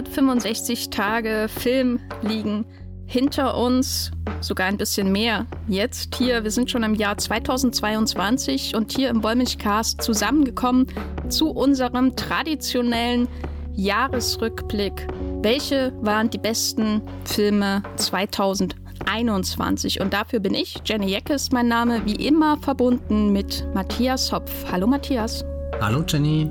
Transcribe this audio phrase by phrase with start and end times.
[0.00, 2.64] 365 Tage Film liegen
[3.04, 5.44] hinter uns, sogar ein bisschen mehr.
[5.68, 10.86] Jetzt hier, wir sind schon im Jahr 2022 und hier im Wollmilchcast zusammengekommen
[11.28, 13.28] zu unserem traditionellen
[13.74, 15.06] Jahresrückblick.
[15.42, 20.00] Welche waren die besten Filme 2021?
[20.00, 24.50] Und dafür bin ich, Jenny Jeckes, mein Name, wie immer verbunden mit Matthias Hopf.
[24.72, 25.44] Hallo Matthias.
[25.82, 26.50] Hallo Jenny.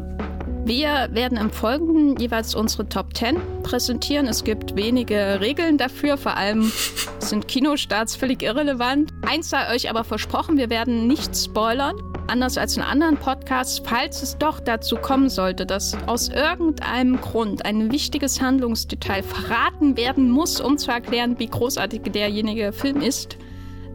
[0.64, 4.28] Wir werden im Folgenden jeweils unsere Top 10 präsentieren.
[4.28, 6.72] Es gibt wenige Regeln dafür, vor allem
[7.20, 9.12] sind Kinostarts völlig irrelevant.
[9.28, 11.96] Eins sei euch aber versprochen, wir werden nicht spoilern.
[12.28, 17.66] Anders als in anderen Podcasts, falls es doch dazu kommen sollte, dass aus irgendeinem Grund
[17.66, 23.38] ein wichtiges Handlungsdetail verraten werden muss, um zu erklären, wie großartig derjenige Film ist,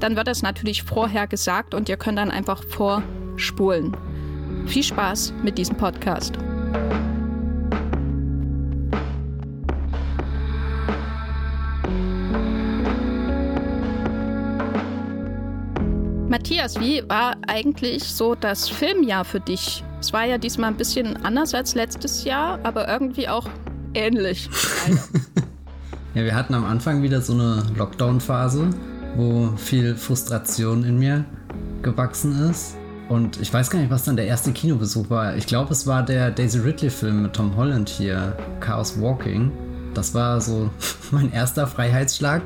[0.01, 3.97] dann wird das natürlich vorher gesagt und ihr könnt dann einfach vorspulen.
[4.67, 6.37] Viel Spaß mit diesem Podcast.
[16.29, 19.83] Matthias, wie war eigentlich so das Filmjahr für dich?
[20.01, 23.49] Es war ja diesmal ein bisschen anders als letztes Jahr, aber irgendwie auch
[23.95, 24.49] ähnlich.
[26.15, 28.71] ja, wir hatten am Anfang wieder so eine Lockdown-Phase,
[29.17, 31.25] wo viel Frustration in mir
[31.83, 32.77] gewachsen ist.
[33.09, 35.37] Und ich weiß gar nicht, was dann der erste Kinobesuch war.
[35.37, 39.53] Ich glaube, es war der Daisy Ridley-Film mit Tom Holland hier, Chaos Walking.
[39.95, 40.71] Das war so
[41.13, 42.43] mein erster Freiheitsschlag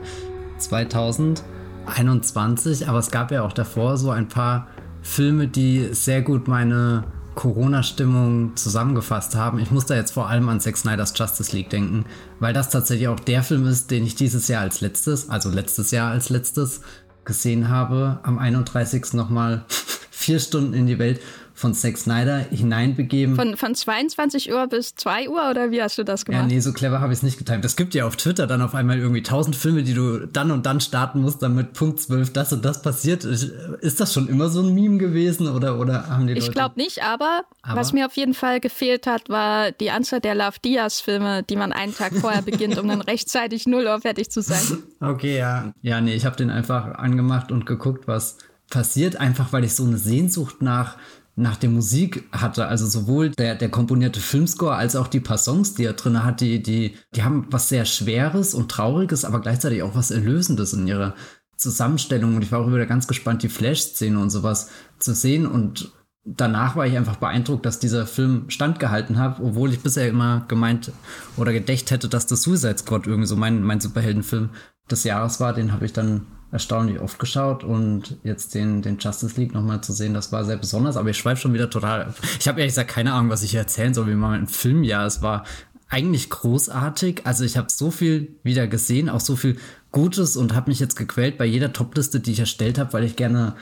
[0.58, 2.88] 2021.
[2.88, 4.66] Aber es gab ja auch davor so ein paar
[5.03, 9.58] Filme, die sehr gut meine Corona-Stimmung zusammengefasst haben.
[9.61, 12.05] Ich muss da jetzt vor allem an Zack Snyder's Justice League denken,
[12.38, 15.91] weil das tatsächlich auch der Film ist, den ich dieses Jahr als letztes, also letztes
[15.91, 16.83] Jahr als letztes
[17.25, 18.19] gesehen habe.
[18.25, 19.14] Am 31.
[19.14, 19.64] nochmal
[20.21, 21.21] vier Stunden in die Welt
[21.61, 23.37] von Zack Snyder hineinbegeben.
[23.37, 26.43] Von, von 22 Uhr bis 2 Uhr oder wie hast du das gemacht?
[26.43, 27.65] Ja, nee, so clever habe ich es nicht getimt.
[27.67, 30.65] Es gibt ja auf Twitter dann auf einmal irgendwie tausend Filme, die du dann und
[30.65, 33.25] dann starten musst, damit Punkt 12 das und das passiert.
[33.25, 36.47] Ist das schon immer so ein Meme gewesen oder, oder haben die Leute...
[36.47, 40.21] Ich glaube nicht, aber, aber, was mir auf jeden Fall gefehlt hat, war die Anzahl
[40.21, 44.00] der Love Diaz Filme, die man einen Tag vorher beginnt, um dann rechtzeitig 0 Uhr
[44.00, 44.78] fertig zu sein.
[45.00, 45.73] okay, ja.
[45.83, 48.39] Ja, nee, ich habe den einfach angemacht und geguckt, was
[48.70, 50.97] passiert, einfach weil ich so eine Sehnsucht nach
[51.36, 55.75] nach der Musik hatte, also sowohl der, der komponierte Filmscore als auch die paar Songs,
[55.75, 59.82] die er drin hat, die, die, die haben was sehr Schweres und Trauriges, aber gleichzeitig
[59.82, 61.14] auch was Erlösendes in ihrer
[61.56, 62.36] Zusammenstellung.
[62.36, 65.47] Und ich war auch wieder ganz gespannt, die Flash-Szene und sowas zu sehen.
[65.47, 65.92] Und
[66.25, 70.92] danach war ich einfach beeindruckt, dass dieser Film standgehalten hat, obwohl ich bisher immer gemeint
[71.37, 74.50] oder gedächt hätte, dass das Suicide Squad irgendwie so mein, mein Superheldenfilm
[74.91, 75.54] des Jahres war.
[75.54, 79.93] Den habe ich dann erstaunlich oft geschaut und jetzt den, den Justice League nochmal zu
[79.93, 82.12] sehen, das war sehr besonders, aber ich schweife schon wieder total.
[82.38, 85.06] Ich habe ehrlich gesagt keine Ahnung, was ich hier erzählen soll, wie mal ein Filmjahr.
[85.06, 85.44] Es war
[85.88, 87.22] eigentlich großartig.
[87.25, 89.59] Also ich habe so viel wieder gesehen, auch so viel
[89.93, 93.17] Gutes und habe mich jetzt gequält bei jeder Topliste, die ich erstellt habe, weil ich
[93.17, 93.55] gerne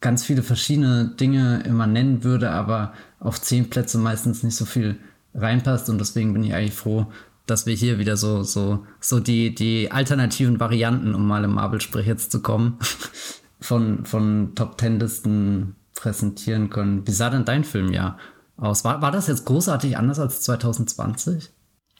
[0.00, 4.96] ganz viele verschiedene Dinge immer nennen würde, aber auf zehn Plätze meistens nicht so viel
[5.34, 7.06] reinpasst und deswegen bin ich eigentlich froh,
[7.50, 12.06] dass wir hier wieder so, so, so die, die alternativen Varianten, um mal im Marvel-Sprech
[12.06, 12.78] jetzt zu kommen,
[13.60, 17.06] von, von Top Ten-Listen präsentieren können.
[17.06, 18.18] Wie sah denn dein Filmjahr
[18.56, 18.84] aus?
[18.84, 21.50] War, war das jetzt großartig anders als 2020?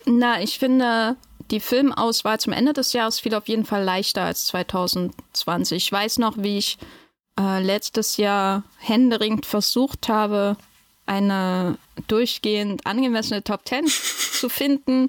[0.07, 1.17] Na, ich finde,
[1.51, 5.77] die Filmauswahl zum Ende des Jahres fiel auf jeden Fall leichter als 2020.
[5.77, 6.79] Ich weiß noch, wie ich
[7.39, 10.57] äh, letztes Jahr händeringend versucht habe,
[11.07, 15.09] eine durchgehend angemessene Top Ten zu finden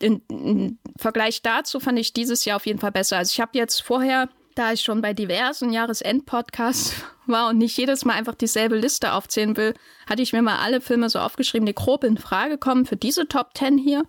[0.00, 3.18] im Vergleich dazu fand ich dieses Jahr auf jeden Fall besser.
[3.18, 6.94] Also ich habe jetzt vorher, da ich schon bei diversen Jahresend-Podcasts
[7.26, 9.74] war und nicht jedes Mal einfach dieselbe Liste aufzählen will,
[10.08, 13.26] hatte ich mir mal alle Filme so aufgeschrieben, die grob in Frage kommen für diese
[13.26, 14.04] Top Ten hier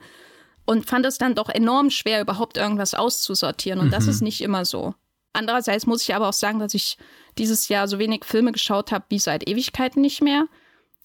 [0.65, 3.79] und fand es dann doch enorm schwer, überhaupt irgendwas auszusortieren.
[3.79, 3.91] Und mhm.
[3.91, 4.93] das ist nicht immer so.
[5.31, 6.97] Andererseits muss ich aber auch sagen, dass ich
[7.37, 10.47] dieses Jahr so wenig Filme geschaut habe wie seit Ewigkeiten nicht mehr.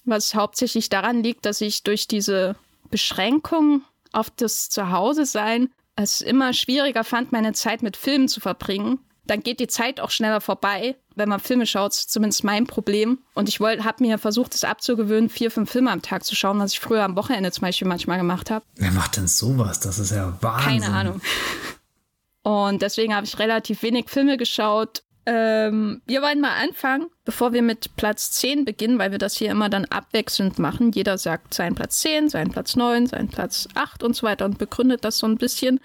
[0.05, 2.57] Was hauptsächlich daran liegt, dass ich durch diese
[2.91, 3.83] Beschränkung
[4.13, 8.99] auf das Zuhause-Sein es immer schwieriger fand, meine Zeit mit Filmen zu verbringen.
[9.27, 13.19] Dann geht die Zeit auch schneller vorbei, wenn man Filme schaut, zumindest mein Problem.
[13.35, 16.73] Und ich habe mir versucht, es abzugewöhnen, vier, fünf Filme am Tag zu schauen, was
[16.73, 18.65] ich früher am Wochenende zum Beispiel manchmal gemacht habe.
[18.77, 19.81] Wer macht denn sowas?
[19.81, 20.81] Das ist ja Wahnsinn.
[20.81, 21.21] Keine Ahnung.
[22.43, 27.63] Und deswegen habe ich relativ wenig Filme geschaut ähm, wir wollen mal anfangen, bevor wir
[27.63, 30.91] mit Platz 10 beginnen, weil wir das hier immer dann abwechselnd machen.
[30.91, 34.59] Jeder sagt seinen Platz 10, seinen Platz 9, seinen Platz 8 und so weiter und
[34.59, 35.81] begründet das so ein bisschen.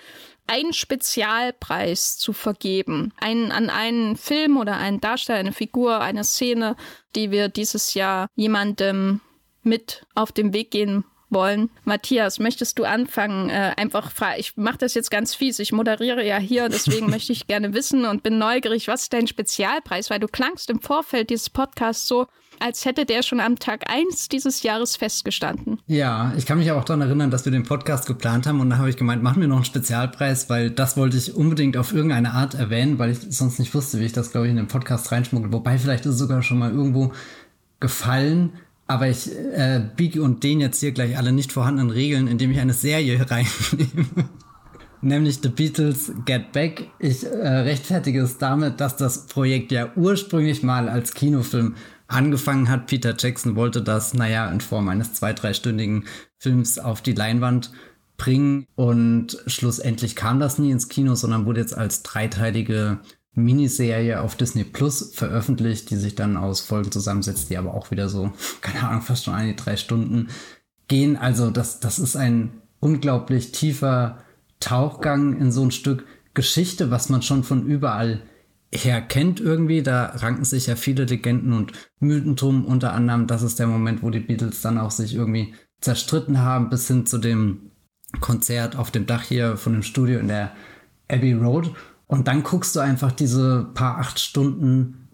[0.48, 3.14] Einen Spezialpreis zu vergeben.
[3.20, 6.76] Einen, an einen Film oder einen Darsteller, eine Figur, eine Szene,
[7.16, 9.20] die wir dieses Jahr jemandem
[9.62, 11.70] mit auf den Weg gehen wollen.
[11.84, 13.50] Matthias, möchtest du anfangen?
[13.50, 14.36] Äh, einfach frei.
[14.40, 15.60] Ich mache das jetzt ganz fies.
[15.60, 19.28] Ich moderiere ja hier, deswegen möchte ich gerne wissen und bin neugierig, was ist dein
[19.28, 20.10] Spezialpreis?
[20.10, 22.28] Weil du klangst im Vorfeld dieses Podcasts so,
[22.60, 25.80] als hätte der schon am Tag 1 dieses Jahres festgestanden.
[25.88, 28.78] Ja, ich kann mich auch daran erinnern, dass wir den Podcast geplant haben und da
[28.78, 32.34] habe ich gemeint, machen wir noch einen Spezialpreis, weil das wollte ich unbedingt auf irgendeine
[32.34, 35.12] Art erwähnen, weil ich sonst nicht wusste, wie ich das, glaube ich, in den Podcast
[35.12, 35.52] reinschmuggle.
[35.52, 37.12] Wobei vielleicht ist es sogar schon mal irgendwo
[37.80, 38.54] gefallen.
[38.88, 42.60] Aber ich äh, biege und den jetzt hier gleich alle nicht vorhandenen Regeln, indem ich
[42.60, 44.30] eine Serie reinnehme.
[45.02, 46.90] Nämlich The Beatles Get Back.
[47.00, 51.76] Ich äh, rechtfertige es damit, dass das Projekt ja ursprünglich mal als Kinofilm
[52.08, 52.88] angefangen hat.
[52.88, 56.06] Peter Jackson wollte das, naja, in Form eines zwei-, dreistündigen
[56.40, 57.72] Films auf die Leinwand
[58.18, 58.66] bringen.
[58.76, 63.00] Und schlussendlich kam das nie ins Kino, sondern wurde jetzt als dreiteilige
[63.38, 68.10] Miniserie auf Disney Plus veröffentlicht, die sich dann aus Folgen zusammensetzt, die aber auch wieder
[68.10, 68.32] so,
[68.62, 70.30] keine Ahnung, fast schon eine, drei Stunden
[70.88, 71.16] gehen.
[71.16, 74.18] Also das, das ist ein unglaublich tiefer
[74.60, 78.22] Tauchgang in so ein Stück Geschichte, was man schon von überall
[78.74, 79.84] her kennt irgendwie.
[79.84, 82.66] Da ranken sich ja viele Legenden und Mythen drum.
[82.66, 86.70] Unter anderem, das ist der Moment, wo die Beatles dann auch sich irgendwie zerstritten haben,
[86.70, 87.72] bis hin zu dem
[88.20, 90.54] Konzert auf dem Dach hier von dem Studio in der
[91.08, 91.72] Abbey Road.
[92.08, 95.10] Und dann guckst du einfach diese paar acht Stunden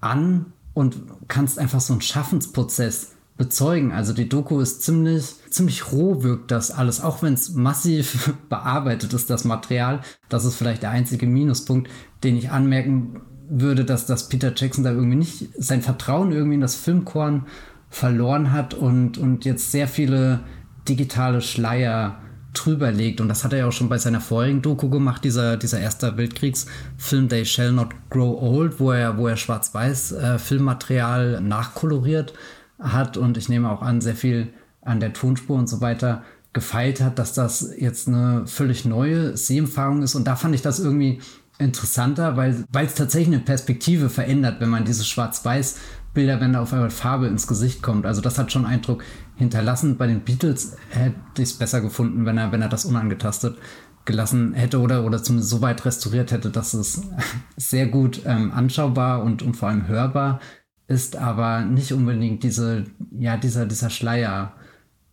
[0.00, 0.96] an und
[1.28, 3.92] kannst einfach so einen Schaffensprozess bezeugen.
[3.92, 9.12] Also die Doku ist ziemlich, ziemlich roh wirkt das alles, auch wenn es massiv bearbeitet
[9.12, 10.00] ist, das Material.
[10.28, 11.90] Das ist vielleicht der einzige Minuspunkt,
[12.24, 16.60] den ich anmerken würde, dass, dass Peter Jackson da irgendwie nicht sein Vertrauen irgendwie in
[16.60, 17.46] das Filmkorn
[17.88, 20.40] verloren hat und, und jetzt sehr viele
[20.86, 22.20] digitale Schleier
[22.64, 23.20] drüber legt.
[23.20, 26.16] Und das hat er ja auch schon bei seiner vorigen Doku gemacht, dieser, dieser erste
[26.16, 32.34] Weltkriegsfilm They Shall Not Grow Old, wo er, wo er schwarz-weiß äh, Filmmaterial nachkoloriert
[32.78, 34.52] hat und ich nehme auch an, sehr viel
[34.82, 36.22] an der Tonspur und so weiter
[36.52, 40.14] gefeilt hat, dass das jetzt eine völlig neue Seherfahrung ist.
[40.14, 41.20] Und da fand ich das irgendwie
[41.58, 46.90] interessanter, weil es tatsächlich eine Perspektive verändert, wenn man diese Schwarz-Weiß-Bilder, wenn da auf einmal
[46.90, 48.06] Farbe ins Gesicht kommt.
[48.06, 49.02] Also das hat schon Eindruck
[49.38, 49.96] hinterlassen.
[49.96, 53.56] Bei den Beatles hätte ich es besser gefunden, wenn er, wenn er das unangetastet
[54.04, 57.02] gelassen hätte oder, oder zumindest so weit restauriert hätte, dass es
[57.56, 60.40] sehr gut ähm, anschaubar und, und vor allem hörbar
[60.88, 64.54] ist, aber nicht unbedingt diese, ja, dieser, dieser Schleier.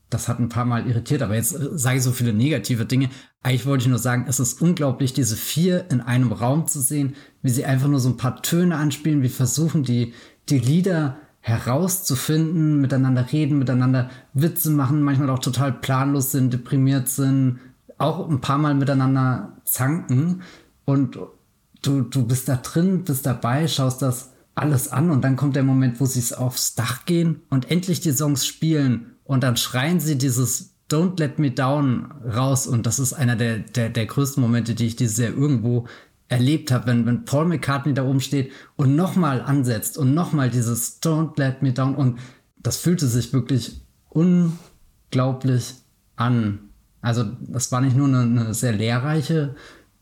[0.10, 3.10] Das hat ein paar Mal irritiert, aber jetzt äh, sage ich so viele negative Dinge.
[3.44, 7.16] Eigentlich wollte ich nur sagen, es ist unglaublich, diese vier in einem Raum zu sehen,
[7.42, 10.14] wie sie einfach nur so ein paar Töne anspielen, wie versuchen die,
[10.48, 17.60] die Lieder herauszufinden, miteinander reden, miteinander Witze machen, manchmal auch total planlos sind, deprimiert sind,
[18.00, 20.42] auch ein paar Mal miteinander zanken.
[20.86, 21.20] Und
[21.84, 25.62] du, du bist da drin, bist dabei, schaust das alles an und dann kommt der
[25.62, 29.12] Moment, wo sie es aufs Dach gehen und endlich die Songs spielen.
[29.24, 32.66] Und dann schreien sie dieses Don't Let Me Down raus.
[32.66, 35.86] Und das ist einer der, der, der größten Momente, die ich dieses Jahr irgendwo
[36.28, 41.02] erlebt habe, wenn, wenn Paul McCartney da oben steht und nochmal ansetzt und nochmal dieses
[41.02, 42.20] Don't Let Me Down und
[42.58, 45.76] das fühlte sich wirklich unglaublich
[46.16, 46.70] an.
[47.02, 49.56] Also das war nicht nur eine, eine sehr lehrreiche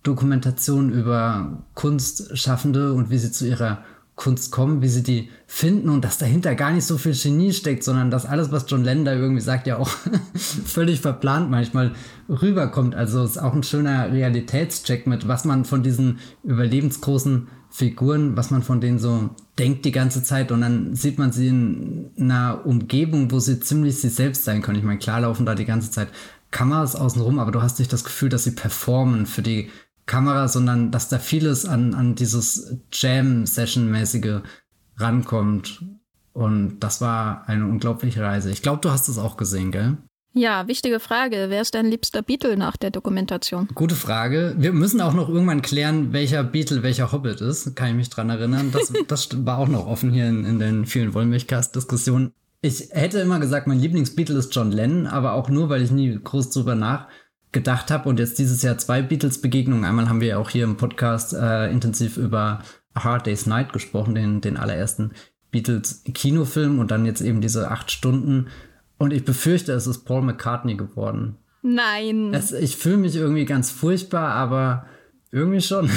[0.04, 3.84] Dokumentation über Kunstschaffende und wie sie zu ihrer
[4.16, 7.84] Kunst kommen, wie sie die finden und dass dahinter gar nicht so viel Genie steckt,
[7.84, 9.90] sondern dass alles, was John da irgendwie sagt, ja auch
[10.36, 11.94] völlig verplant manchmal
[12.30, 12.94] rüberkommt.
[12.94, 18.62] Also ist auch ein schöner Realitätscheck mit, was man von diesen überlebensgroßen Figuren, was man
[18.62, 23.32] von denen so denkt die ganze Zeit und dann sieht man sie in einer Umgebung,
[23.32, 24.78] wo sie ziemlich sie selbst sein können.
[24.78, 26.10] Ich meine, klar laufen da die ganze Zeit
[26.52, 29.72] Kameras außenrum, aber du hast nicht das Gefühl, dass sie performen für die
[30.06, 34.42] Kamera, sondern dass da vieles an, an dieses Jam-Session-mäßige
[34.98, 35.84] rankommt.
[36.34, 38.52] Und das war eine unglaubliche Reise.
[38.52, 39.98] Ich glaube, du hast es auch gesehen, gell?
[40.36, 41.46] Ja, wichtige Frage.
[41.50, 43.68] Wer ist dein liebster Beatle nach der Dokumentation?
[43.76, 44.56] Gute Frage.
[44.58, 47.76] Wir müssen auch noch irgendwann klären, welcher Beatle welcher Hobbit ist.
[47.76, 48.72] Kann ich mich dran erinnern.
[48.72, 52.34] Das, das war auch noch offen hier in, in den vielen Wollmilchcast-Diskussionen.
[52.62, 56.18] Ich hätte immer gesagt, mein Lieblingsbeatle ist John Lennon, aber auch nur, weil ich nie
[56.18, 57.10] groß drüber nach
[57.54, 59.86] gedacht habe und jetzt dieses Jahr zwei Beatles-Begegnungen.
[59.86, 62.62] Einmal haben wir ja auch hier im Podcast äh, intensiv über
[62.94, 65.12] A Hard Day's Night gesprochen, den, den allerersten
[65.52, 68.48] Beatles-Kinofilm und dann jetzt eben diese acht Stunden.
[68.98, 71.38] Und ich befürchte, es ist Paul McCartney geworden.
[71.62, 72.34] Nein.
[72.34, 74.86] Es, ich fühle mich irgendwie ganz furchtbar, aber
[75.32, 75.90] irgendwie schon.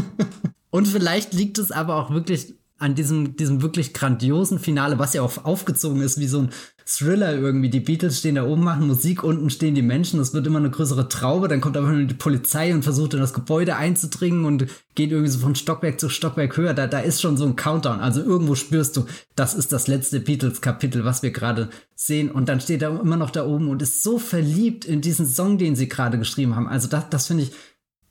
[0.70, 5.22] und vielleicht liegt es aber auch wirklich an diesem, diesem wirklich grandiosen Finale, was ja
[5.22, 6.50] auch aufgezogen ist wie so ein
[6.86, 7.70] Thriller irgendwie.
[7.70, 10.70] Die Beatles stehen da oben, machen Musik, unten stehen die Menschen, es wird immer eine
[10.70, 15.12] größere Traube, dann kommt aber die Polizei und versucht in das Gebäude einzudringen und geht
[15.12, 16.74] irgendwie so von Stockwerk zu Stockwerk höher.
[16.74, 18.00] Da, da ist schon so ein Countdown.
[18.00, 19.04] Also irgendwo spürst du,
[19.36, 22.30] das ist das letzte Beatles-Kapitel, was wir gerade sehen.
[22.30, 25.58] Und dann steht er immer noch da oben und ist so verliebt in diesen Song,
[25.58, 26.66] den sie gerade geschrieben haben.
[26.66, 27.52] Also das, das finde ich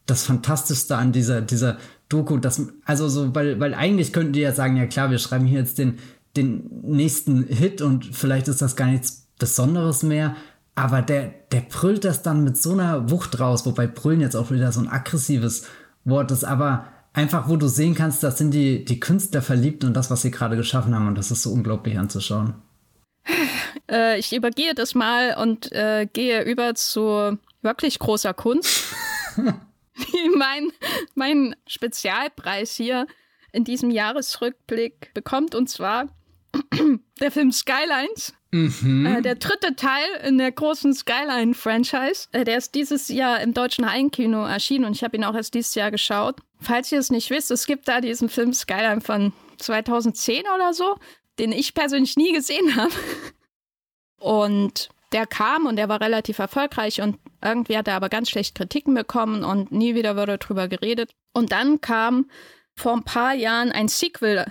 [0.06, 1.78] das Fantastischste an dieser, dieser
[2.10, 2.38] Doku.
[2.38, 5.60] Das, also so, weil, weil eigentlich könnten die ja sagen, ja klar, wir schreiben hier
[5.60, 6.00] jetzt den
[6.36, 10.36] den nächsten Hit und vielleicht ist das gar nichts Besonderes mehr.
[10.76, 14.52] Aber der, der brüllt das dann mit so einer Wucht raus, wobei brüllen jetzt auch
[14.52, 15.66] wieder so ein aggressives
[16.06, 19.94] Wort ist, aber einfach, wo du sehen kannst, das sind die, die Künstler verliebt und
[19.94, 22.54] das, was sie gerade geschaffen haben und das ist so unglaublich anzuschauen.
[23.92, 28.86] Äh, ich übergehe das mal und äh, gehe über zu wirklich großer Kunst.
[30.36, 30.72] mein,
[31.16, 33.08] mein Spezialpreis hier
[33.52, 36.08] in diesem Jahresrückblick bekommt und zwar
[37.20, 38.34] der Film Skylines.
[38.52, 39.06] Mhm.
[39.06, 42.30] Äh, der dritte Teil in der großen Skyline-Franchise.
[42.32, 45.54] Äh, der ist dieses Jahr im deutschen Heimkino erschienen und ich habe ihn auch erst
[45.54, 46.38] dieses Jahr geschaut.
[46.60, 50.98] Falls ihr es nicht wisst, es gibt da diesen Film Skyline von 2010 oder so,
[51.38, 52.94] den ich persönlich nie gesehen habe.
[54.18, 58.56] Und der kam und der war relativ erfolgreich und irgendwie hat er aber ganz schlecht
[58.56, 61.12] Kritiken bekommen und nie wieder wurde darüber geredet.
[61.34, 62.30] Und dann kam
[62.76, 64.46] vor ein paar Jahren ein Sequel,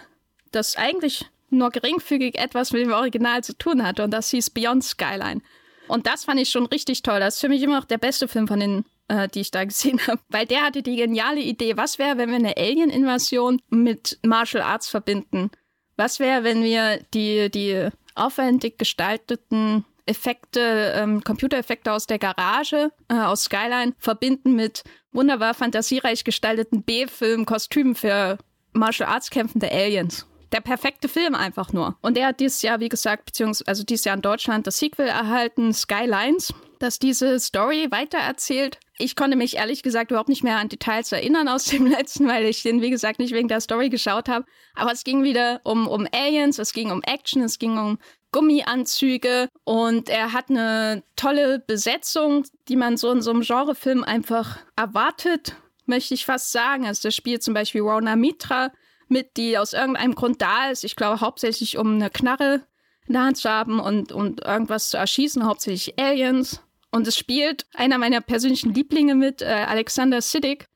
[0.50, 4.84] das eigentlich nur geringfügig etwas mit dem Original zu tun hatte und das hieß Beyond
[4.84, 5.40] Skyline.
[5.86, 7.18] Und das fand ich schon richtig toll.
[7.20, 9.64] Das ist für mich immer noch der beste Film von den, äh, die ich da
[9.64, 10.20] gesehen habe.
[10.28, 14.88] Weil der hatte die geniale Idee, was wäre, wenn wir eine Alien-Invasion mit Martial Arts
[14.88, 15.50] verbinden?
[15.96, 23.14] Was wäre, wenn wir die, die aufwendig gestalteten Effekte, ähm, Computereffekte aus der Garage, äh,
[23.14, 28.38] aus Skyline, verbinden mit wunderbar fantasiereich gestalteten B-Film-Kostümen für
[28.72, 31.96] Martial Arts kämpfende Aliens der perfekte Film einfach nur.
[32.00, 35.06] Und er hat dieses Jahr, wie gesagt, beziehungsweise also dieses Jahr in Deutschland das Sequel
[35.06, 38.78] erhalten, Skylines, das diese Story weitererzählt.
[38.98, 42.46] Ich konnte mich ehrlich gesagt überhaupt nicht mehr an Details erinnern aus dem letzten, weil
[42.46, 44.46] ich den, wie gesagt, nicht wegen der Story geschaut habe.
[44.74, 47.98] Aber es ging wieder um, um Aliens, es ging um Action, es ging um
[48.32, 54.58] Gummianzüge und er hat eine tolle Besetzung, die man so in so einem Genrefilm einfach
[54.76, 55.56] erwartet,
[55.86, 56.86] möchte ich fast sagen.
[56.86, 58.70] Also das spielt zum Beispiel Rona Mitra,
[59.08, 60.84] mit, die aus irgendeinem Grund da ist.
[60.84, 62.66] Ich glaube hauptsächlich, um eine Knarre
[63.06, 66.60] in der Hand zu haben und, und irgendwas zu erschießen, hauptsächlich Aliens.
[66.90, 70.66] Und es spielt einer meiner persönlichen Lieblinge mit, äh, Alexander Siddig,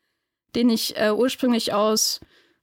[0.54, 2.21] den ich äh, ursprünglich aus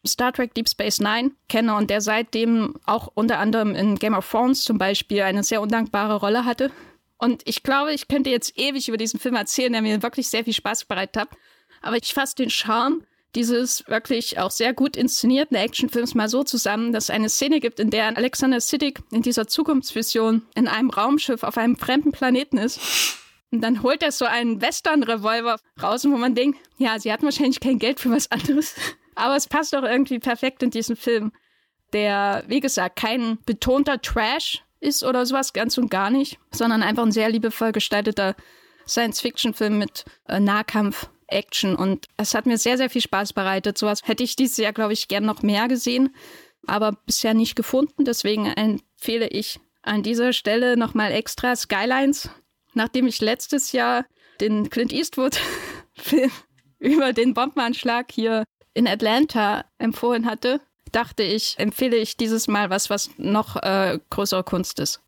[0.08, 4.30] Star Trek Deep Space Nine kenne und der seitdem auch unter anderem in Game of
[4.30, 6.72] Thrones zum Beispiel eine sehr undankbare Rolle hatte.
[7.18, 10.46] Und ich glaube, ich könnte jetzt ewig über diesen Film erzählen, der mir wirklich sehr
[10.46, 11.30] viel Spaß bereitet hat.
[11.82, 13.04] Aber ich fasse den Charme
[13.36, 17.80] dieses wirklich auch sehr gut inszenierten Actionfilms mal so zusammen, dass es eine Szene gibt,
[17.80, 22.80] in der Alexander Siddig in dieser Zukunftsvision in einem Raumschiff auf einem fremden Planeten ist.
[23.52, 27.60] Und dann holt er so einen Western-Revolver raus, wo man denkt, ja, sie hatten wahrscheinlich
[27.60, 28.76] kein Geld für was anderes.
[29.20, 31.32] Aber es passt doch irgendwie perfekt in diesen Film,
[31.94, 37.04] der, wie gesagt, kein betonter Trash ist oder sowas, ganz und gar nicht, sondern einfach
[37.04, 38.36] ein sehr liebevoll gestalteter
[38.88, 43.78] Science-Fiction-Film mit äh, Nahkampf Action und es hat mir sehr, sehr viel Spaß bereitet.
[43.78, 46.16] Sowas hätte ich dieses Jahr, glaube ich, gern noch mehr gesehen,
[46.66, 48.06] aber bisher nicht gefunden.
[48.06, 52.30] Deswegen empfehle ich an dieser Stelle nochmal extra Skylines,
[52.74, 54.06] nachdem ich letztes Jahr
[54.42, 56.32] den Clint Eastwood-Film
[56.80, 60.62] über den Bombenanschlag hier in Atlanta empfohlen hatte,
[60.92, 65.02] dachte ich, empfehle ich dieses Mal was, was noch äh, größere Kunst ist.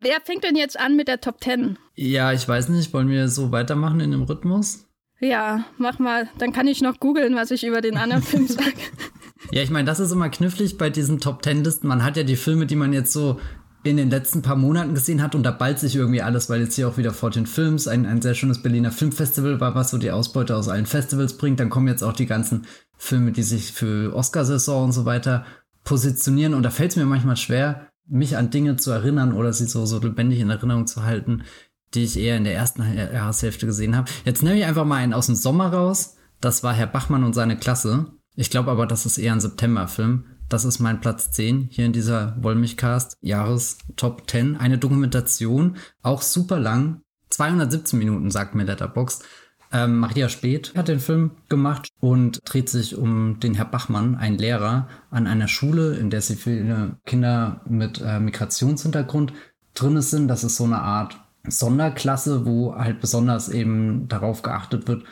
[0.00, 1.78] Wer fängt denn jetzt an mit der Top 10?
[1.94, 2.92] Ja, ich weiß nicht.
[2.92, 4.86] Wollen wir so weitermachen in dem Rhythmus?
[5.18, 6.28] Ja, mach mal.
[6.38, 8.74] Dann kann ich noch googeln, was ich über den anderen Film sage.
[9.50, 11.86] Ja, ich meine, das ist immer knifflig bei diesen Top Ten Listen.
[11.86, 13.40] Man hat ja die Filme, die man jetzt so
[13.84, 16.74] in den letzten paar Monaten gesehen hat und da ballt sich irgendwie alles, weil jetzt
[16.74, 20.10] hier auch wieder 14 Films, ein, ein sehr schönes Berliner Filmfestival war, was so die
[20.10, 21.60] Ausbeute aus allen Festivals bringt.
[21.60, 25.44] Dann kommen jetzt auch die ganzen Filme, die sich für Oscarsaison und so weiter
[25.84, 29.66] positionieren und da fällt es mir manchmal schwer, mich an Dinge zu erinnern oder sie
[29.66, 31.42] so, so lebendig in Erinnerung zu halten,
[31.94, 34.10] die ich eher in der ersten Jahreshälfte gesehen habe.
[34.24, 36.16] Jetzt nehme ich einfach mal einen aus dem Sommer raus.
[36.40, 38.06] Das war Herr Bachmann und seine Klasse.
[38.34, 40.24] Ich glaube aber, das ist eher ein Septemberfilm.
[40.48, 44.56] Das ist mein Platz 10 hier in dieser Wollmilchcast Jahres Top 10.
[44.56, 47.00] Eine Dokumentation, auch super lang.
[47.30, 49.24] 217 Minuten, sagt mir Letterboxd.
[49.72, 54.38] Ähm, Maria Speth hat den Film gemacht und dreht sich um den Herr Bachmann, ein
[54.38, 59.32] Lehrer an einer Schule, in der sie viele Kinder mit äh, Migrationshintergrund
[59.74, 60.28] drin sind.
[60.28, 65.04] Das ist so eine Art Sonderklasse, wo halt besonders eben darauf geachtet wird,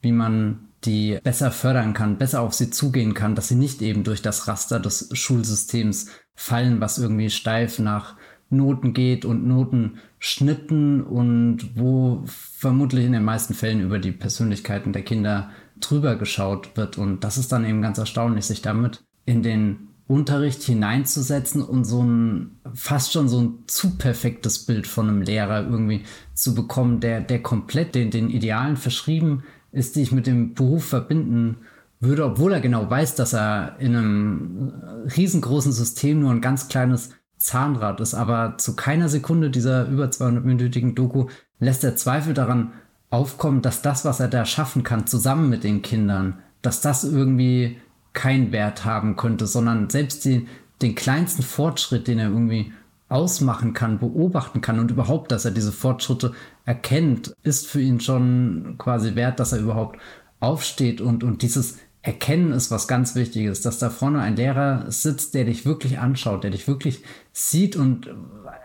[0.00, 4.04] wie man die besser fördern kann, besser auf sie zugehen kann, dass sie nicht eben
[4.04, 8.16] durch das Raster des Schulsystems fallen, was irgendwie steif nach
[8.50, 15.02] Noten geht und Notenschnitten und wo vermutlich in den meisten Fällen über die Persönlichkeiten der
[15.02, 16.96] Kinder drüber geschaut wird.
[16.96, 22.02] Und das ist dann eben ganz erstaunlich, sich damit in den Unterricht hineinzusetzen und so
[22.02, 27.20] ein fast schon so ein zu perfektes Bild von einem Lehrer irgendwie zu bekommen, der,
[27.20, 31.58] der komplett den, den Idealen verschrieben ist, die ich mit dem Beruf verbinden
[32.00, 34.72] würde, obwohl er genau weiß, dass er in einem
[35.16, 38.14] riesengroßen System nur ein ganz kleines Zahnrad ist.
[38.14, 41.26] Aber zu keiner Sekunde dieser über 200-minütigen Doku
[41.58, 42.72] lässt er Zweifel daran
[43.10, 47.78] aufkommen, dass das, was er da schaffen kann, zusammen mit den Kindern, dass das irgendwie
[48.12, 50.46] keinen Wert haben könnte, sondern selbst die,
[50.82, 52.72] den kleinsten Fortschritt, den er irgendwie
[53.08, 56.32] ausmachen kann, beobachten kann und überhaupt, dass er diese Fortschritte
[56.68, 59.98] erkennt, ist für ihn schon quasi wert, dass er überhaupt
[60.38, 65.32] aufsteht und, und dieses Erkennen ist was ganz Wichtiges, dass da vorne ein Lehrer sitzt,
[65.32, 68.14] der dich wirklich anschaut, der dich wirklich sieht und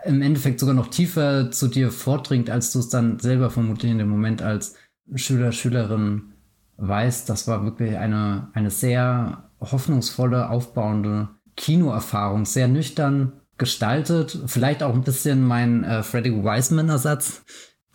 [0.04, 3.98] im Endeffekt sogar noch tiefer zu dir vordringt, als du es dann selber vermutlich in
[3.98, 4.74] dem Moment als
[5.14, 6.34] Schüler, Schülerin
[6.76, 14.38] weiß, das war wirklich eine, eine sehr hoffnungsvolle, aufbauende Kinoerfahrung, sehr nüchtern gestaltet.
[14.46, 17.44] Vielleicht auch ein bisschen mein äh, Freddy Wiseman-Ersatz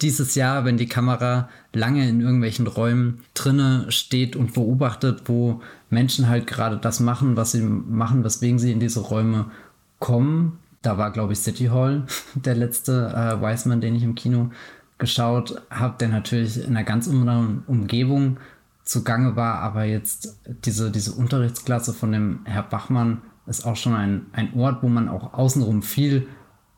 [0.02, 6.30] dieses Jahr, wenn die Kamera lange in irgendwelchen Räumen drinne steht und beobachtet, wo Menschen
[6.30, 9.52] halt gerade das machen, was sie machen, weswegen sie in diese Räume
[10.00, 10.60] kommen.
[10.82, 14.52] Da war, glaube ich, City Hall der letzte äh, Wiseman, den ich im Kino
[14.98, 18.38] geschaut habe, der natürlich in einer ganz anderen Umgebung
[18.84, 24.26] zugange war, aber jetzt diese, diese Unterrichtsklasse von dem Herr Bachmann ist auch schon ein,
[24.34, 26.28] ein Ort, wo man auch außenrum viel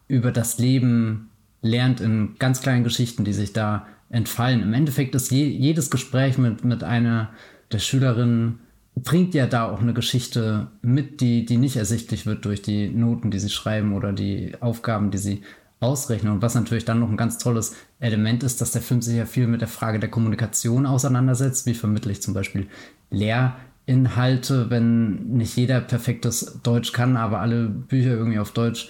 [0.08, 1.31] über das Leben
[1.62, 4.62] lernt in ganz kleinen Geschichten, die sich da entfallen.
[4.62, 7.30] Im Endeffekt ist je, jedes Gespräch mit, mit einer
[7.72, 8.60] der Schülerinnen
[8.96, 13.32] bringt ja da auch eine Geschichte mit, die, die nicht ersichtlich wird durch die Noten,
[13.32, 15.42] die sie schreiben oder die Aufgaben, die sie
[15.80, 16.34] ausrechnen.
[16.34, 19.26] Und was natürlich dann noch ein ganz tolles Element ist, dass der Film sich ja
[19.26, 21.66] viel mit der Frage der Kommunikation auseinandersetzt.
[21.66, 22.68] Wie vermittle ich zum Beispiel
[23.10, 28.90] Lehrinhalte, wenn nicht jeder perfektes Deutsch kann, aber alle Bücher irgendwie auf Deutsch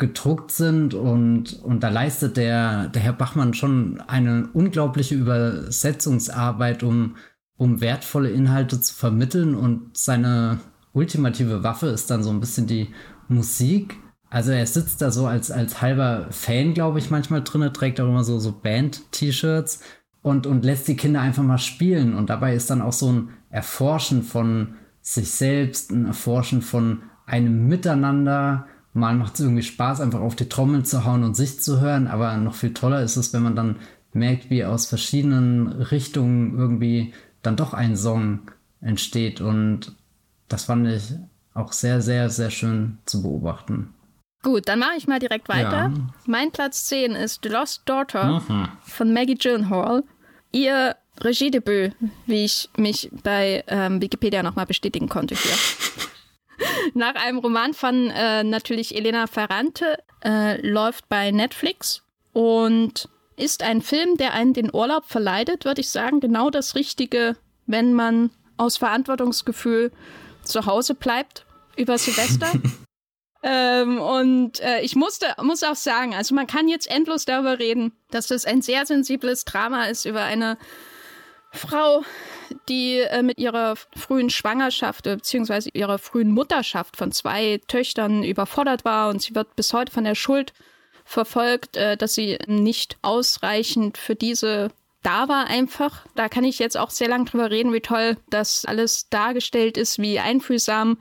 [0.00, 7.14] gedruckt sind und, und da leistet der, der Herr Bachmann schon eine unglaubliche Übersetzungsarbeit, um,
[7.56, 10.58] um wertvolle Inhalte zu vermitteln und seine
[10.92, 12.88] ultimative Waffe ist dann so ein bisschen die
[13.28, 13.96] Musik
[14.30, 18.06] also er sitzt da so als, als halber Fan, glaube ich, manchmal drin, trägt auch
[18.06, 19.80] immer so, so Band-T-Shirts
[20.22, 22.14] und, und lässt die Kinder einfach mal spielen.
[22.14, 27.66] Und dabei ist dann auch so ein Erforschen von sich selbst, ein Erforschen von einem
[27.66, 28.66] Miteinander.
[28.92, 32.08] Mal macht es irgendwie Spaß, einfach auf die Trommel zu hauen und sich zu hören,
[32.08, 33.76] aber noch viel toller ist es, wenn man dann
[34.12, 38.50] merkt, wie aus verschiedenen Richtungen irgendwie dann doch ein Song
[38.80, 39.40] entsteht.
[39.40, 39.94] Und
[40.48, 41.14] das fand ich
[41.54, 43.94] auch sehr, sehr, sehr schön zu beobachten.
[44.42, 45.70] Gut, dann mache ich mal direkt weiter.
[45.70, 45.92] Ja.
[46.26, 48.68] Mein Platz 10 ist The Lost Daughter mhm.
[48.82, 50.02] von Maggie Gyllenhaal.
[50.50, 51.94] Ihr Regiedebüt,
[52.26, 55.52] wie ich mich bei ähm, Wikipedia nochmal bestätigen konnte hier.
[56.94, 63.80] Nach einem Roman von äh, natürlich Elena Ferrante äh, läuft bei Netflix und ist ein
[63.82, 66.20] Film, der einen den Urlaub verleidet, würde ich sagen.
[66.20, 69.90] Genau das Richtige, wenn man aus Verantwortungsgefühl
[70.44, 71.46] zu Hause bleibt
[71.76, 72.52] über Silvester.
[73.42, 77.92] Ähm, und äh, ich musste, muss auch sagen, also man kann jetzt endlos darüber reden,
[78.10, 80.58] dass das ein sehr sensibles Drama ist über eine
[81.52, 82.04] Frau,
[82.68, 88.84] die äh, mit ihrer frühen Schwangerschaft äh, beziehungsweise ihrer frühen Mutterschaft von zwei Töchtern überfordert
[88.84, 90.52] war und sie wird bis heute von der Schuld
[91.04, 94.70] verfolgt, äh, dass sie nicht ausreichend für diese
[95.02, 96.04] da war einfach.
[96.14, 99.98] Da kann ich jetzt auch sehr lang drüber reden, wie toll das alles dargestellt ist,
[99.98, 100.98] wie einfühlsam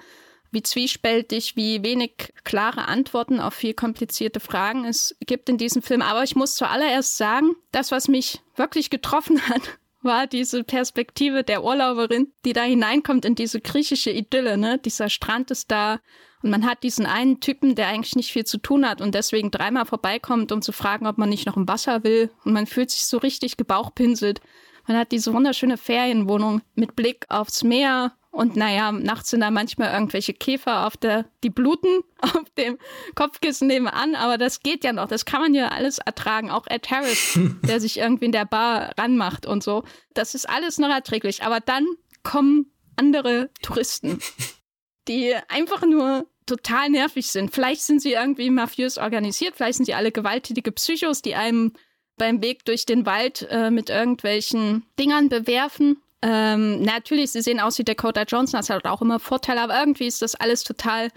[0.52, 6.02] wie zwiespältig, wie wenig klare Antworten auf viel komplizierte Fragen es gibt in diesem Film.
[6.02, 9.62] Aber ich muss zuallererst sagen, das, was mich wirklich getroffen hat,
[10.02, 14.78] war diese Perspektive der Urlauberin, die da hineinkommt in diese griechische Idylle, ne?
[14.78, 16.00] Dieser Strand ist da
[16.42, 19.52] und man hat diesen einen Typen, der eigentlich nicht viel zu tun hat und deswegen
[19.52, 22.92] dreimal vorbeikommt, um zu fragen, ob man nicht noch ein Wasser will und man fühlt
[22.92, 24.42] sich so richtig gebauchpinselt.
[24.88, 29.92] Man hat diese wunderschöne Ferienwohnung mit Blick aufs Meer und naja, nachts sind da manchmal
[29.92, 32.78] irgendwelche Käfer auf der, die bluten auf dem
[33.16, 35.08] Kopfkissen nebenan, aber das geht ja noch.
[35.08, 36.52] Das kann man ja alles ertragen.
[36.52, 39.84] Auch Ed Harris, der sich irgendwie in der Bar ranmacht und so.
[40.14, 41.44] Das ist alles noch erträglich.
[41.44, 41.88] Aber dann
[42.22, 44.20] kommen andere Touristen,
[45.08, 47.54] die einfach nur total nervig sind.
[47.54, 51.74] Vielleicht sind sie irgendwie mafiös organisiert, vielleicht sind sie alle gewalttätige Psychos, die einem
[52.18, 57.80] beim Weg durch den Wald äh, mit irgendwelchen Dingern bewerfen Ähm, natürlich, sie sehen aus
[57.80, 61.10] wie Dakota Johnson, das hat auch immer Vorteile, aber irgendwie ist das alles total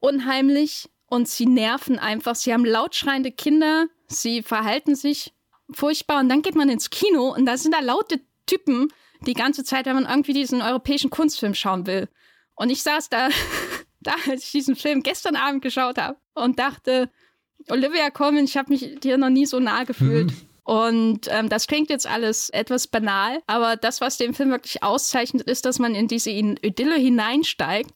[0.00, 2.34] unheimlich und sie nerven einfach.
[2.34, 5.32] Sie haben lautschreiende Kinder, sie verhalten sich
[5.70, 8.88] furchtbar und dann geht man ins Kino und da sind da laute Typen
[9.26, 12.08] die ganze Zeit, wenn man irgendwie diesen europäischen Kunstfilm schauen will.
[12.54, 13.28] Und ich saß da,
[14.00, 17.10] da als ich diesen Film gestern Abend geschaut habe und dachte,
[17.70, 20.32] Olivia Colman, ich habe mich dir noch nie so nah gefühlt.
[20.32, 20.48] Mhm.
[20.64, 25.42] Und ähm, das klingt jetzt alles etwas banal, aber das, was den Film wirklich auszeichnet,
[25.42, 27.90] ist, dass man in diese Idylle hineinsteigt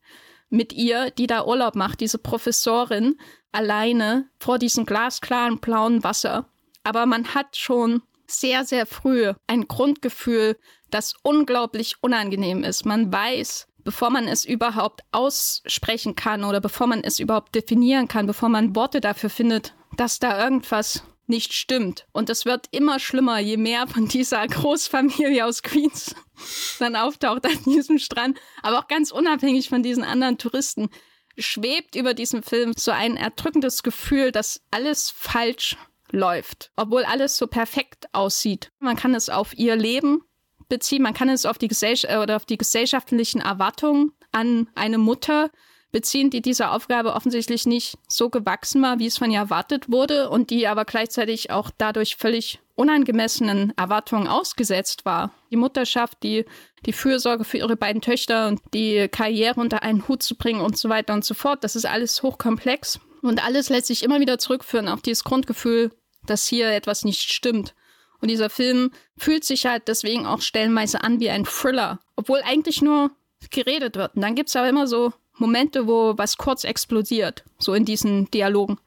[0.50, 3.18] mit ihr, die da Urlaub macht, diese Professorin,
[3.52, 6.50] alleine vor diesem glasklaren blauen Wasser.
[6.84, 10.58] Aber man hat schon sehr, sehr früh ein Grundgefühl,
[10.90, 12.84] das unglaublich unangenehm ist.
[12.84, 18.26] Man weiß, bevor man es überhaupt aussprechen kann oder bevor man es überhaupt definieren kann,
[18.26, 22.06] bevor man Worte dafür findet, dass da irgendwas nicht stimmt.
[22.12, 26.14] Und es wird immer schlimmer, je mehr von dieser Großfamilie aus Queens
[26.78, 28.38] dann auftaucht an diesem Strand.
[28.62, 30.90] Aber auch ganz unabhängig von diesen anderen Touristen
[31.36, 35.76] schwebt über diesem Film so ein erdrückendes Gefühl, dass alles falsch
[36.10, 38.72] läuft, obwohl alles so perfekt aussieht.
[38.80, 40.22] Man kann es auf ihr Leben
[40.68, 45.50] beziehen, man kann es auf die Gesellschaft oder auf die gesellschaftlichen Erwartungen an eine Mutter
[45.90, 50.28] beziehen, die dieser Aufgabe offensichtlich nicht so gewachsen war, wie es von ihr erwartet wurde
[50.28, 55.32] und die aber gleichzeitig auch dadurch völlig unangemessenen Erwartungen ausgesetzt war.
[55.50, 56.44] Die Mutterschaft, die,
[56.86, 60.78] die Fürsorge für ihre beiden Töchter und die Karriere unter einen Hut zu bringen und
[60.78, 64.38] so weiter und so fort, das ist alles hochkomplex und alles lässt sich immer wieder
[64.38, 65.90] zurückführen auf dieses Grundgefühl,
[66.26, 67.74] dass hier etwas nicht stimmt.
[68.20, 72.82] Und dieser Film fühlt sich halt deswegen auch stellenweise an wie ein Thriller, obwohl eigentlich
[72.82, 73.10] nur
[73.50, 74.16] geredet wird.
[74.16, 78.30] Und dann gibt es aber immer so Momente, wo was kurz explodiert, so in diesen
[78.30, 78.78] Dialogen.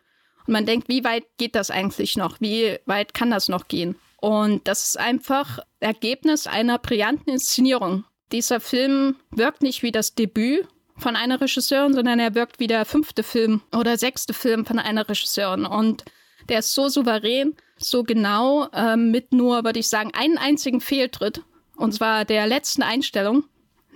[0.47, 2.41] Und man denkt, wie weit geht das eigentlich noch?
[2.41, 3.95] Wie weit kann das noch gehen?
[4.17, 8.05] Und das ist einfach Ergebnis einer brillanten Inszenierung.
[8.31, 12.85] Dieser Film wirkt nicht wie das Debüt von einer Regisseurin, sondern er wirkt wie der
[12.85, 15.65] fünfte Film oder sechste Film von einer Regisseurin.
[15.65, 16.05] Und
[16.49, 21.43] der ist so souverän, so genau, äh, mit nur, würde ich sagen, einen einzigen Fehltritt.
[21.75, 23.45] Und zwar der letzten Einstellung,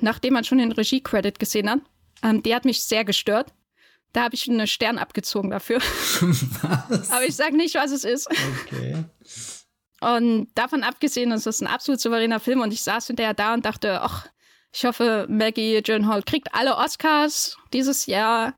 [0.01, 1.81] nachdem man schon den Regie-Credit gesehen hat.
[2.25, 3.53] Ähm, die hat mich sehr gestört.
[4.11, 5.79] Da habe ich einen Stern abgezogen dafür.
[6.89, 7.11] Was?
[7.11, 8.29] Aber ich sage nicht, was es ist.
[8.65, 9.03] Okay.
[9.99, 13.65] Und davon abgesehen, ist es ein absolut souveräner Film und ich saß hinterher da und
[13.65, 14.27] dachte, ach,
[14.71, 18.55] ich hoffe, Maggie Gyllenhaal kriegt alle Oscars dieses Jahr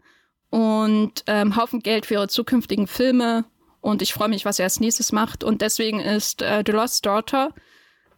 [0.49, 3.45] und ähm, Haufen Geld für ihre zukünftigen Filme.
[3.81, 5.43] Und ich freue mich, was er als nächstes macht.
[5.43, 7.53] Und deswegen ist äh, The Lost Daughter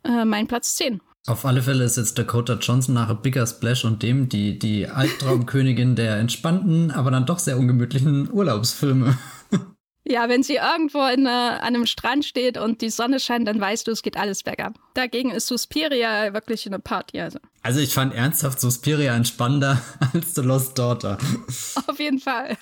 [0.04, 1.02] äh, mein Platz 10.
[1.30, 4.88] Auf alle Fälle ist jetzt Dakota Johnson nach A Bigger Splash und dem die, die
[4.88, 9.18] Albtraumkönigin der entspannten, aber dann doch sehr ungemütlichen Urlaubsfilme.
[10.06, 13.62] Ja, wenn sie irgendwo in, uh, an einem Strand steht und die Sonne scheint, dann
[13.62, 14.80] weißt du, es geht alles bergab.
[14.96, 17.20] Dagegen ist Suspiria wirklich eine Party.
[17.20, 19.80] Also, also ich fand ernsthaft Suspiria entspannender
[20.14, 21.20] als The Lost Daughter.
[21.88, 22.58] Auf jeden Fall.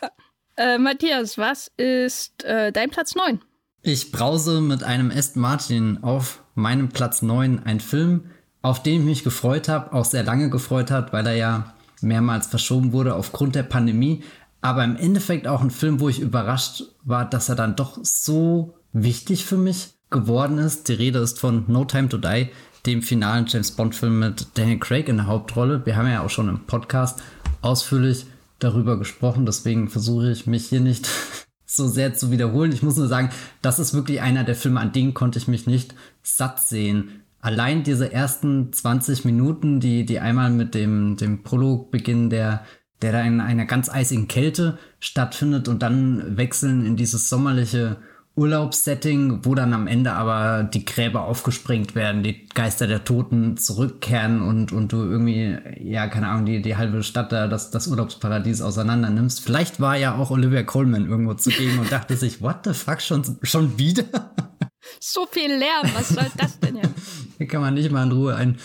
[0.58, 3.40] Äh, Matthias, was ist äh, dein Platz 9?
[3.82, 8.30] Ich brause mit einem Aston Martin auf meinem Platz 9 ein Film,
[8.62, 12.48] auf den ich mich gefreut habe, auch sehr lange gefreut hat, weil er ja mehrmals
[12.48, 14.24] verschoben wurde aufgrund der Pandemie.
[14.62, 18.76] Aber im Endeffekt auch ein Film, wo ich überrascht war, dass er dann doch so
[18.92, 20.88] wichtig für mich geworden ist.
[20.90, 22.50] Die Rede ist von No Time to Die,
[22.86, 25.86] dem finalen James Bond-Film mit Daniel Craig in der Hauptrolle.
[25.86, 27.22] Wir haben ja auch schon im Podcast
[27.62, 28.26] ausführlich
[28.60, 31.08] darüber gesprochen, deswegen versuche ich mich hier nicht
[31.66, 32.72] so sehr zu wiederholen.
[32.72, 33.30] Ich muss nur sagen,
[33.62, 35.94] das ist wirklich einer der Filme, an denen konnte ich mich nicht
[36.24, 42.30] satt sehen allein diese ersten 20 Minuten, die, die einmal mit dem, dem Prolog beginnen,
[42.30, 42.64] der,
[43.02, 47.98] der da in einer ganz eisigen Kälte stattfindet und dann wechseln in dieses sommerliche
[48.38, 54.44] Urlaubssetting, wo dann am Ende aber die Gräber aufgesprengt werden, die Geister der Toten zurückkehren
[54.44, 58.62] und, und du irgendwie, ja, keine Ahnung, die, die halbe Stadt da, das, das Urlaubsparadies
[58.62, 59.42] auseinander nimmst.
[59.42, 63.24] Vielleicht war ja auch Olivia Coleman irgendwo zugegen und dachte sich, what the fuck, schon,
[63.42, 64.06] schon wieder?
[65.00, 66.92] So viel Lärm, was soll das denn jetzt?
[67.38, 68.58] Hier kann man nicht mal in Ruhe ein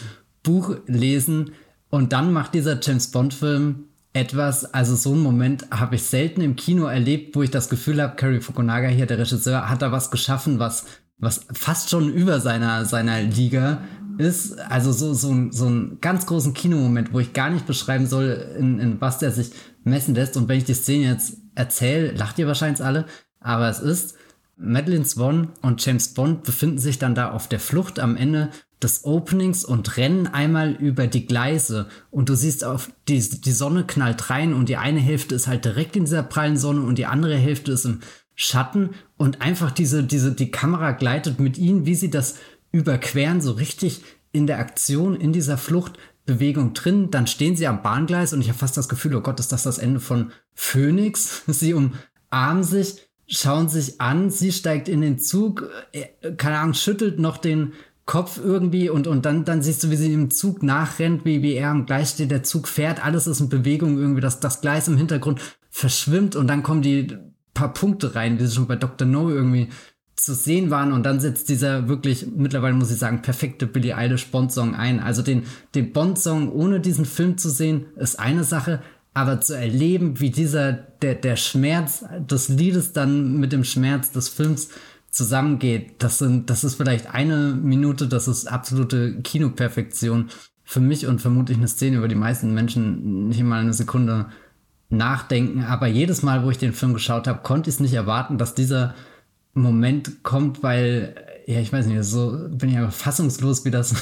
[0.42, 1.52] Buch lesen.
[1.90, 6.56] Und dann macht dieser James Bond-Film etwas, also so einen Moment habe ich selten im
[6.56, 10.10] Kino erlebt, wo ich das Gefühl habe, Cary Fukunaga hier, der Regisseur, hat da was
[10.10, 10.84] geschaffen, was,
[11.18, 13.82] was fast schon über seiner, seiner Liga
[14.18, 14.58] ist.
[14.58, 18.78] Also so, so, so einen ganz großen Kinomoment, wo ich gar nicht beschreiben soll, in,
[18.78, 19.50] in was der sich
[19.84, 20.36] messen lässt.
[20.36, 23.06] Und wenn ich die Szene jetzt erzähle, lacht ihr wahrscheinlich alle,
[23.40, 24.16] aber es ist
[24.56, 28.50] Madeline Swan und James Bond befinden sich dann da auf der Flucht am Ende
[28.82, 33.84] des Openings und rennen einmal über die Gleise und du siehst auf die, die Sonne
[33.84, 37.06] knallt rein und die eine Hälfte ist halt direkt in dieser prallen Sonne und die
[37.06, 38.00] andere Hälfte ist im
[38.34, 42.36] Schatten und einfach diese, diese, die Kamera gleitet mit ihnen, wie sie das
[42.72, 47.10] überqueren, so richtig in der Aktion, in dieser Fluchtbewegung drin.
[47.10, 49.62] Dann stehen sie am Bahngleis und ich habe fast das Gefühl, oh Gott, ist das
[49.62, 51.42] das Ende von Phoenix?
[51.46, 57.18] Sie umarmen sich, schauen sich an, sie steigt in den Zug, äh, keine Ahnung, schüttelt
[57.18, 57.72] noch den
[58.04, 61.54] Kopf irgendwie und, und dann, dann siehst du, wie sie im Zug nachrennt, wie, wie
[61.54, 64.88] er am Gleis steht, der Zug fährt, alles ist in Bewegung irgendwie, das, das Gleis
[64.88, 67.16] im Hintergrund verschwimmt und dann kommen die
[67.54, 69.06] paar Punkte rein, wie sie schon bei Dr.
[69.06, 69.68] No irgendwie
[70.16, 74.26] zu sehen waren und dann setzt dieser wirklich, mittlerweile muss ich sagen, perfekte Billie Eilish
[74.28, 75.00] Bond-Song ein.
[75.00, 78.82] Also den, den Bond-Song ohne diesen Film zu sehen, ist eine Sache,
[79.14, 84.28] aber zu erleben, wie dieser, der, der Schmerz des Liedes dann mit dem Schmerz des
[84.28, 84.70] Films
[85.10, 90.30] zusammengeht, das sind, das ist vielleicht eine Minute, das ist absolute Kinoperfektion
[90.64, 94.26] für mich und vermutlich eine Szene, über die meisten Menschen nicht mal eine Sekunde
[94.88, 95.64] nachdenken.
[95.64, 98.54] Aber jedes Mal, wo ich den Film geschaut habe, konnte ich es nicht erwarten, dass
[98.54, 98.94] dieser
[99.52, 101.14] Moment kommt, weil,
[101.46, 103.94] ja, ich weiß nicht, so bin ich einfach fassungslos, wie das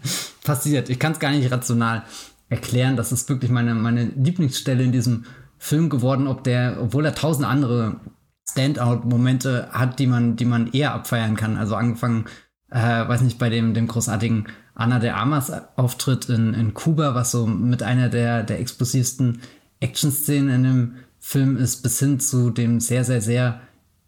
[0.44, 0.90] passiert.
[0.90, 2.04] Ich kann es gar nicht rational
[2.48, 2.96] erklären.
[2.96, 5.24] Das ist wirklich meine, meine Lieblingsstelle in diesem
[5.58, 8.00] Film geworden, ob der, obwohl er tausend andere
[8.50, 11.56] Standout-Momente hat, die man, die man eher abfeiern kann.
[11.56, 12.26] Also angefangen,
[12.70, 17.32] äh, weiß nicht, bei dem, dem großartigen Anna de Amas Auftritt in, in Kuba, was
[17.32, 19.40] so mit einer der, der explosivsten
[19.80, 23.60] Action-Szenen in dem Film ist, bis hin zu dem sehr, sehr, sehr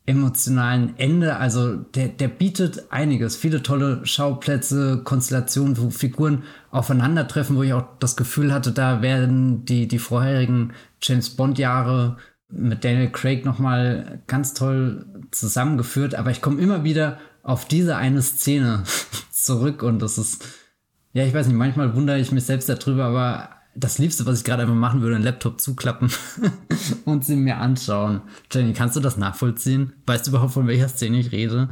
[0.06, 1.36] emotionalen Ende.
[1.36, 7.86] Also der, der bietet einiges, viele tolle Schauplätze, Konstellationen, wo Figuren aufeinandertreffen, wo ich auch
[7.98, 12.16] das Gefühl hatte, da werden die, die vorherigen James Bond-Jahre
[12.48, 16.14] mit Daniel Craig nochmal ganz toll zusammengeführt.
[16.14, 18.84] Aber ich komme immer wieder auf diese eine Szene
[19.30, 20.44] zurück und das ist,
[21.12, 24.44] ja, ich weiß nicht, manchmal wundere ich mich selbst darüber, aber das Liebste, was ich
[24.44, 26.12] gerade einfach machen würde, einen Laptop zuklappen
[27.04, 28.22] und sie mir anschauen.
[28.52, 29.94] Jenny, kannst du das nachvollziehen?
[30.06, 31.70] Weißt du überhaupt, von welcher Szene ich rede?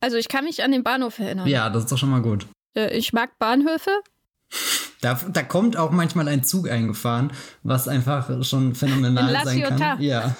[0.00, 1.46] Also ich kann mich an den Bahnhof erinnern.
[1.46, 2.46] Ja, das ist doch schon mal gut.
[2.74, 3.90] Äh, ich mag Bahnhöfe.
[5.02, 10.00] Da, da kommt auch manchmal ein Zug eingefahren, was einfach schon phänomenal sein kann.
[10.02, 10.34] Ja.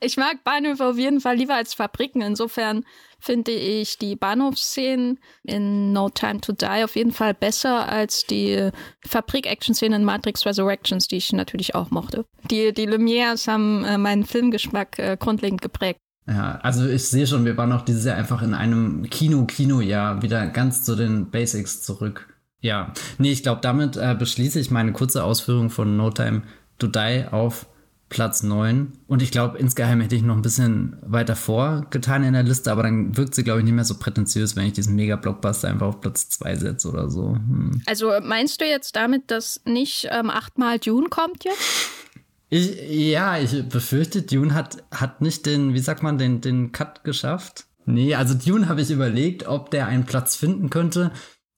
[0.00, 2.20] Ich mag Bahnhöfe auf jeden Fall lieber als Fabriken.
[2.20, 2.84] Insofern
[3.20, 8.70] finde ich die Bahnhofsszenen in No Time to Die auf jeden Fall besser als die
[9.06, 12.24] Fabrik-Action-Szenen in Matrix Resurrections, die ich natürlich auch mochte.
[12.50, 16.00] Die, die Lumières haben äh, meinen Filmgeschmack äh, grundlegend geprägt.
[16.26, 20.46] Ja, also ich sehe schon, wir waren auch dieses Jahr einfach in einem Kino-Kino-Jahr wieder
[20.48, 22.28] ganz zu den Basics zurück.
[22.60, 26.42] Ja, nee, ich glaube, damit äh, beschließe ich meine kurze Ausführung von No Time
[26.78, 27.66] to Die auf
[28.08, 28.92] Platz 9.
[29.06, 32.82] Und ich glaube, insgeheim hätte ich noch ein bisschen weiter vorgetan in der Liste, aber
[32.82, 36.00] dann wirkt sie, glaube ich, nicht mehr so prätentiös, wenn ich diesen Mega-Blockbuster einfach auf
[36.00, 37.34] Platz 2 setze oder so.
[37.34, 37.82] Hm.
[37.86, 41.90] Also meinst du jetzt damit, dass nicht ähm, achtmal Dune kommt jetzt?
[42.50, 47.04] Ich, ja, ich befürchte, Dune hat, hat nicht den, wie sagt man, den, den Cut
[47.04, 47.66] geschafft.
[47.84, 51.10] Nee, also Dune habe ich überlegt, ob der einen Platz finden könnte.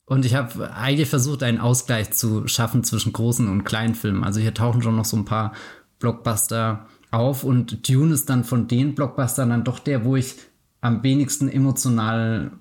[0.05, 4.25] Und ich habe eigentlich versucht, einen Ausgleich zu schaffen zwischen großen und kleinen Filmen.
[4.25, 5.53] Also hier tauchen schon noch so ein paar
[6.01, 10.37] Blockbuster auf und Dune ist dann von den Blockbustern dann doch der, wo ich
[10.81, 12.53] am wenigsten emotional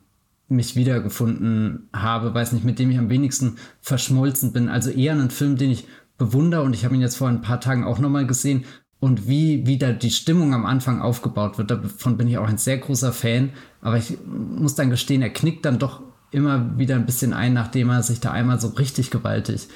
[0.47, 4.67] mich wiedergefunden habe, weiß nicht, mit dem ich am wenigsten verschmolzen bin.
[4.67, 7.61] Also eher ein Film, den ich bewundere und ich habe ihn jetzt vor ein paar
[7.61, 8.65] Tagen auch nochmal gesehen
[8.99, 11.71] und wie wieder die Stimmung am Anfang aufgebaut wird.
[11.71, 15.65] Davon bin ich auch ein sehr großer Fan, aber ich muss dann gestehen, er knickt
[15.65, 19.67] dann doch immer wieder ein bisschen ein, nachdem er sich da einmal so richtig gewaltig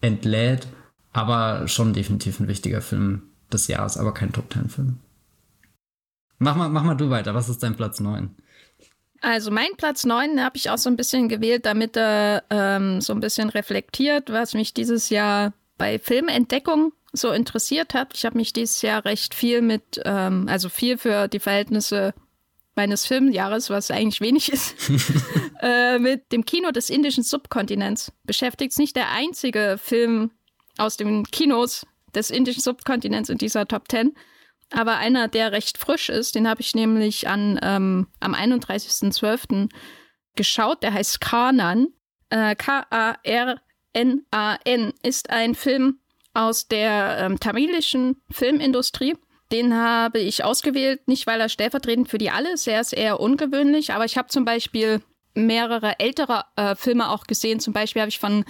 [0.00, 0.68] entlädt.
[1.12, 3.22] Aber schon definitiv ein wichtiger Film
[3.52, 4.98] des Jahres, aber kein Top Ten Film.
[6.38, 7.34] Mach mal, mach mal du weiter.
[7.34, 8.34] Was ist dein Platz 9?
[9.20, 13.12] Also mein Platz 9 habe ich auch so ein bisschen gewählt, damit er ähm, so
[13.12, 18.14] ein bisschen reflektiert, was mich dieses Jahr bei Filmentdeckung so interessiert hat.
[18.14, 22.14] Ich habe mich dieses Jahr recht viel mit, ähm, also viel für die Verhältnisse
[22.74, 24.74] meines Filmjahres, was eigentlich wenig ist,
[25.62, 28.72] äh, mit dem Kino des indischen Subkontinents beschäftigt.
[28.72, 30.32] Es nicht der einzige Film
[30.78, 34.14] aus den Kinos des indischen Subkontinents in dieser Top 10.
[34.70, 39.68] Aber einer, der recht frisch ist, den habe ich nämlich an, ähm, am 31.12.
[40.34, 40.82] geschaut.
[40.82, 41.88] Der heißt Kanan.
[42.30, 43.62] Äh, K-A-R-N-A-N
[45.02, 46.00] ist ein Film
[46.34, 49.16] aus der ähm, tamilischen Filmindustrie.
[49.52, 53.20] Den habe ich ausgewählt, nicht weil er stellvertretend für die alle ist, er ist eher
[53.20, 55.02] ungewöhnlich, aber ich habe zum Beispiel
[55.34, 57.60] mehrere ältere äh, Filme auch gesehen.
[57.60, 58.46] Zum Beispiel habe ich von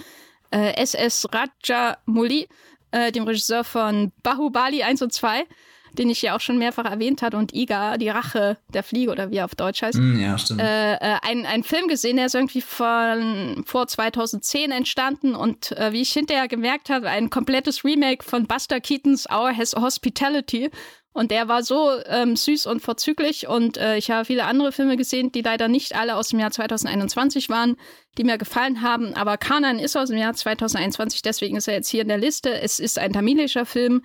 [0.53, 2.47] äh, SS Rajamouli,
[2.91, 5.45] äh, dem Regisseur von Bahubali 1 und 2,
[5.93, 9.31] den ich ja auch schon mehrfach erwähnt hatte, und Iga, die Rache der Fliege oder
[9.31, 9.97] wie er auf Deutsch heißt.
[9.97, 10.61] Mm, ja, stimmt.
[10.61, 15.91] Äh, äh, ein, ein Film gesehen, der ist irgendwie von vor 2010 entstanden und äh,
[15.91, 20.71] wie ich hinterher gemerkt habe, ein komplettes Remake von Buster Keatons Our Hospitality.
[21.13, 23.47] Und der war so ähm, süß und vorzüglich.
[23.47, 26.51] Und äh, ich habe viele andere Filme gesehen, die leider nicht alle aus dem Jahr
[26.51, 27.77] 2021 waren,
[28.17, 29.13] die mir gefallen haben.
[29.13, 32.59] Aber Kanan ist aus dem Jahr 2021, deswegen ist er jetzt hier in der Liste.
[32.59, 34.03] Es ist ein tamilischer Film,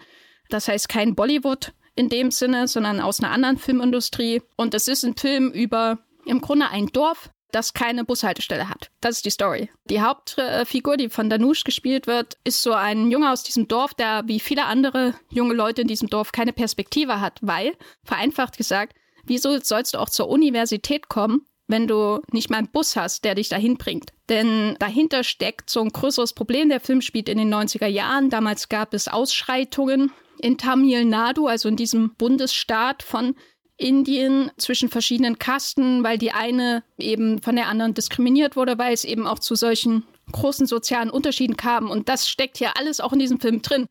[0.50, 4.42] das heißt kein Bollywood in dem Sinne, sondern aus einer anderen Filmindustrie.
[4.56, 8.90] Und es ist ein Film über im Grunde ein Dorf, das keine Bushaltestelle hat.
[9.00, 9.70] Das ist die Story.
[9.88, 14.22] Die Hauptfigur, die von Danush gespielt wird, ist so ein Junge aus diesem Dorf, der
[14.26, 19.58] wie viele andere junge Leute in diesem Dorf keine Perspektive hat, weil, vereinfacht gesagt, wieso
[19.60, 23.50] sollst du auch zur Universität kommen, wenn du nicht mal einen Bus hast, der dich
[23.50, 24.12] dahin bringt.
[24.28, 26.70] Denn dahinter steckt so ein größeres Problem.
[26.70, 28.30] Der Film spielt in den 90er Jahren.
[28.30, 33.34] Damals gab es Ausschreitungen in Tamil Nadu, also in diesem Bundesstaat von
[33.78, 39.04] Indien zwischen verschiedenen Kasten, weil die eine eben von der anderen diskriminiert wurde, weil es
[39.04, 41.88] eben auch zu solchen großen sozialen Unterschieden kam.
[41.88, 43.86] Und das steckt hier alles auch in diesem Film drin.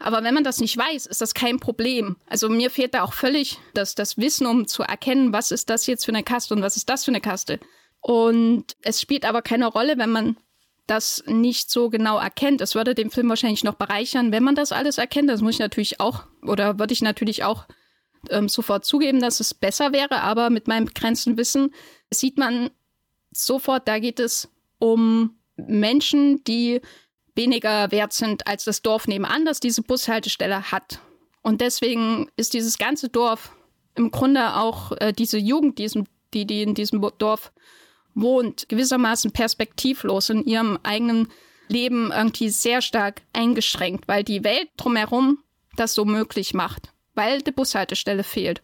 [0.00, 2.16] Aber wenn man das nicht weiß, ist das kein Problem.
[2.26, 5.86] Also mir fehlt da auch völlig das, das Wissen, um zu erkennen, was ist das
[5.86, 7.58] jetzt für eine Kaste und was ist das für eine Kaste.
[8.00, 10.36] Und es spielt aber keine Rolle, wenn man
[10.86, 12.60] das nicht so genau erkennt.
[12.60, 15.28] Es würde den Film wahrscheinlich noch bereichern, wenn man das alles erkennt.
[15.28, 17.66] Das muss ich natürlich auch, oder würde ich natürlich auch
[18.30, 21.74] ähm, sofort zugeben, dass es besser wäre, aber mit meinem begrenzten Wissen
[22.10, 22.70] sieht man
[23.30, 26.80] sofort, da geht es um Menschen, die
[27.34, 31.00] weniger wert sind als das Dorf nebenan, das diese Bushaltestelle hat.
[31.42, 33.52] Und deswegen ist dieses ganze Dorf
[33.94, 37.52] im Grunde auch äh, diese Jugend, diesem, die, die in diesem Dorf
[38.14, 41.28] wohnt, gewissermaßen perspektivlos in ihrem eigenen
[41.68, 45.38] Leben irgendwie sehr stark eingeschränkt, weil die Welt drumherum
[45.76, 48.62] das so möglich macht weil die Bushaltestelle fehlt.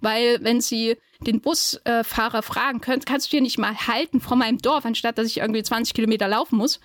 [0.00, 4.58] Weil wenn sie den Busfahrer fragen können, kannst du hier nicht mal halten vor meinem
[4.58, 6.80] Dorf, anstatt dass ich irgendwie 20 Kilometer laufen muss,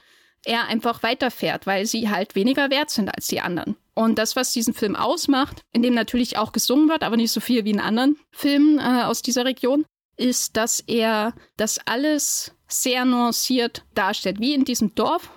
[0.45, 3.75] er einfach weiterfährt, weil sie halt weniger wert sind als die anderen.
[3.93, 7.39] Und das, was diesen Film ausmacht, in dem natürlich auch gesungen wird, aber nicht so
[7.39, 9.85] viel wie in anderen Filmen äh, aus dieser Region,
[10.17, 14.39] ist, dass er das alles sehr nuanciert darstellt.
[14.39, 15.29] Wie in diesem Dorf,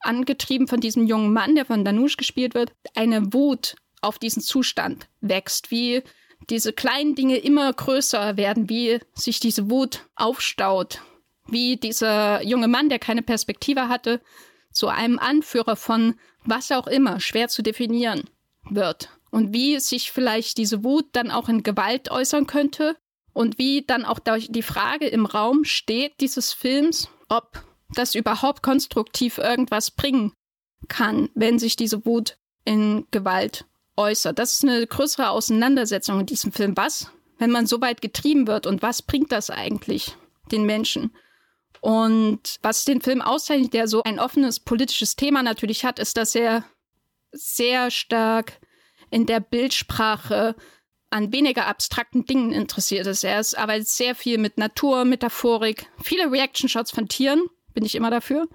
[0.00, 5.08] angetrieben von diesem jungen Mann, der von Danush gespielt wird, eine Wut auf diesen Zustand
[5.20, 6.02] wächst, wie
[6.50, 11.02] diese kleinen Dinge immer größer werden, wie sich diese Wut aufstaut,
[11.46, 14.20] wie dieser junge Mann, der keine Perspektive hatte,
[14.72, 18.24] zu einem Anführer von was auch immer, schwer zu definieren
[18.70, 19.10] wird.
[19.30, 22.96] Und wie sich vielleicht diese Wut dann auch in Gewalt äußern könnte
[23.34, 27.62] und wie dann auch die Frage im Raum steht dieses Films, ob
[27.94, 30.32] das überhaupt konstruktiv irgendwas bringen
[30.88, 33.66] kann, wenn sich diese Wut in Gewalt
[33.98, 34.38] äußert.
[34.38, 36.76] Das ist eine größere Auseinandersetzung in diesem Film.
[36.76, 40.16] Was, wenn man so weit getrieben wird und was bringt das eigentlich
[40.50, 41.14] den Menschen?
[41.80, 46.34] Und was den Film auszeichnet, der so ein offenes politisches Thema natürlich hat, ist, dass
[46.34, 46.64] er
[47.32, 48.60] sehr stark
[49.10, 50.56] in der Bildsprache
[51.10, 53.24] an weniger abstrakten Dingen interessiert ist.
[53.24, 57.42] Er ist, arbeitet sehr viel mit Natur, Metaphorik, viele Reaction-Shots von Tieren,
[57.74, 58.48] bin ich immer dafür,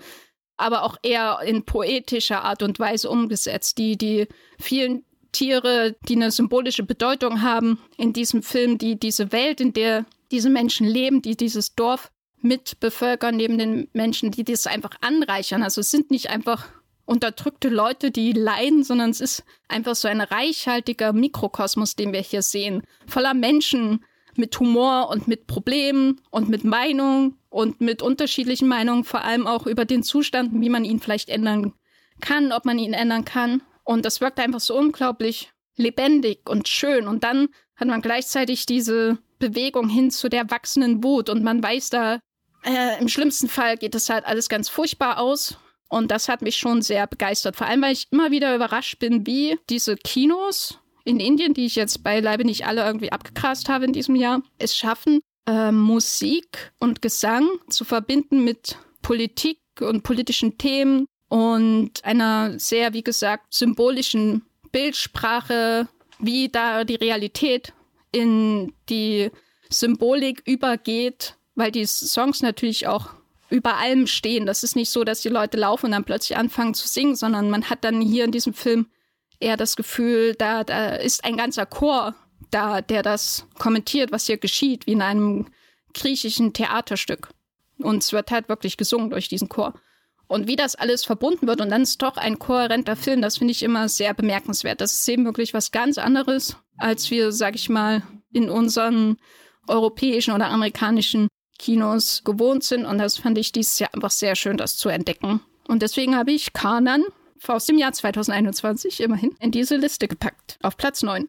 [0.57, 4.27] aber auch eher in poetischer Art und Weise umgesetzt, die die
[4.59, 10.05] vielen Tiere, die eine symbolische Bedeutung haben in diesem Film, die diese Welt, in der
[10.31, 15.63] diese Menschen leben, die dieses Dorf mit bevölkern neben den Menschen, die das einfach anreichern.
[15.63, 16.69] Also es sind nicht einfach
[17.05, 22.41] unterdrückte Leute, die leiden, sondern es ist einfach so ein reichhaltiger Mikrokosmos, den wir hier
[22.41, 29.03] sehen, voller Menschen mit Humor und mit Problemen und mit Meinungen und mit unterschiedlichen Meinungen,
[29.03, 31.73] vor allem auch über den Zustand, wie man ihn vielleicht ändern
[32.19, 33.61] kann, ob man ihn ändern kann.
[33.83, 37.07] Und das wirkt einfach so unglaublich lebendig und schön.
[37.07, 41.29] Und dann hat man gleichzeitig diese Bewegung hin zu der wachsenden Wut.
[41.29, 42.19] Und man weiß da,
[42.63, 45.57] äh, im schlimmsten Fall geht es halt alles ganz furchtbar aus.
[45.89, 47.55] Und das hat mich schon sehr begeistert.
[47.55, 51.75] Vor allem, weil ich immer wieder überrascht bin, wie diese Kinos in Indien, die ich
[51.75, 57.01] jetzt beileibe nicht alle irgendwie abgegrast habe in diesem Jahr, es schaffen, äh, Musik und
[57.01, 65.87] Gesang zu verbinden mit Politik und politischen Themen und einer sehr, wie gesagt, symbolischen Bildsprache,
[66.19, 67.73] wie da die Realität
[68.11, 69.31] in die
[69.69, 73.09] Symbolik übergeht, weil die Songs natürlich auch
[73.49, 74.45] über allem stehen.
[74.45, 77.49] Das ist nicht so, dass die Leute laufen und dann plötzlich anfangen zu singen, sondern
[77.49, 78.87] man hat dann hier in diesem Film
[79.39, 82.15] eher das Gefühl, da, da ist ein ganzer Chor
[82.49, 85.47] da, der das kommentiert, was hier geschieht, wie in einem
[85.93, 87.29] griechischen Theaterstück.
[87.79, 89.73] Und es wird halt wirklich gesungen durch diesen Chor.
[90.27, 93.51] Und wie das alles verbunden wird und dann ist doch ein kohärenter Film, das finde
[93.51, 94.81] ich immer sehr bemerkenswert.
[94.81, 98.01] Das ist eben wirklich was ganz anderes als wir, sag ich mal,
[98.31, 99.17] in unseren
[99.67, 101.27] europäischen oder amerikanischen
[101.59, 102.85] Kinos gewohnt sind.
[102.85, 105.41] Und das fand ich dieses Jahr einfach sehr schön, das zu entdecken.
[105.67, 107.03] Und deswegen habe ich Kanan
[107.47, 110.57] aus dem Jahr 2021 immerhin in diese Liste gepackt.
[110.61, 111.27] Auf Platz 9.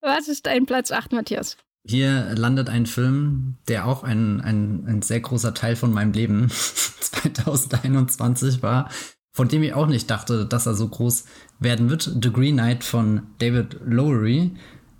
[0.00, 1.56] Was ist dein Platz 8, Matthias?
[1.86, 6.48] Hier landet ein Film, der auch ein, ein, ein sehr großer Teil von meinem Leben
[7.00, 8.88] 2021 war,
[9.32, 11.24] von dem ich auch nicht dachte, dass er so groß
[11.58, 12.10] werden wird.
[12.22, 14.52] The Green Knight von David Lowery.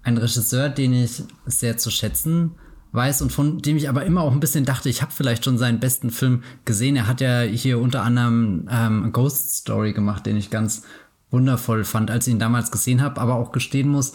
[0.02, 2.56] Ein Regisseur, den ich sehr zu schätzen
[2.92, 5.58] weiß und von dem ich aber immer auch ein bisschen dachte, ich habe vielleicht schon
[5.58, 6.94] seinen besten Film gesehen.
[6.94, 10.82] Er hat ja hier unter anderem ähm, Ghost Story gemacht, den ich ganz
[11.30, 14.12] wundervoll fand, als ich ihn damals gesehen habe, aber auch gestehen muss,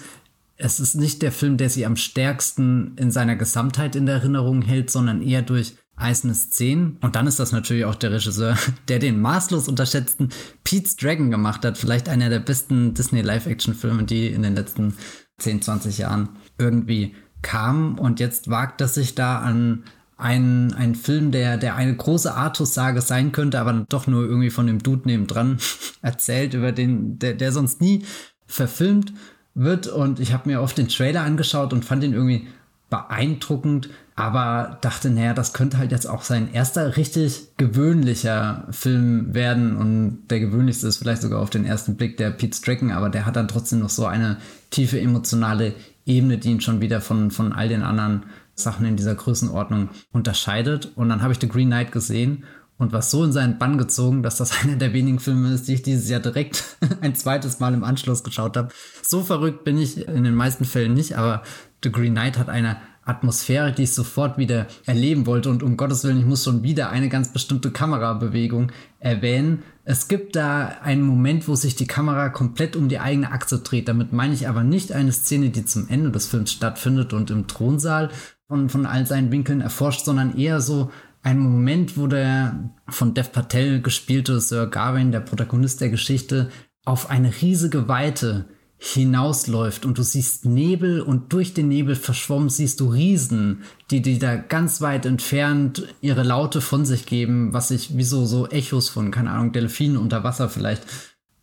[0.59, 4.61] es ist nicht der Film, der sie am stärksten in seiner Gesamtheit in der Erinnerung
[4.61, 6.97] hält, sondern eher durch einzelne Szenen.
[7.01, 8.57] Und dann ist das natürlich auch der Regisseur,
[8.89, 10.29] der den maßlos unterschätzten
[10.65, 11.77] Pete's Dragon gemacht hat.
[11.77, 14.95] Vielleicht einer der besten Disney Live-Action-Filme, die in den letzten
[15.39, 19.85] 10, 20 Jahren irgendwie kam und jetzt wagt es sich da an
[20.17, 24.67] einen, einen Film, der, der eine große Artus-Sage sein könnte, aber doch nur irgendwie von
[24.67, 25.59] dem Dude nebendran
[26.01, 28.03] erzählt, über den, der, der sonst nie
[28.45, 29.13] verfilmt
[29.59, 29.87] wird.
[29.87, 32.47] Und ich habe mir oft den Trailer angeschaut und fand ihn irgendwie
[32.89, 39.77] beeindruckend, aber dachte, naja, das könnte halt jetzt auch sein erster richtig gewöhnlicher Film werden.
[39.77, 43.25] Und der gewöhnlichste ist vielleicht sogar auf den ersten Blick der Pete Stricken, aber der
[43.25, 44.37] hat dann trotzdem noch so eine
[44.71, 45.73] tiefe emotionale
[46.05, 48.23] Ebene, die ihn schon wieder von, von all den anderen
[48.55, 50.91] Sachen in dieser Größenordnung unterscheidet.
[50.95, 52.43] Und dann habe ich The Green Knight gesehen
[52.79, 55.75] und war so in seinen Bann gezogen, dass das einer der wenigen Filme ist, die
[55.75, 58.69] ich dieses Jahr direkt ein zweites Mal im Anschluss geschaut habe.
[59.03, 61.43] So verrückt bin ich in den meisten Fällen nicht, aber
[61.83, 62.77] The Green Knight hat eine
[63.09, 65.49] Atmosphäre, die ich sofort wieder erleben wollte.
[65.49, 69.63] Und um Gottes Willen, ich muss schon wieder eine ganz bestimmte Kamerabewegung erwähnen.
[69.83, 73.87] Es gibt da einen Moment, wo sich die Kamera komplett um die eigene Achse dreht.
[73.87, 77.47] Damit meine ich aber nicht eine Szene, die zum Ende des Films stattfindet und im
[77.47, 78.09] Thronsaal
[78.47, 80.91] von, von all seinen Winkeln erforscht, sondern eher so
[81.21, 86.49] ein Moment, wo der von Dev Patel gespielte Sir Gawain, der Protagonist der Geschichte,
[86.85, 88.45] auf eine riesige Weite
[88.81, 94.19] hinausläuft und du siehst Nebel und durch den Nebel verschwommen siehst du Riesen, die, die
[94.19, 98.87] da ganz weit entfernt ihre Laute von sich geben, was sich wie so, so Echos
[98.87, 100.83] von, keine Ahnung, Delfinen unter Wasser vielleicht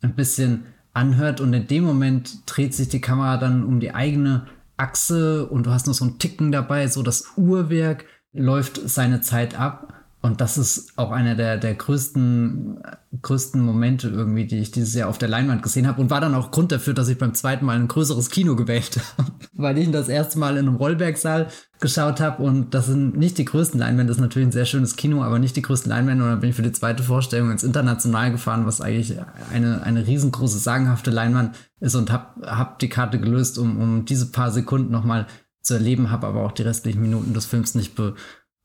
[0.01, 0.63] ein bisschen
[0.93, 1.39] anhört.
[1.39, 5.71] Und in dem Moment dreht sich die Kamera dann um die eigene Achse und du
[5.71, 8.05] hast noch so ein Ticken dabei, so das Uhrwerk
[8.37, 9.93] läuft seine Zeit ab.
[10.19, 12.81] Und das ist auch einer der, der größten,
[13.21, 16.01] größten Momente irgendwie, die ich dieses Jahr auf der Leinwand gesehen habe.
[16.01, 18.99] Und war dann auch Grund dafür, dass ich beim zweiten Mal ein größeres Kino gewählt
[19.17, 21.47] habe, weil ich ihn das erste Mal in einem Rollbergsaal
[21.79, 22.41] geschaut habe.
[22.41, 25.37] Und das sind nicht die größten Leinwände, das ist natürlich ein sehr schönes Kino, aber
[25.37, 26.23] nicht die größten Leinwände.
[26.23, 29.13] Und dann bin ich für die zweite Vorstellung ins International gefahren, was eigentlich
[29.53, 31.95] eine, eine riesengroße, sagenhafte Leinwand ist.
[31.95, 35.27] Und habe hab die Karte gelöst, um, um diese paar Sekunden nochmal
[35.61, 38.15] zu erleben, habe aber auch die restlichen Minuten des Films nicht be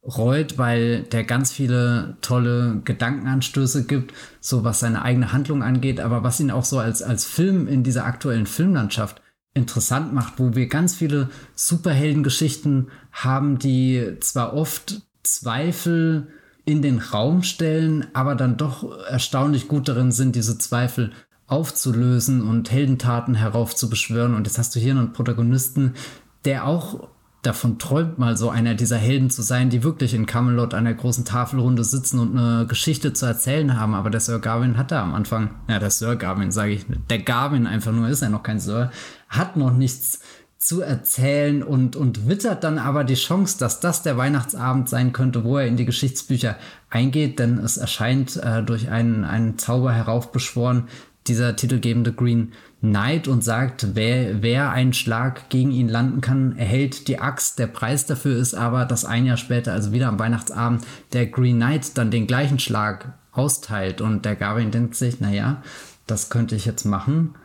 [0.04, 6.24] reut, weil der ganz viele tolle Gedankenanstöße gibt, so was seine eigene Handlung angeht, aber
[6.24, 9.22] was ihn auch so als, als Film in dieser aktuellen Filmlandschaft
[9.54, 16.28] interessant macht, wo wir ganz viele Superheldengeschichten haben, die zwar oft Zweifel
[16.64, 21.12] in den Raum stellen, aber dann doch erstaunlich gut darin sind, diese Zweifel
[21.46, 24.34] aufzulösen und Heldentaten heraufzubeschwören.
[24.34, 25.94] Und jetzt hast du hier einen Protagonisten,
[26.44, 27.08] der auch
[27.42, 30.94] davon träumt, mal so einer dieser Helden zu sein, die wirklich in Camelot an der
[30.94, 33.94] großen Tafelrunde sitzen und eine Geschichte zu erzählen haben.
[33.94, 37.18] Aber der Sir Garwin hat da am Anfang, ja, der Sir Garwin, sage ich, der
[37.18, 38.92] Garwin einfach nur, ist ja noch kein Sir,
[39.28, 40.20] hat noch nichts
[40.56, 45.42] zu erzählen und, und wittert dann aber die Chance, dass das der Weihnachtsabend sein könnte,
[45.42, 46.56] wo er in die Geschichtsbücher
[46.88, 50.84] eingeht, denn es erscheint äh, durch einen, einen Zauber heraufbeschworen,
[51.26, 57.06] dieser titelgebende Green Knight und sagt, wer, wer einen Schlag gegen ihn landen kann, erhält
[57.06, 57.60] die Axt.
[57.60, 61.56] Der Preis dafür ist aber, dass ein Jahr später, also wieder am Weihnachtsabend, der Green
[61.56, 64.00] Knight dann den gleichen Schlag austeilt.
[64.00, 65.62] Und der Gawain denkt sich, naja,
[66.08, 67.36] das könnte ich jetzt machen.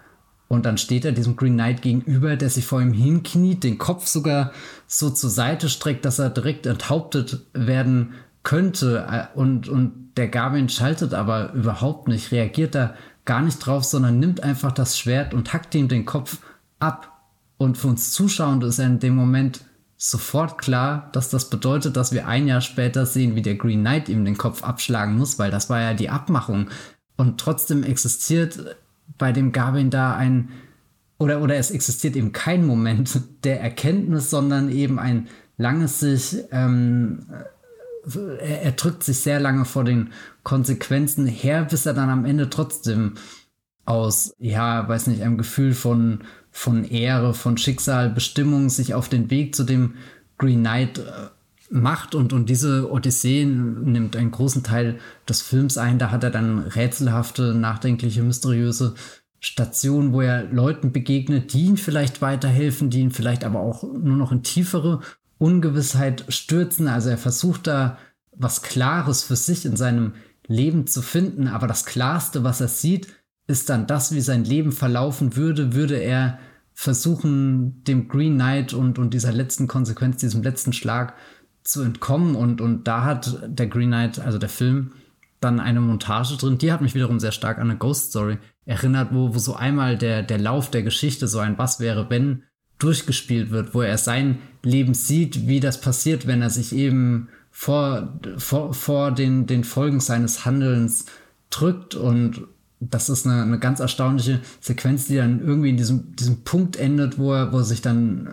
[0.47, 4.07] Und dann steht er diesem Green Knight gegenüber, der sich vor ihm hinkniet, den Kopf
[4.07, 4.51] sogar
[4.87, 9.29] so zur Seite streckt, dass er direkt enthauptet werden könnte.
[9.35, 12.95] Und, und der Gawain schaltet aber überhaupt nicht, reagiert da
[13.27, 16.39] gar nicht drauf, sondern nimmt einfach das Schwert und hackt ihm den Kopf
[16.79, 17.13] ab.
[17.57, 19.61] Und für uns Zuschauer ist er in dem Moment
[19.97, 24.09] sofort klar, dass das bedeutet, dass wir ein Jahr später sehen, wie der Green Knight
[24.09, 26.69] ihm den Kopf abschlagen muss, weil das war ja die Abmachung.
[27.17, 28.77] Und trotzdem existiert
[29.17, 30.49] bei dem Gavin da ein,
[31.17, 37.25] oder, oder es existiert eben kein Moment der Erkenntnis, sondern eben ein langes sich ähm,
[38.15, 40.11] er, er drückt sich sehr lange vor den
[40.43, 43.15] Konsequenzen her, bis er dann am Ende trotzdem
[43.85, 46.19] aus, ja, weiß nicht, einem Gefühl von,
[46.51, 49.95] von Ehre, von Schicksal, Bestimmung sich auf den Weg zu dem
[50.37, 51.03] Green Knight äh,
[51.69, 55.99] macht und, und diese Odyssee nimmt einen großen Teil des Films ein.
[55.99, 58.95] Da hat er dann rätselhafte, nachdenkliche, mysteriöse
[59.39, 64.17] Stationen, wo er Leuten begegnet, die ihm vielleicht weiterhelfen, die ihn vielleicht aber auch nur
[64.17, 65.01] noch in tiefere
[65.37, 66.87] Ungewissheit stürzen.
[66.87, 67.97] Also er versucht da
[68.31, 70.13] was Klares für sich in seinem
[70.47, 73.07] Leben zu finden, aber das Klarste, was er sieht,
[73.47, 76.39] ist dann das, wie sein Leben verlaufen würde, würde er
[76.73, 81.15] versuchen, dem Green Knight und, und dieser letzten Konsequenz, diesem letzten Schlag
[81.63, 82.35] zu entkommen.
[82.35, 84.91] Und, und da hat der Green Knight, also der Film,
[85.39, 89.09] dann eine Montage drin, die hat mich wiederum sehr stark an eine Ghost Story erinnert,
[89.11, 92.43] wo, wo so einmal der, der Lauf der Geschichte, so ein Was wäre, wenn
[92.79, 98.19] durchgespielt wird, wo er sein Leben sieht, wie das passiert, wenn er sich eben vor,
[98.37, 101.05] vor, vor den, den Folgen seines Handelns
[101.49, 102.43] drückt und
[102.79, 107.17] das ist eine, eine ganz erstaunliche Sequenz, die dann irgendwie in diesem, diesem Punkt endet,
[107.17, 108.31] wo er, wo er sich dann äh,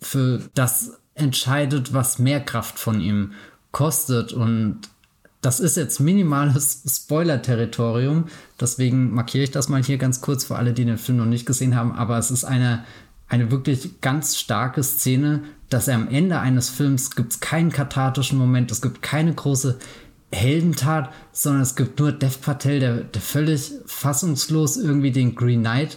[0.00, 3.32] für das entscheidet, was mehr Kraft von ihm
[3.70, 4.32] kostet.
[4.32, 4.80] Und
[5.40, 8.26] das ist jetzt minimales Spoiler-Territorium.
[8.60, 11.46] Deswegen markiere ich das mal hier ganz kurz für alle, die den Film noch nicht
[11.46, 11.92] gesehen haben.
[11.92, 12.84] Aber es ist eine,
[13.34, 18.38] eine wirklich ganz starke Szene, dass er am Ende eines Films gibt es keinen kathartischen
[18.38, 19.76] Moment, es gibt keine große
[20.32, 25.96] Heldentat, sondern es gibt nur Dev Patel, der, der völlig fassungslos irgendwie den Green Knight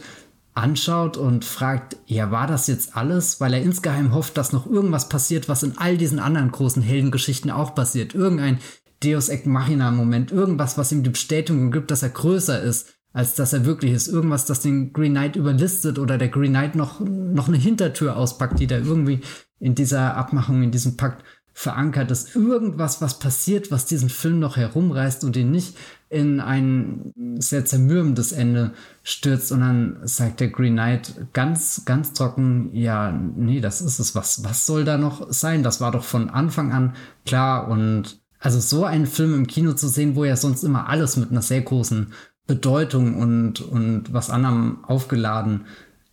[0.55, 3.39] anschaut und fragt, ja, war das jetzt alles?
[3.39, 7.51] Weil er insgeheim hofft, dass noch irgendwas passiert, was in all diesen anderen großen Heldengeschichten
[7.51, 8.15] auch passiert.
[8.15, 8.57] Irgendein
[9.03, 13.35] Deus Ex Machina Moment, irgendwas, was ihm die Bestätigung gibt, dass er größer ist, als
[13.35, 14.07] dass er wirklich ist.
[14.07, 18.59] Irgendwas, das den Green Knight überlistet oder der Green Knight noch, noch eine Hintertür auspackt,
[18.59, 19.21] die da irgendwie
[19.59, 21.23] in dieser Abmachung, in diesem Pakt
[21.57, 22.35] verankert ist.
[22.35, 25.75] Irgendwas, was passiert, was diesen Film noch herumreißt und ihn nicht
[26.07, 32.69] in ein sehr zermürbendes Ende stürzt und dann sagt der Green Knight ganz, ganz trocken,
[32.73, 34.13] ja, nee, das ist es.
[34.13, 35.63] Was, was soll da noch sein?
[35.63, 36.95] Das war doch von Anfang an
[37.25, 41.17] klar und also so einen Film im Kino zu sehen, wo ja sonst immer alles
[41.17, 42.13] mit einer sehr großen
[42.47, 45.65] Bedeutung und, und was anderem aufgeladen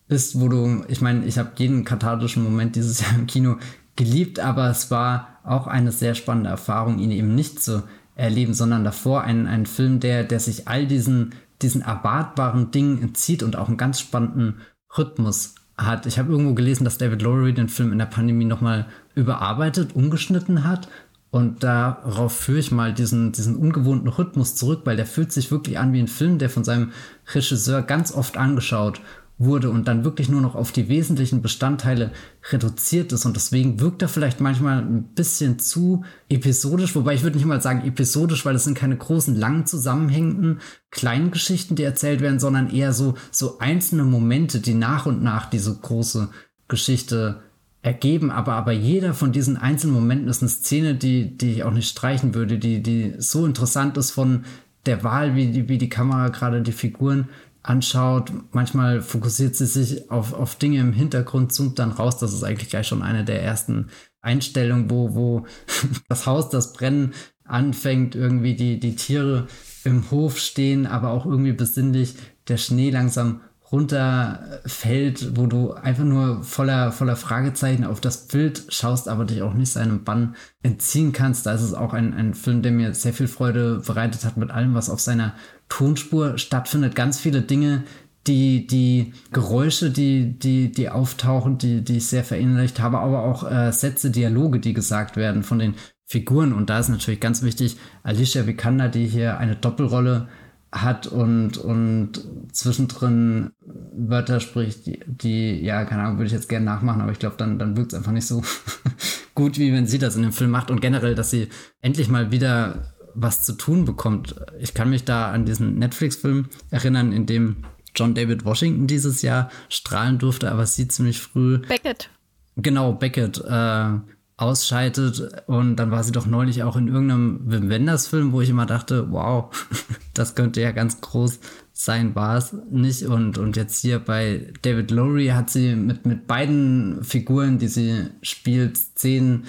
[0.08, 3.56] ist, wo du, ich meine, ich habe jeden kathartischen Moment dieses Jahr im Kino
[3.96, 7.84] geliebt, aber es war auch eine sehr spannende Erfahrung, ihn eben nicht zu
[8.16, 13.42] erleben, sondern davor ein, ein Film, der, der sich all diesen, diesen erwartbaren Dingen entzieht
[13.42, 14.60] und auch einen ganz spannenden
[14.96, 16.06] Rhythmus hat.
[16.06, 20.64] Ich habe irgendwo gelesen, dass David Lowery den Film in der Pandemie nochmal überarbeitet, umgeschnitten
[20.64, 20.88] hat
[21.34, 25.80] und darauf führe ich mal diesen, diesen ungewohnten Rhythmus zurück, weil der fühlt sich wirklich
[25.80, 26.92] an wie ein Film, der von seinem
[27.34, 29.00] Regisseur ganz oft angeschaut
[29.36, 32.12] wurde und dann wirklich nur noch auf die wesentlichen Bestandteile
[32.52, 33.26] reduziert ist.
[33.26, 37.60] Und deswegen wirkt er vielleicht manchmal ein bisschen zu episodisch, wobei ich würde nicht mal
[37.60, 40.60] sagen episodisch, weil es sind keine großen, langen, zusammenhängenden
[40.92, 45.50] kleinen Geschichten, die erzählt werden, sondern eher so, so einzelne Momente, die nach und nach
[45.50, 46.28] diese große
[46.68, 47.40] Geschichte
[47.84, 51.70] ergeben, aber, aber jeder von diesen einzelnen Momenten ist eine Szene, die, die ich auch
[51.70, 54.46] nicht streichen würde, die, die so interessant ist von
[54.86, 57.28] der Wahl, wie die, wie die Kamera gerade die Figuren
[57.62, 58.32] anschaut.
[58.52, 62.16] Manchmal fokussiert sie sich auf, auf Dinge im Hintergrund, zoomt dann raus.
[62.16, 63.88] Das ist eigentlich gleich schon eine der ersten
[64.22, 65.46] Einstellungen, wo, wo
[66.08, 67.12] das Haus, das Brennen
[67.44, 69.46] anfängt, irgendwie die, die Tiere
[69.84, 72.14] im Hof stehen, aber auch irgendwie besinnlich
[72.48, 73.42] der Schnee langsam
[73.74, 79.52] runterfällt, wo du einfach nur voller, voller Fragezeichen auf das Bild schaust, aber dich auch
[79.52, 81.44] nicht seinem Bann entziehen kannst.
[81.44, 84.52] Da ist es auch ein, ein Film, der mir sehr viel Freude bereitet hat mit
[84.52, 85.34] allem, was auf seiner
[85.68, 86.94] Tonspur stattfindet.
[86.94, 87.82] Ganz viele Dinge,
[88.28, 93.50] die, die Geräusche, die, die, die auftauchen, die, die ich sehr verinnerlicht habe, aber auch
[93.50, 95.74] äh, Sätze, Dialoge, die gesagt werden von den
[96.06, 96.52] Figuren.
[96.52, 100.28] Und da ist natürlich ganz wichtig, Alicia Vikander, die hier eine Doppelrolle
[100.74, 102.20] hat und, und
[102.52, 103.52] zwischendrin
[103.96, 107.36] Wörter spricht, die, die, ja, keine Ahnung, würde ich jetzt gerne nachmachen, aber ich glaube,
[107.38, 108.42] dann, dann wirkt es einfach nicht so
[109.34, 111.48] gut, wie wenn sie das in dem Film macht und generell, dass sie
[111.80, 114.34] endlich mal wieder was zu tun bekommt.
[114.58, 117.58] Ich kann mich da an diesen Netflix-Film erinnern, in dem
[117.94, 121.58] John David Washington dieses Jahr strahlen durfte, aber sie ziemlich früh.
[121.58, 122.10] Beckett.
[122.56, 123.38] Genau, Beckett.
[123.38, 123.98] Äh,
[124.36, 125.44] ausscheidet.
[125.46, 128.66] Und dann war sie doch neulich auch in irgendeinem Wim Wenders Film, wo ich immer
[128.66, 129.50] dachte, wow,
[130.14, 131.40] das könnte ja ganz groß
[131.72, 133.04] sein, war es nicht.
[133.04, 138.06] Und, und jetzt hier bei David Lowry hat sie mit, mit beiden Figuren, die sie
[138.22, 139.44] spielt, Szenen,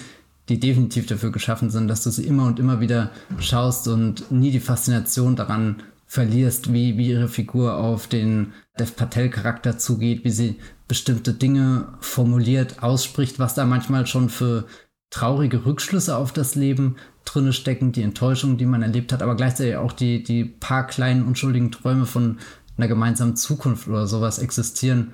[0.48, 3.10] die definitiv dafür geschaffen sind, dass du sie immer und immer wieder
[3.40, 9.30] schaust und nie die Faszination daran verlierst, wie, wie ihre Figur auf den Dev Patel
[9.30, 10.58] Charakter zugeht, wie sie
[10.88, 14.66] bestimmte Dinge formuliert, ausspricht, was da manchmal schon für
[15.10, 19.76] traurige Rückschlüsse auf das Leben drinne stecken, die Enttäuschung, die man erlebt hat, aber gleichzeitig
[19.76, 22.38] auch die, die paar kleinen unschuldigen Träume von
[22.76, 25.12] einer gemeinsamen Zukunft oder sowas existieren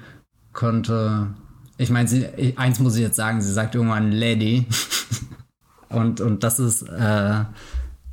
[0.53, 1.35] könnte.
[1.79, 2.09] Ich meine,
[2.57, 4.67] eins muss ich jetzt sagen, sie sagt irgendwann Lady.
[5.89, 7.45] und, und das ist, äh,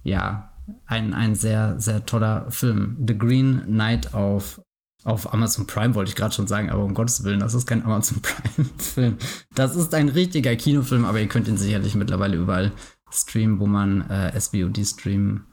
[0.03, 0.49] ja,
[0.85, 2.97] ein, ein sehr, sehr toller Film.
[3.05, 4.61] The Green Knight auf,
[5.03, 7.83] auf Amazon Prime, wollte ich gerade schon sagen, aber um Gottes Willen, das ist kein
[7.83, 8.21] Amazon
[8.55, 9.17] Prime-Film.
[9.55, 12.71] Das ist ein richtiger Kinofilm, aber ihr könnt ihn sicherlich mittlerweile überall
[13.11, 15.47] streamen, wo man äh, SVOD streamen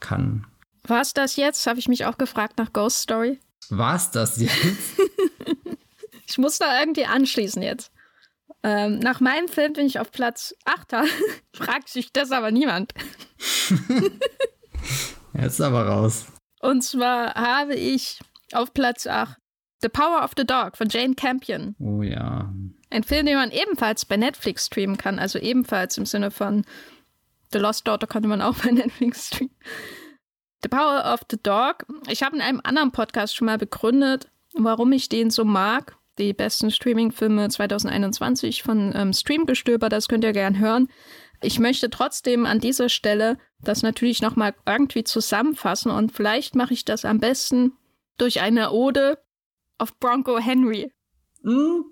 [0.00, 0.46] kann.
[0.84, 1.66] War es das jetzt?
[1.66, 3.38] Habe ich mich auch gefragt nach Ghost Story.
[3.70, 4.54] War es das jetzt?
[6.26, 7.92] ich muss da irgendwie anschließen jetzt.
[8.64, 11.08] Ähm, nach meinem Film bin ich auf Platz 8.
[11.54, 12.94] Fragt sich das aber niemand.
[15.34, 16.26] Jetzt aber raus.
[16.60, 18.20] Und zwar habe ich
[18.54, 19.36] auf Platz 8
[19.82, 21.74] The Power of the Dog von Jane Campion.
[21.80, 22.52] Oh ja.
[22.90, 25.18] Ein Film, den man ebenfalls bei Netflix streamen kann.
[25.18, 26.64] Also ebenfalls im Sinne von
[27.52, 29.54] The Lost Daughter konnte man auch bei Netflix streamen.
[30.62, 31.84] The Power of the Dog.
[32.08, 35.96] Ich habe in einem anderen Podcast schon mal begründet, warum ich den so mag.
[36.18, 40.88] Die besten Streaming-Filme 2021 von ähm, Streamgestöber, das könnt ihr gern hören.
[41.40, 46.84] Ich möchte trotzdem an dieser Stelle das natürlich nochmal irgendwie zusammenfassen und vielleicht mache ich
[46.84, 47.72] das am besten
[48.18, 49.18] durch eine Ode
[49.78, 50.92] auf Bronco Henry.
[51.42, 51.84] Mhm.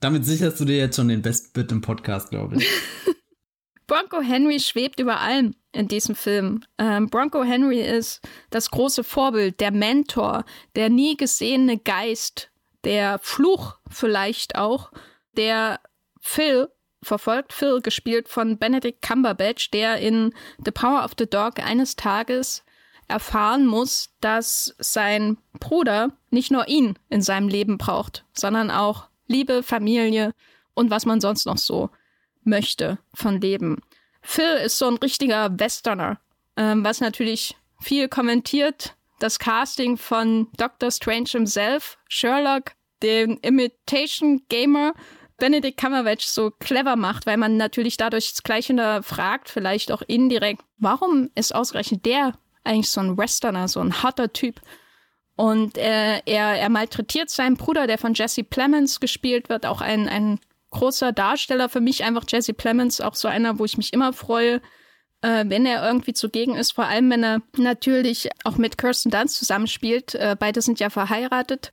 [0.00, 2.68] Damit sicherst du dir jetzt schon den besten Bit im Podcast, glaube ich.
[3.86, 6.64] Bronco Henry schwebt über allem in diesem Film.
[6.78, 10.44] Ähm, Bronco Henry ist das große Vorbild, der Mentor,
[10.74, 12.50] der nie gesehene Geist,
[12.84, 14.90] der Fluch vielleicht auch,
[15.36, 15.80] der
[16.20, 16.68] Phil
[17.02, 17.52] verfolgt.
[17.52, 20.32] Phil, gespielt von Benedict Cumberbatch, der in
[20.64, 22.64] The Power of the Dog eines Tages
[23.08, 29.62] erfahren muss, dass sein Bruder nicht nur ihn in seinem Leben braucht, sondern auch Liebe,
[29.62, 30.32] Familie
[30.74, 31.90] und was man sonst noch so
[32.42, 33.80] möchte von Leben.
[34.22, 36.18] Phil ist so ein richtiger Westerner,
[36.56, 38.96] ähm, was natürlich viel kommentiert.
[39.18, 44.94] Das Casting von Doctor Strange himself, Sherlock, den Imitation Gamer,
[45.36, 50.62] Benedict Cumberbatch so clever macht, weil man natürlich dadurch das Gleiche fragt, vielleicht auch indirekt,
[50.78, 52.34] warum ist ausgerechnet der
[52.64, 54.60] eigentlich so ein Westerner, so ein harter Typ?
[55.36, 60.08] Und äh, er, er malträtiert seinen Bruder, der von Jesse Plemons gespielt wird, auch ein,
[60.08, 60.38] ein
[60.70, 64.60] großer Darsteller für mich, einfach Jesse Plemons, auch so einer, wo ich mich immer freue,
[65.22, 69.36] äh, wenn er irgendwie zugegen ist, vor allem wenn er natürlich auch mit Kirsten Dunst
[69.36, 70.14] zusammenspielt.
[70.14, 71.72] Äh, beide sind ja verheiratet,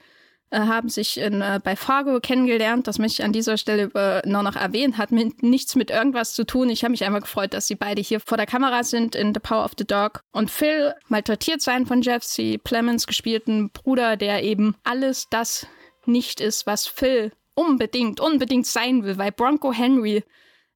[0.60, 2.88] haben sich in, äh, bei Fargo kennengelernt.
[2.88, 4.98] Das möchte ich an dieser Stelle äh, nur noch erwähnen.
[4.98, 6.70] Hat mit, nichts mit irgendwas zu tun.
[6.70, 9.40] Ich habe mich einfach gefreut, dass sie beide hier vor der Kamera sind in The
[9.40, 10.24] Power of the Dog.
[10.32, 15.68] Und Phil malträtiert seinen von Jesse Plemons gespielten Bruder, der eben alles das
[16.06, 20.24] nicht ist, was Phil unbedingt, unbedingt sein will, weil Bronco Henry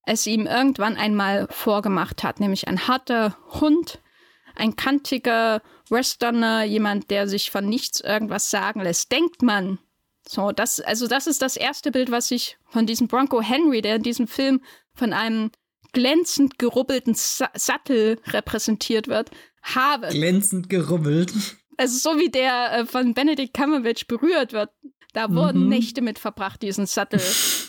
[0.06, 4.00] es ihm irgendwann einmal vorgemacht hat, nämlich ein harter Hund,
[4.56, 9.80] ein kantiger Westerner, jemand, der sich von nichts irgendwas sagen lässt, denkt man.
[10.28, 13.97] So, das, also das ist das erste Bild, was ich von diesem Bronco Henry, der
[13.97, 14.62] in diesem Film
[14.93, 15.51] von einem
[15.93, 19.30] glänzend gerubbelten Sa Sattel repräsentiert wird,
[19.62, 20.08] habe.
[20.10, 21.34] Glänzend gerubbelt.
[21.78, 24.70] Also so wie der äh, von Benedict Cumberbatch berührt wird.
[25.12, 25.68] Da wurden mhm.
[25.68, 27.20] Nächte mit verbracht, diesen Sattel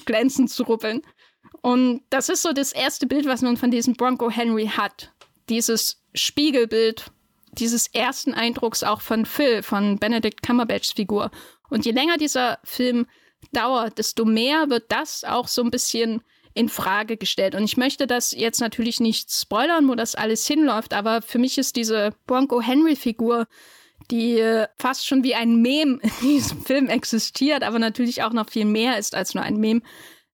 [0.05, 1.03] glänzend zu ruppeln.
[1.61, 5.13] Und das ist so das erste Bild, was man von diesem Bronco Henry hat.
[5.49, 7.11] Dieses Spiegelbild
[7.53, 11.31] dieses ersten Eindrucks auch von Phil, von Benedict Cumberbatchs Figur.
[11.71, 13.07] Und je länger dieser Film
[13.53, 16.23] dauert, desto mehr wird das auch so ein bisschen
[16.55, 17.55] in Frage gestellt.
[17.55, 21.59] Und ich möchte das jetzt natürlich nicht spoilern, wo das alles hinläuft, aber für mich
[21.59, 23.47] ist diese Bronco Henry Figur
[24.11, 28.49] die äh, fast schon wie ein Mem in diesem Film existiert, aber natürlich auch noch
[28.49, 29.83] viel mehr ist als nur ein Mem.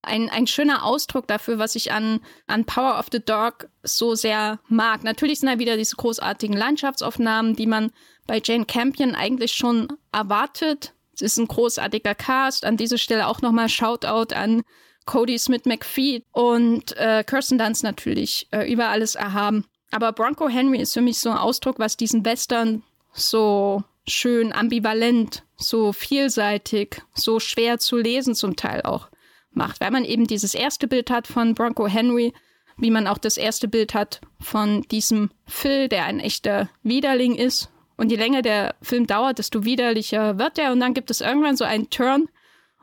[0.03, 4.59] Ein, ein schöner Ausdruck dafür, was ich an, an Power of the Dog so sehr
[4.68, 5.05] mag.
[5.05, 7.92] Natürlich sind da wieder diese großartigen Landschaftsaufnahmen, die man
[8.26, 10.92] bei Jane Campion eigentlich schon erwartet.
[11.14, 12.64] Es ist ein großartiger Cast.
[12.64, 14.62] An dieser Stelle auch nochmal Shoutout an
[15.05, 19.66] Cody Smith McPhee und äh, Kirsten Dunst natürlich äh, über alles erhaben.
[19.90, 22.82] Aber Bronco Henry ist für mich so ein Ausdruck, was diesen Western
[23.12, 29.09] so schön ambivalent, so vielseitig, so schwer zu lesen zum Teil auch
[29.57, 32.32] macht, weil man eben dieses erste Bild hat von Bronco Henry,
[32.76, 37.70] wie man auch das erste Bild hat von diesem Phil, der ein echter Widerling ist.
[37.96, 40.72] Und je länger der Film dauert, desto widerlicher wird er.
[40.72, 42.28] Und dann gibt es irgendwann so einen Turn,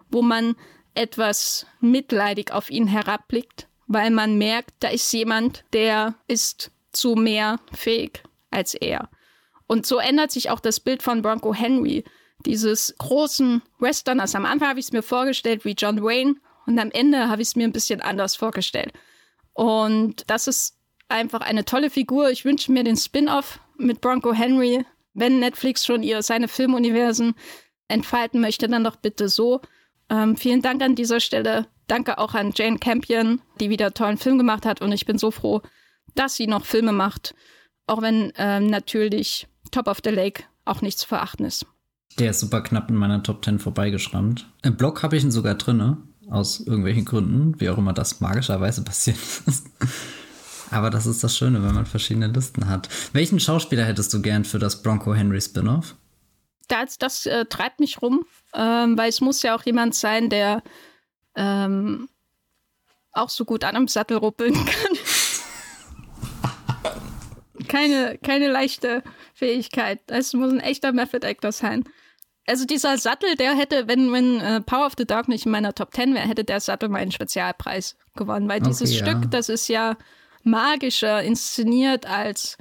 [0.10, 0.56] wo man
[0.94, 7.60] etwas mitleidig auf ihn herabblickt, weil man merkt, da ist jemand, der ist zu mehr
[7.72, 9.10] fähig als er.
[9.68, 12.04] Und so ändert sich auch das Bild von Bronco Henry,
[12.46, 14.36] dieses großen Westerners.
[14.36, 16.36] Am Anfang habe ich es mir vorgestellt wie John Wayne
[16.70, 18.94] und am Ende habe ich es mir ein bisschen anders vorgestellt.
[19.54, 22.30] Und das ist einfach eine tolle Figur.
[22.30, 27.34] Ich wünsche mir den Spin-off mit Bronco Henry, wenn Netflix schon ihr seine Filmuniversen
[27.88, 29.62] entfalten möchte, dann doch bitte so.
[30.12, 31.66] Ähm, vielen Dank an dieser Stelle.
[31.88, 34.80] Danke auch an Jane Campion, die wieder tollen Film gemacht hat.
[34.80, 35.64] Und ich bin so froh,
[36.14, 37.34] dass sie noch Filme macht.
[37.88, 41.66] Auch wenn ähm, natürlich Top of the Lake auch nichts zu verachten ist.
[42.20, 44.48] Der ist super knapp in meiner Top 10 vorbeigeschrammt.
[44.62, 45.98] Im Blog habe ich ihn sogar drinne,
[46.30, 49.68] aus irgendwelchen Gründen, wie auch immer das magischerweise passiert ist.
[50.72, 52.90] Aber das ist das Schöne, wenn man verschiedene Listen hat.
[53.14, 55.96] Welchen Schauspieler hättest du gern für das Bronco Henry Spin-off?
[56.68, 60.62] Das, das äh, treibt mich rum, ähm, weil es muss ja auch jemand sein, der
[61.36, 62.08] ähm,
[63.12, 64.98] auch so gut an einem Sattel ruppeln kann.
[67.68, 69.04] keine, keine leichte
[69.34, 70.00] Fähigkeit.
[70.08, 71.86] Es muss ein echter Method Actor sein.
[72.50, 75.76] Also dieser Sattel, der hätte, wenn, wenn äh, Power of the Dog nicht in meiner
[75.76, 78.50] Top 10 wäre, hätte der Sattel meinen Spezialpreis gewonnen.
[78.50, 79.30] Weil dieses okay, Stück, ja.
[79.30, 79.98] das ist ja
[80.44, 82.58] magischer inszeniert als,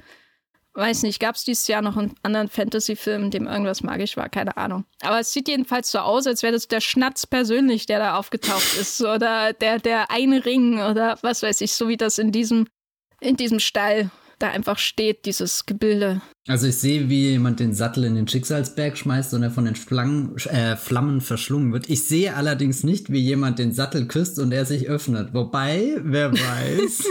[0.75, 4.29] weiß nicht, gab es dieses Jahr noch einen anderen Fantasy-Film, in dem irgendwas magisch war,
[4.29, 4.85] keine Ahnung.
[5.01, 8.77] Aber es sieht jedenfalls so aus, als wäre das der Schnatz persönlich, der da aufgetaucht
[8.79, 9.01] ist.
[9.03, 12.67] Oder der, der eine Ring oder was weiß ich, so wie das in diesem,
[13.21, 16.21] in diesem Stall da einfach steht, dieses Gebilde.
[16.47, 19.75] Also ich sehe, wie jemand den Sattel in den Schicksalsberg schmeißt und er von den
[19.75, 21.87] Flangen, äh, Flammen verschlungen wird.
[21.89, 25.33] Ich sehe allerdings nicht, wie jemand den Sattel küsst und er sich öffnet.
[25.35, 27.03] Wobei, wer weiß.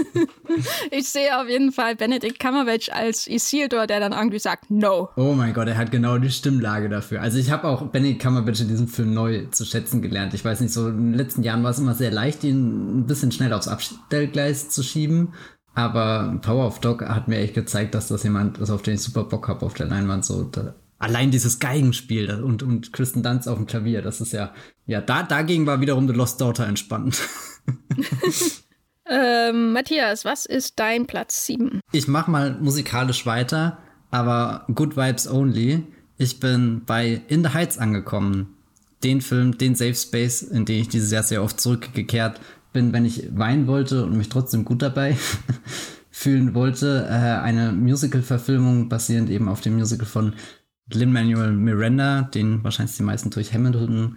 [0.90, 5.10] ich sehe auf jeden Fall Benedict Cumberbatch als Isildur, der dann irgendwie sagt, no.
[5.14, 7.22] Oh mein Gott, er hat genau die Stimmlage dafür.
[7.22, 10.34] Also ich habe auch Benedict Cumberbatch in diesem Film neu zu schätzen gelernt.
[10.34, 13.06] Ich weiß nicht, so in den letzten Jahren war es immer sehr leicht, ihn ein
[13.06, 15.32] bisschen schnell aufs Abstellgleis zu schieben.
[15.78, 19.00] Aber Power of Dog hat mir echt gezeigt, dass das jemand ist, auf den ich
[19.00, 20.24] super Bock habe auf der Leinwand.
[20.24, 24.52] So, da, allein dieses Geigenspiel und, und Kristen Dunst auf dem Klavier, das ist ja,
[24.86, 27.22] ja, da, dagegen war wiederum The Lost Daughter entspannt.
[29.08, 31.78] ähm, Matthias, was ist dein Platz 7?
[31.92, 33.78] Ich mach mal musikalisch weiter,
[34.10, 35.84] aber Good Vibes Only.
[36.16, 38.56] Ich bin bei In the Heights angekommen.
[39.04, 42.40] Den Film, den Safe Space, in den ich dieses Jahr sehr oft zurückgekehrt
[42.72, 45.16] bin, wenn ich weinen wollte und mich trotzdem gut dabei
[46.10, 47.06] fühlen wollte.
[47.08, 50.34] Äh, eine Musical-Verfilmung basierend eben auf dem Musical von
[50.92, 54.16] Lin-Manuel Miranda, den wahrscheinlich die meisten durch Hamilton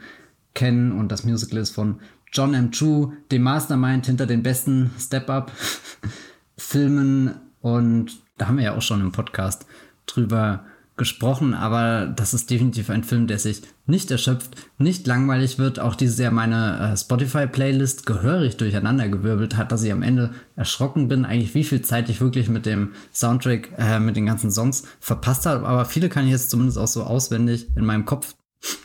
[0.53, 0.91] kennen.
[0.91, 1.99] Und das Musical ist von
[2.31, 2.71] John M.
[2.71, 7.35] Chu, dem Mastermind hinter den besten Step-Up-Filmen.
[7.59, 9.65] Und da haben wir ja auch schon im Podcast
[10.05, 10.63] drüber
[10.97, 15.79] gesprochen, aber das ist definitiv ein Film, der sich nicht erschöpft, nicht langweilig wird.
[15.79, 21.25] Auch dieses Jahr meine äh, Spotify-Playlist gehörig durcheinandergewirbelt hat, dass ich am Ende erschrocken bin,
[21.25, 25.45] eigentlich wie viel Zeit ich wirklich mit dem Soundtrack, äh, mit den ganzen Songs verpasst
[25.45, 25.67] habe.
[25.67, 28.33] Aber viele kann ich jetzt zumindest auch so auswendig in meinem Kopf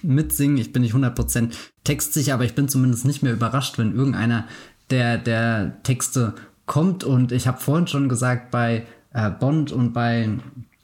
[0.03, 0.59] mitsingen.
[0.59, 1.53] Ich bin nicht 100%
[1.85, 4.47] textsicher, aber ich bin zumindest nicht mehr überrascht, wenn irgendeiner
[4.91, 6.35] der, der Texte
[6.67, 7.05] kommt.
[7.05, 10.29] Und ich habe vorhin schon gesagt, bei äh, Bond und bei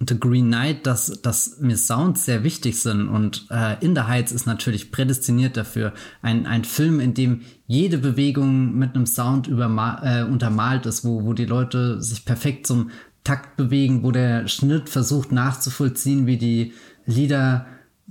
[0.08, 4.32] The Green Knight, dass, dass mir Sounds sehr wichtig sind und äh, In the Heights
[4.32, 5.92] ist natürlich prädestiniert dafür.
[6.22, 11.32] Ein, ein Film, in dem jede Bewegung mit einem Sound äh, untermalt ist, wo, wo
[11.34, 12.90] die Leute sich perfekt zum
[13.24, 16.72] Takt bewegen, wo der Schnitt versucht nachzuvollziehen, wie die
[17.06, 17.66] Lieder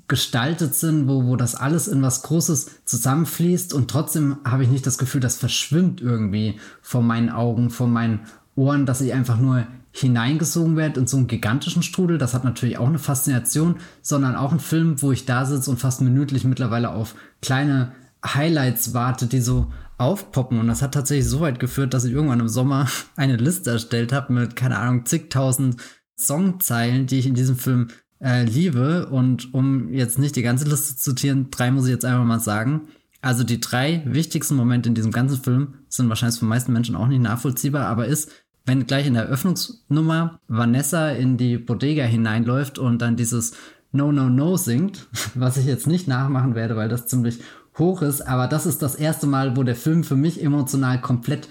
[0.08, 4.86] gestaltet sind, wo, wo das alles in was Großes zusammenfließt und trotzdem habe ich nicht
[4.86, 8.22] das Gefühl, das verschwimmt irgendwie vor meinen Augen, vor meinen
[8.56, 12.18] Ohren, dass ich einfach nur hineingesogen werde in so einen gigantischen Strudel.
[12.18, 15.78] Das hat natürlich auch eine Faszination, sondern auch ein Film, wo ich da sitze und
[15.78, 17.92] fast minütlich mittlerweile auf kleine
[18.26, 20.60] Highlights warte, die so aufpoppen.
[20.60, 24.14] Und das hat tatsächlich so weit geführt, dass ich irgendwann im Sommer eine Liste erstellt
[24.14, 25.78] habe mit, keine Ahnung, zigtausend
[26.18, 27.90] Songzeilen, die ich in diesem Film
[28.20, 29.08] äh, liebe.
[29.08, 32.40] Und um jetzt nicht die ganze Liste zu zitieren, drei muss ich jetzt einfach mal
[32.40, 32.88] sagen.
[33.22, 37.08] Also die drei wichtigsten Momente in diesem ganzen Film sind wahrscheinlich für meisten Menschen auch
[37.08, 38.32] nicht nachvollziehbar, aber ist,
[38.66, 43.54] wenn gleich in der Eröffnungsnummer Vanessa in die Bodega hineinläuft und dann dieses
[43.92, 47.40] No, No, No singt, was ich jetzt nicht nachmachen werde, weil das ziemlich
[47.78, 51.48] hoch ist, aber das ist das erste Mal, wo der Film für mich emotional komplett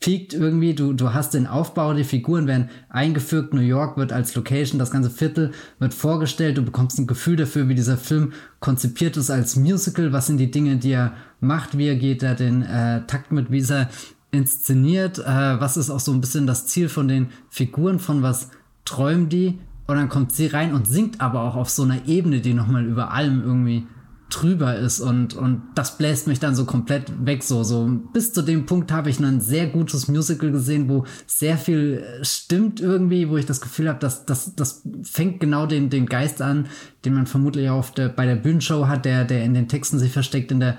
[0.00, 0.74] piekt irgendwie.
[0.74, 4.90] Du, du hast den Aufbau, die Figuren werden eingefügt, New York wird als Location, das
[4.90, 9.56] ganze Viertel wird vorgestellt, du bekommst ein Gefühl dafür, wie dieser Film konzipiert ist als
[9.56, 13.32] Musical, was sind die Dinge, die er macht, wie er geht er den äh, Takt
[13.32, 13.88] mit, wie ist er
[14.30, 18.50] inszeniert, äh, was ist auch so ein bisschen das Ziel von den Figuren, von was
[18.84, 19.58] träumen die?
[19.86, 22.84] Und dann kommt sie rein und singt aber auch auf so einer Ebene, die nochmal
[22.84, 23.86] über allem irgendwie
[24.30, 25.00] drüber ist.
[25.00, 27.42] Und, und das bläst mich dann so komplett weg.
[27.42, 31.56] So, so bis zu dem Punkt habe ich ein sehr gutes Musical gesehen, wo sehr
[31.56, 36.04] viel stimmt irgendwie, wo ich das Gefühl habe, dass das, das fängt genau den, den
[36.04, 36.66] Geist an,
[37.06, 39.98] den man vermutlich auch auf der, bei der Bühnenshow hat, der, der in den Texten
[39.98, 40.76] sich versteckt, in der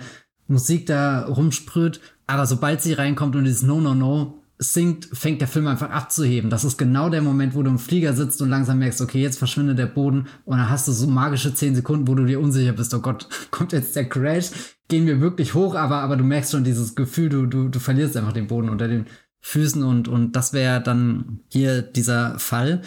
[0.48, 5.48] Musik da rumsprüht aber sobald sie reinkommt und dieses No, No, No singt, fängt der
[5.48, 6.50] Film einfach abzuheben.
[6.50, 9.40] Das ist genau der Moment, wo du im Flieger sitzt und langsam merkst, okay, jetzt
[9.40, 12.74] verschwindet der Boden und dann hast du so magische zehn Sekunden, wo du dir unsicher
[12.74, 14.52] bist, oh Gott, kommt jetzt der Crash,
[14.90, 18.16] gehen wir wirklich hoch, aber, aber du merkst schon dieses Gefühl, du, du, du verlierst
[18.16, 19.08] einfach den Boden unter den
[19.42, 22.84] Füßen und, und das wäre dann hier dieser Fall.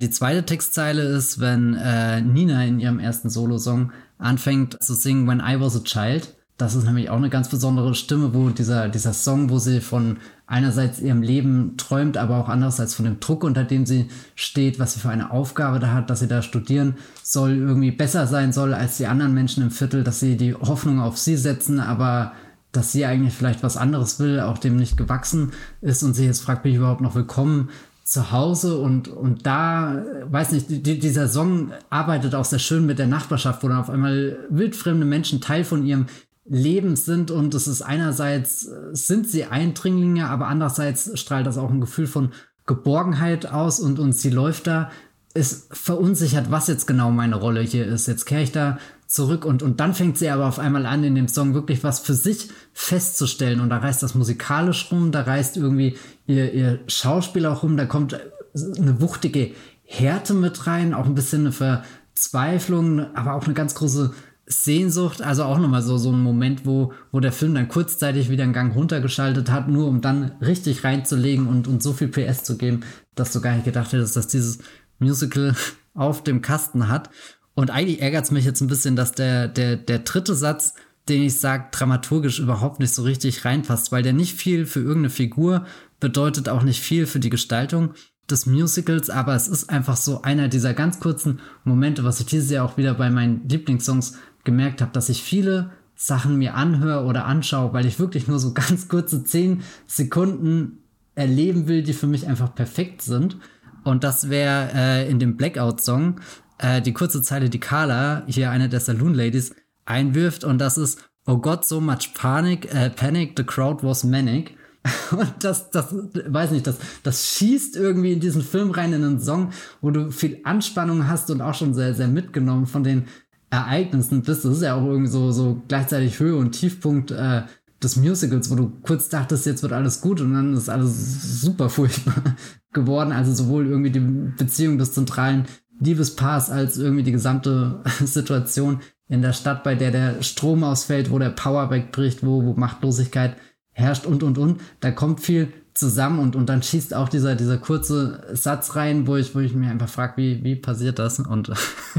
[0.00, 5.40] Die zweite Textzeile ist, wenn äh, Nina in ihrem ersten Solo-Song anfängt zu singen When
[5.40, 6.34] I Was a Child.
[6.60, 10.18] Das ist nämlich auch eine ganz besondere Stimme, wo dieser, dieser Song, wo sie von
[10.46, 14.92] einerseits ihrem Leben träumt, aber auch andererseits von dem Druck, unter dem sie steht, was
[14.92, 18.74] sie für eine Aufgabe da hat, dass sie da studieren soll, irgendwie besser sein soll
[18.74, 22.32] als die anderen Menschen im Viertel, dass sie die Hoffnung auf sie setzen, aber
[22.72, 26.42] dass sie eigentlich vielleicht was anderes will, auch dem nicht gewachsen ist und sie jetzt
[26.42, 27.70] fragt, bin ich überhaupt noch willkommen
[28.04, 28.76] zu Hause?
[28.76, 33.62] Und, und da, weiß nicht, die, dieser Song arbeitet auch sehr schön mit der Nachbarschaft,
[33.62, 36.04] wo dann auf einmal wildfremde Menschen Teil von ihrem
[36.50, 41.80] Lebens sind und es ist einerseits sind sie Eindringlinge, aber andererseits strahlt das auch ein
[41.80, 42.32] Gefühl von
[42.66, 44.90] Geborgenheit aus und, und sie läuft da,
[45.32, 48.08] ist verunsichert, was jetzt genau meine Rolle hier ist.
[48.08, 51.14] Jetzt kehre ich da zurück und, und dann fängt sie aber auf einmal an, in
[51.14, 55.56] dem Song wirklich was für sich festzustellen und da reißt das musikalisch rum, da reißt
[55.56, 55.96] irgendwie
[56.26, 58.18] ihr, ihr Schauspiel auch rum, da kommt
[58.54, 59.52] eine wuchtige
[59.84, 64.12] Härte mit rein, auch ein bisschen eine Verzweiflung, aber auch eine ganz große
[64.52, 68.42] Sehnsucht, also auch nochmal so, so ein Moment, wo, wo der Film dann kurzzeitig wieder
[68.42, 72.58] einen Gang runtergeschaltet hat, nur um dann richtig reinzulegen und, und so viel PS zu
[72.58, 72.80] geben,
[73.14, 74.58] dass du gar nicht gedacht hättest, dass dieses
[74.98, 75.54] Musical
[75.94, 77.10] auf dem Kasten hat.
[77.54, 80.74] Und eigentlich ärgert es mich jetzt ein bisschen, dass der, der, der dritte Satz,
[81.08, 85.10] den ich sage, dramaturgisch überhaupt nicht so richtig reinpasst, weil der nicht viel für irgendeine
[85.10, 85.64] Figur
[86.00, 87.94] bedeutet, auch nicht viel für die Gestaltung
[88.30, 92.50] des Musicals, aber es ist einfach so einer dieser ganz kurzen Momente, was ich dieses
[92.50, 97.26] Jahr auch wieder bei meinen Lieblingssongs gemerkt habe, dass ich viele Sachen mir anhöre oder
[97.26, 100.78] anschaue, weil ich wirklich nur so ganz kurze zehn Sekunden
[101.14, 103.36] erleben will, die für mich einfach perfekt sind.
[103.84, 106.20] Und das wäre äh, in dem Blackout-Song
[106.58, 110.44] äh, die kurze Zeile, die Carla, hier eine der Saloon Ladies, einwirft.
[110.44, 114.56] Und das ist, oh Gott, so much panic, äh, panic, the crowd was manic.
[115.10, 119.20] Und das, das, weiß nicht, das, das schießt irgendwie in diesen Film rein, in einen
[119.20, 119.50] Song,
[119.82, 123.04] wo du viel Anspannung hast und auch schon sehr, sehr mitgenommen von den
[123.50, 124.44] Ereignissen bist.
[124.44, 127.42] Das ist ja auch irgendwie so, so gleichzeitig Höhe und Tiefpunkt äh,
[127.82, 131.68] des Musicals, wo du kurz dachtest, jetzt wird alles gut und dann ist alles super
[131.68, 132.22] furchtbar
[132.72, 133.12] geworden.
[133.12, 135.46] Also sowohl irgendwie die Beziehung des zentralen
[135.80, 141.18] Liebespaars als irgendwie die gesamte Situation in der Stadt, bei der der Strom ausfällt, wo
[141.18, 143.36] der Power wegbricht, wo, wo Machtlosigkeit
[143.72, 144.60] herrscht und, und, und.
[144.80, 149.16] Da kommt viel zusammen und, und dann schießt auch dieser, dieser kurze Satz rein, wo
[149.16, 151.20] ich, wo ich mir einfach frage, wie, wie passiert das?
[151.20, 151.52] Und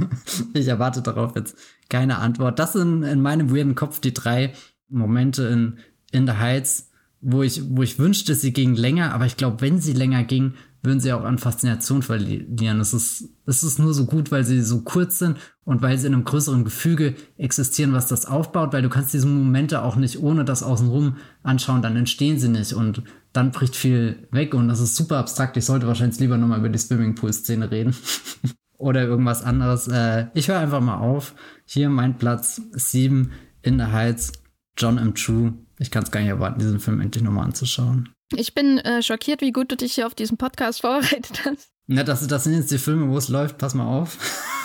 [0.54, 1.56] ich erwarte darauf jetzt
[1.90, 2.60] keine Antwort.
[2.60, 4.54] Das sind in meinem weirden Kopf die drei
[4.90, 5.78] Momente in,
[6.12, 6.90] in The Heights,
[7.22, 10.54] wo ich, wo ich wünschte, sie ging länger, aber ich glaube, wenn sie länger ging,
[10.84, 12.80] würden sie auch an Faszination verlieren.
[12.80, 16.08] Es ist, es ist nur so gut, weil sie so kurz sind und weil sie
[16.08, 20.20] in einem größeren Gefüge existieren, was das aufbaut, weil du kannst diese Momente auch nicht
[20.20, 23.04] ohne das außenrum anschauen, dann entstehen sie nicht und
[23.34, 25.58] dann bricht viel weg und das ist super abstrakt.
[25.58, 27.96] Ich sollte wahrscheinlich lieber nochmal über die Swimmingpool-Szene reden.
[28.78, 29.88] Oder irgendwas anderes.
[29.88, 31.36] Äh, ich höre einfach mal auf.
[31.66, 34.32] Hier mein Platz 7 in the Heights,
[34.78, 35.14] John M.
[35.14, 35.54] True.
[35.78, 38.10] Ich kann es gar nicht erwarten, diesen Film endlich nochmal anzuschauen.
[38.36, 41.70] Ich bin äh, schockiert, wie gut du dich hier auf diesen Podcast vorbereitet hast.
[41.88, 43.58] Na, das, das sind jetzt die Filme, wo es läuft.
[43.58, 44.18] Pass mal auf,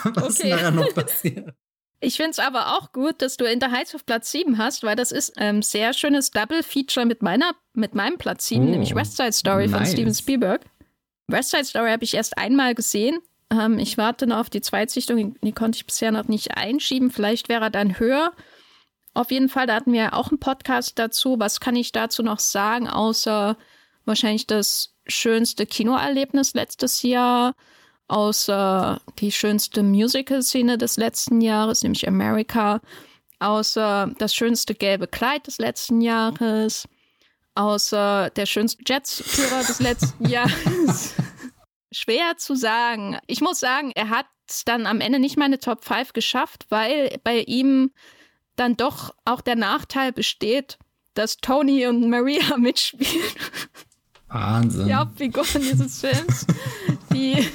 [0.14, 0.50] was okay.
[0.50, 1.54] nachher noch passiert.
[2.00, 4.82] Ich finde es aber auch gut, dass du In der Heights auf Platz 7 hast,
[4.82, 7.20] weil das ist ein ähm, sehr schönes Double-Feature mit,
[7.72, 9.76] mit meinem Platz 7, oh, nämlich West Side Story nice.
[9.76, 10.60] von Steven Spielberg.
[11.26, 13.18] West Side Story habe ich erst einmal gesehen.
[13.50, 17.10] Ähm, ich warte noch auf die Zweitsichtung, die konnte ich bisher noch nicht einschieben.
[17.10, 18.32] Vielleicht wäre er dann höher.
[19.14, 21.36] Auf jeden Fall, da hatten wir auch einen Podcast dazu.
[21.38, 23.56] Was kann ich dazu noch sagen, außer
[24.04, 27.54] wahrscheinlich das schönste Kinoerlebnis letztes Jahr,
[28.08, 32.80] außer die schönste Musical-Szene des letzten Jahres, nämlich America,
[33.38, 36.88] außer das schönste gelbe Kleid des letzten Jahres,
[37.54, 41.14] außer der schönste Jets-Führer des letzten Jahres.
[41.92, 43.18] Schwer zu sagen.
[43.26, 47.18] Ich muss sagen, er hat es dann am Ende nicht meine Top 5 geschafft, weil
[47.24, 47.92] bei ihm
[48.54, 50.78] dann doch auch der Nachteil besteht,
[51.14, 53.22] dass Tony und Maria mitspielen.
[54.36, 54.86] Wahnsinn.
[54.86, 56.46] Die Hauptfiguren dieses Films.
[57.12, 57.48] Die,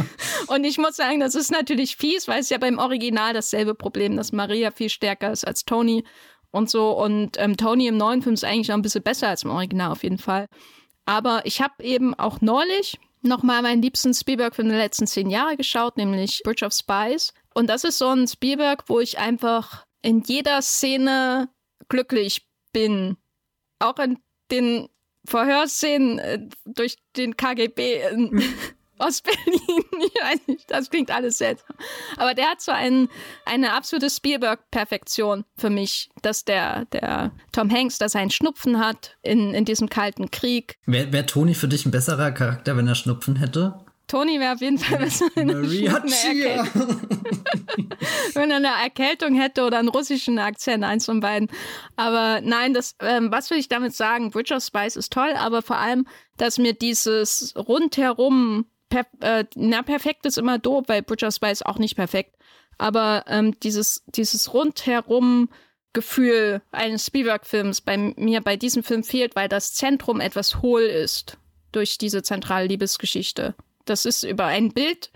[0.48, 4.18] und ich muss sagen, das ist natürlich fies, weil es ja beim Original dasselbe Problem,
[4.18, 6.04] dass Maria viel stärker ist als Tony
[6.50, 6.92] und so.
[6.92, 9.92] Und ähm, Tony im neuen Film ist eigentlich noch ein bisschen besser als im Original
[9.92, 10.48] auf jeden Fall.
[11.06, 15.98] Aber ich habe eben auch neulich nochmal meinen liebsten Spielberg-Film der letzten zehn Jahre geschaut,
[15.98, 17.34] nämlich Bridge of Spies.
[17.54, 21.50] Und das ist so ein Spielberg, wo ich einfach in jeder Szene
[21.90, 23.18] glücklich bin.
[23.80, 24.20] Auch in
[24.50, 24.88] den
[25.26, 28.42] Verhörszenen äh, durch den KGB in
[29.00, 29.60] Ostberlin.
[30.04, 31.76] Ich weiß nicht, das klingt alles seltsam.
[32.18, 33.08] Aber der hat so ein,
[33.46, 39.16] eine absolute Spielberg-Perfektion für mich, dass der, der Tom Hanks, dass er einen Schnupfen hat
[39.22, 40.78] in, in diesem kalten Krieg.
[40.88, 43.86] Wäre wär Toni für dich ein besserer Charakter, wenn er Schnupfen hätte?
[44.12, 45.62] Toni wäre auf jeden Fall besser, wenn er
[48.34, 51.50] wenn er eine Erkältung hätte oder einen russischen Akzent, eins von beiden.
[51.96, 54.32] Aber nein, das, ähm, was will ich damit sagen?
[54.32, 56.06] Bridge of Spice ist toll, aber vor allem,
[56.36, 61.62] dass mir dieses rundherum, per, äh, na, perfekt ist immer doof, weil Bridge of Spice
[61.62, 62.36] auch nicht perfekt.
[62.78, 65.48] Aber ähm, dieses, dieses rundherum
[65.94, 71.38] Gefühl eines Spielberg-Films bei mir bei diesem Film fehlt, weil das Zentrum etwas hohl ist
[71.72, 73.56] durch diese zentrale Liebesgeschichte.
[73.86, 75.12] Das ist über ein Bild,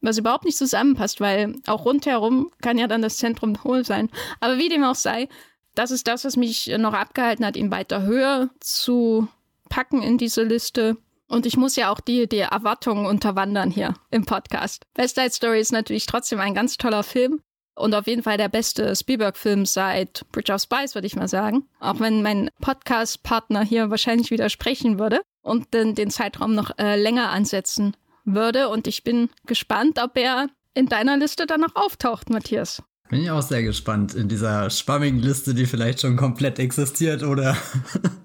[0.00, 4.10] was überhaupt nicht zusammenpasst, weil auch rundherum kann ja dann das Zentrum hohl sein.
[4.40, 5.28] Aber wie dem auch sei,
[5.74, 9.28] das ist das, was mich noch abgehalten hat, ihn weiter höher zu
[9.68, 10.96] packen in diese Liste.
[11.28, 14.86] Und ich muss ja auch die, die Erwartungen unterwandern hier im Podcast.
[14.94, 17.42] Best Side Story ist natürlich trotzdem ein ganz toller Film
[17.74, 21.68] und auf jeden Fall der beste Spielberg-Film seit Bridge of Spies, würde ich mal sagen.
[21.80, 27.30] Auch wenn mein Podcast-Partner hier wahrscheinlich widersprechen würde und den, den Zeitraum noch äh, länger
[27.30, 28.68] ansetzen würde.
[28.68, 32.82] Und ich bin gespannt, ob er in deiner Liste dann noch auftaucht, Matthias.
[33.08, 37.56] Bin ich auch sehr gespannt in dieser spammigen Liste, die vielleicht schon komplett existiert oder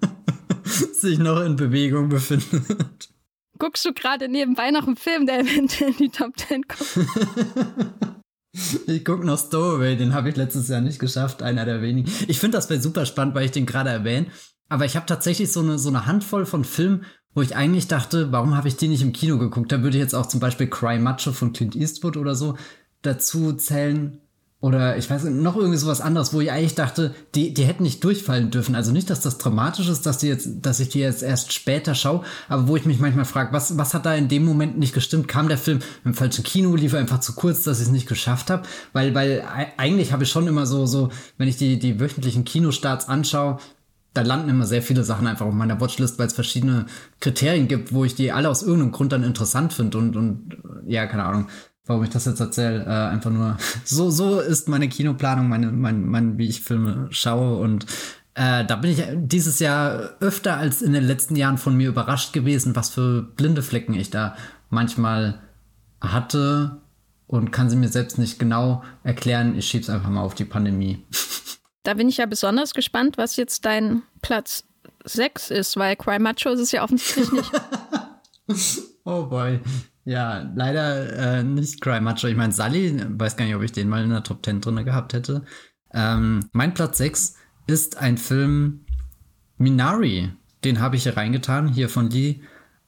[0.64, 3.08] sich noch in Bewegung befindet.
[3.58, 7.08] Guckst du gerade nebenbei noch einen Film, der eventuell in die Top 10 kommt?
[8.86, 12.10] Ich gucke noch Stowaway, den habe ich letztes Jahr nicht geschafft, einer der wenigen.
[12.28, 14.26] Ich finde das wäre super spannend, weil ich den gerade erwähne.
[14.68, 17.04] Aber ich habe tatsächlich so eine, so eine Handvoll von Filmen,
[17.34, 19.72] wo ich eigentlich dachte, warum habe ich die nicht im Kino geguckt?
[19.72, 22.56] Da würde ich jetzt auch zum Beispiel Cry Macho von Clint Eastwood oder so
[23.02, 24.20] dazu zählen.
[24.60, 28.02] Oder ich weiß noch irgendwie sowas anderes, wo ich eigentlich dachte, die, die hätten nicht
[28.02, 28.74] durchfallen dürfen.
[28.74, 31.94] Also nicht, dass das dramatisch ist, dass die jetzt, dass ich die jetzt erst später
[31.94, 34.94] schaue, aber wo ich mich manchmal frage, was, was hat da in dem Moment nicht
[34.94, 35.28] gestimmt?
[35.28, 38.48] Kam der Film im falschen Kino, lief einfach zu kurz, dass ich es nicht geschafft
[38.48, 38.62] habe?
[38.94, 39.44] Weil, weil
[39.76, 43.58] eigentlich habe ich schon immer so, so, wenn ich die, die wöchentlichen Kinostarts anschaue,
[44.14, 46.86] da landen immer sehr viele Sachen einfach auf meiner Watchlist, weil es verschiedene
[47.20, 50.56] Kriterien gibt, wo ich die alle aus irgendeinem Grund dann interessant finde und, und
[50.86, 51.48] ja, keine Ahnung,
[51.84, 52.84] warum ich das jetzt erzähle.
[52.84, 57.58] Äh, einfach nur, so, so ist meine Kinoplanung, meine, mein, mein, wie ich Filme schaue
[57.58, 57.86] und
[58.34, 62.32] äh, da bin ich dieses Jahr öfter als in den letzten Jahren von mir überrascht
[62.32, 64.36] gewesen, was für blinde Flecken ich da
[64.70, 65.40] manchmal
[66.00, 66.80] hatte
[67.26, 69.56] und kann sie mir selbst nicht genau erklären.
[69.56, 71.04] Ich schieb's einfach mal auf die Pandemie.
[71.84, 74.64] Da bin ich ja besonders gespannt, was jetzt dein Platz
[75.04, 77.52] 6 ist, weil Cry Macho ist es ja offensichtlich nicht.
[79.04, 79.60] oh boy.
[80.06, 82.26] Ja, leider äh, nicht Cry Macho.
[82.26, 84.84] Ich meine, Sully, weiß gar nicht, ob ich den mal in der Top 10 drin
[84.84, 85.44] gehabt hätte.
[85.92, 88.86] Ähm, mein Platz 6 ist ein Film
[89.58, 90.32] Minari.
[90.64, 92.40] Den habe ich hier reingetan, hier von Lee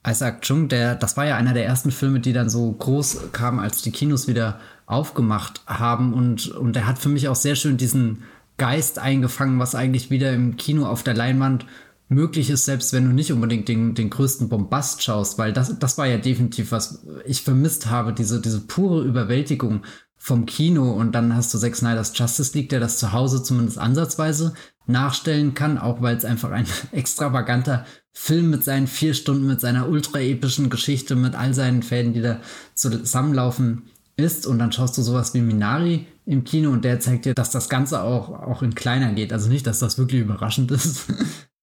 [0.06, 0.68] Isaac Chung.
[0.68, 3.92] Der, das war ja einer der ersten Filme, die dann so groß kamen, als die
[3.92, 6.14] Kinos wieder aufgemacht haben.
[6.14, 8.22] Und, und er hat für mich auch sehr schön diesen
[8.58, 11.66] Geist eingefangen, was eigentlich wieder im Kino auf der Leinwand
[12.08, 15.98] möglich ist, selbst wenn du nicht unbedingt den, den größten Bombast schaust, weil das, das
[15.98, 19.82] war ja definitiv, was ich vermisst habe, diese, diese pure Überwältigung
[20.16, 20.92] vom Kino.
[20.92, 24.54] Und dann hast du Zack Snyder's Justice League, der das zu Hause zumindest ansatzweise
[24.86, 29.88] nachstellen kann, auch weil es einfach ein extravaganter Film mit seinen vier Stunden, mit seiner
[29.88, 32.40] ultra epischen Geschichte, mit all seinen Fäden, die da
[32.74, 33.82] zusammenlaufen
[34.16, 34.46] ist.
[34.46, 37.68] Und dann schaust du sowas wie Minari im Kino und der zeigt dir, dass das
[37.68, 39.32] Ganze auch, auch in kleiner geht.
[39.32, 41.06] Also nicht, dass das wirklich überraschend ist.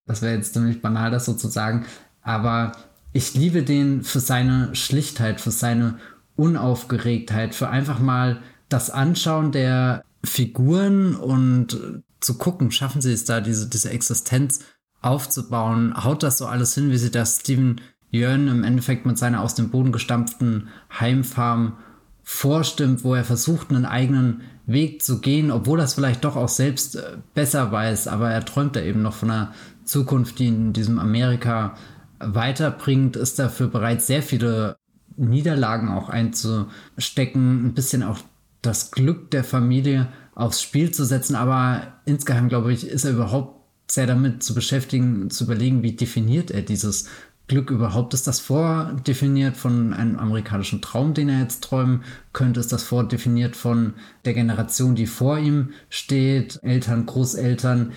[0.06, 1.86] Das wäre jetzt ziemlich banal, das sozusagen.
[2.22, 2.72] Aber
[3.12, 6.00] ich liebe den für seine Schlichtheit, für seine
[6.36, 13.42] Unaufgeregtheit, für einfach mal das Anschauen der Figuren und zu gucken, schaffen sie es da,
[13.42, 14.62] diese, diese Existenz
[15.02, 15.94] aufzubauen?
[16.04, 19.56] Haut das so alles hin, wie sie das Steven Yeun im Endeffekt mit seiner aus
[19.56, 21.78] dem Boden gestampften Heimfarm
[22.24, 26.96] vorstimmt, wo er versucht, einen eigenen Weg zu gehen, obwohl es vielleicht doch auch selbst
[26.96, 29.54] äh, besser weiß, aber er träumt da eben noch von einer
[29.84, 31.76] Zukunft, die in diesem Amerika
[32.20, 34.78] weiterbringt, ist dafür bereit, sehr viele
[35.18, 38.20] Niederlagen auch einzustecken, ein bisschen auch
[38.62, 43.60] das Glück der Familie aufs Spiel zu setzen, aber insgeheim, glaube ich, ist er überhaupt
[43.92, 47.10] sehr damit zu beschäftigen, zu überlegen, wie definiert er dieses
[47.48, 48.14] Glück überhaupt?
[48.14, 52.60] Ist das vordefiniert von einem amerikanischen Traum, den er jetzt träumen könnte?
[52.60, 53.94] Ist das vordefiniert von
[54.26, 56.60] der Generation, die vor ihm steht?
[56.64, 57.92] Eltern, Großeltern,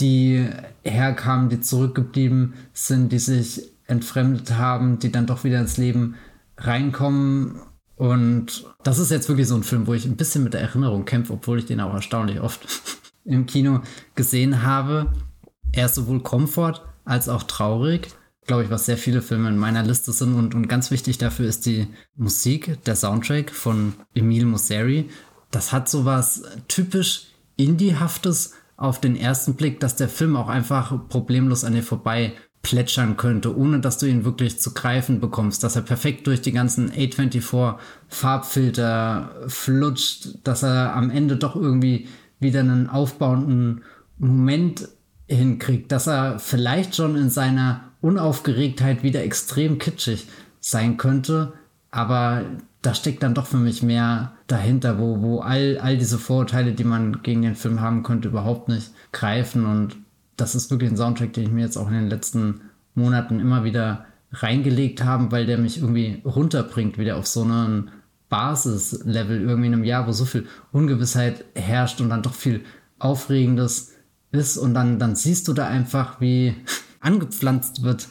[0.00, 0.46] die
[0.84, 6.14] herkamen, die zurückgeblieben sind, die sich entfremdet haben, die dann doch wieder ins Leben
[6.58, 7.60] reinkommen.
[7.96, 11.04] Und das ist jetzt wirklich so ein Film, wo ich ein bisschen mit der Erinnerung
[11.04, 12.66] kämpfe, obwohl ich den auch erstaunlich oft
[13.24, 13.80] im Kino
[14.14, 15.12] gesehen habe.
[15.72, 18.08] Er ist sowohl Komfort als auch traurig
[18.50, 20.34] glaube ich, was sehr viele Filme in meiner Liste sind.
[20.34, 21.86] Und, und ganz wichtig dafür ist die
[22.16, 25.08] Musik, der Soundtrack von Emile Mosseri.
[25.52, 31.62] Das hat sowas typisch Indiehaftes auf den ersten Blick, dass der Film auch einfach problemlos
[31.62, 32.32] an dir vorbei
[32.62, 36.50] plätschern könnte, ohne dass du ihn wirklich zu greifen bekommst, dass er perfekt durch die
[36.50, 37.76] ganzen A24
[38.08, 42.08] Farbfilter flutscht, dass er am Ende doch irgendwie
[42.40, 43.84] wieder einen aufbauenden
[44.18, 44.88] Moment
[45.28, 50.26] hinkriegt, dass er vielleicht schon in seiner Unaufgeregtheit wieder extrem kitschig
[50.60, 51.52] sein könnte,
[51.90, 52.44] aber
[52.82, 56.84] da steckt dann doch für mich mehr dahinter, wo, wo all, all diese Vorurteile, die
[56.84, 59.66] man gegen den Film haben könnte, überhaupt nicht greifen.
[59.66, 59.96] Und
[60.36, 62.62] das ist wirklich ein Soundtrack, den ich mir jetzt auch in den letzten
[62.94, 67.90] Monaten immer wieder reingelegt habe, weil der mich irgendwie runterbringt, wieder auf so einen
[68.28, 72.62] Basislevel irgendwie in einem Jahr, wo so viel Ungewissheit herrscht und dann doch viel
[72.98, 73.92] Aufregendes
[74.30, 74.56] ist.
[74.56, 76.54] Und dann, dann siehst du da einfach, wie
[77.00, 78.08] angepflanzt wird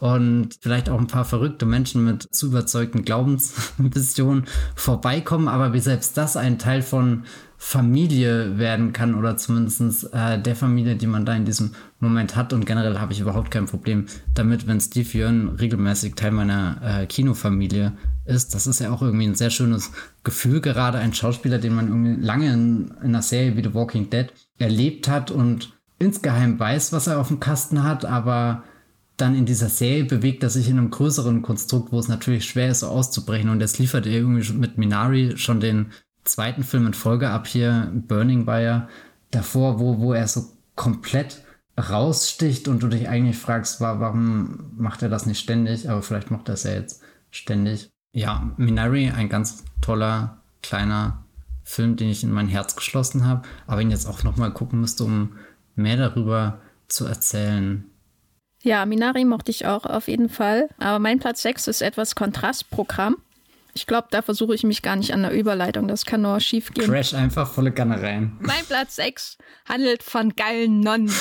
[0.00, 6.16] und vielleicht auch ein paar verrückte Menschen mit zu überzeugten Glaubensvisionen vorbeikommen, aber wie selbst
[6.16, 7.24] das ein Teil von
[7.58, 12.54] Familie werden kann oder zumindest äh, der Familie, die man da in diesem Moment hat.
[12.54, 17.06] Und generell habe ich überhaupt kein Problem damit, wenn Steve Yeun regelmäßig Teil meiner äh,
[17.06, 17.92] Kinofamilie
[18.24, 18.54] ist.
[18.54, 19.92] Das ist ja auch irgendwie ein sehr schönes
[20.24, 24.08] Gefühl, gerade ein Schauspieler, den man irgendwie lange in, in einer Serie wie The Walking
[24.08, 28.64] Dead erlebt hat und insgeheim weiß, was er auf dem Kasten hat, aber
[29.16, 32.70] dann in dieser Serie bewegt er sich in einem größeren Konstrukt, wo es natürlich schwer
[32.70, 33.50] ist, so auszubrechen.
[33.50, 35.92] Und jetzt liefert er irgendwie mit Minari schon den
[36.24, 38.88] zweiten Film in Folge ab hier, Burning ja
[39.30, 40.44] davor, wo, wo er so
[40.74, 41.42] komplett
[41.78, 45.88] raussticht und du dich eigentlich fragst, warum macht er das nicht ständig?
[45.88, 47.90] Aber vielleicht macht er es ja jetzt ständig.
[48.12, 51.24] Ja, Minari, ein ganz toller, kleiner
[51.62, 55.04] Film, den ich in mein Herz geschlossen habe, aber ihn jetzt auch nochmal gucken müsste,
[55.04, 55.34] um
[55.80, 57.90] mehr darüber zu erzählen.
[58.62, 60.68] Ja, Minari mochte ich auch auf jeden Fall.
[60.78, 63.16] Aber mein Platz 6 ist etwas Kontrastprogramm.
[63.72, 65.88] Ich glaube, da versuche ich mich gar nicht an der Überleitung.
[65.88, 66.90] Das kann nur schief gehen.
[66.90, 68.36] Crash einfach volle Ganne rein.
[68.40, 71.12] Mein Platz 6 handelt von geilen Nonnen.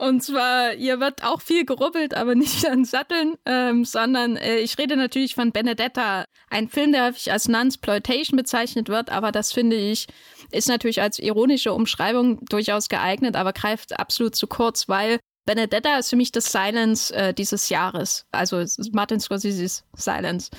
[0.00, 4.78] Und zwar, ihr wird auch viel gerubbelt, aber nicht an Satteln, ähm, sondern äh, ich
[4.78, 6.24] rede natürlich von Benedetta.
[6.48, 10.06] Ein Film, der häufig als Nunsploitation bezeichnet wird, aber das finde ich,
[10.52, 16.10] ist natürlich als ironische Umschreibung durchaus geeignet, aber greift absolut zu kurz, weil Benedetta ist
[16.10, 18.26] für mich das Silence äh, dieses Jahres.
[18.30, 20.50] Also Martin Scorsese's Silence.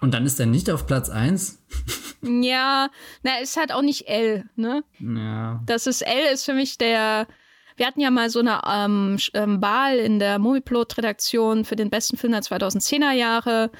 [0.00, 1.62] Und dann ist er nicht auf Platz 1?
[2.22, 2.90] ja,
[3.22, 4.82] na, ist halt auch nicht L, ne?
[4.98, 5.62] Ja.
[5.64, 7.28] Das ist L ist für mich der.
[7.76, 12.16] Wir hatten ja mal so eine ähm, ähm, Wahl in der Movieplot-Redaktion für den besten
[12.16, 13.70] Film der 2010er Jahre.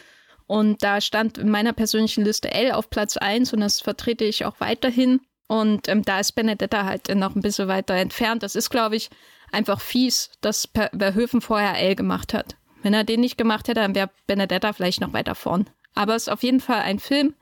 [0.46, 4.44] Und da stand in meiner persönlichen Liste L auf Platz 1 und das vertrete ich
[4.44, 5.20] auch weiterhin.
[5.52, 8.42] Und ähm, da ist Benedetta halt noch ein bisschen weiter entfernt.
[8.42, 9.10] Das ist, glaube ich,
[9.50, 12.56] einfach fies, dass Verhöfen vorher L gemacht hat.
[12.82, 15.68] Wenn er den nicht gemacht hätte, dann wäre Benedetta vielleicht noch weiter vorn.
[15.94, 17.34] Aber es ist auf jeden Fall ein Film,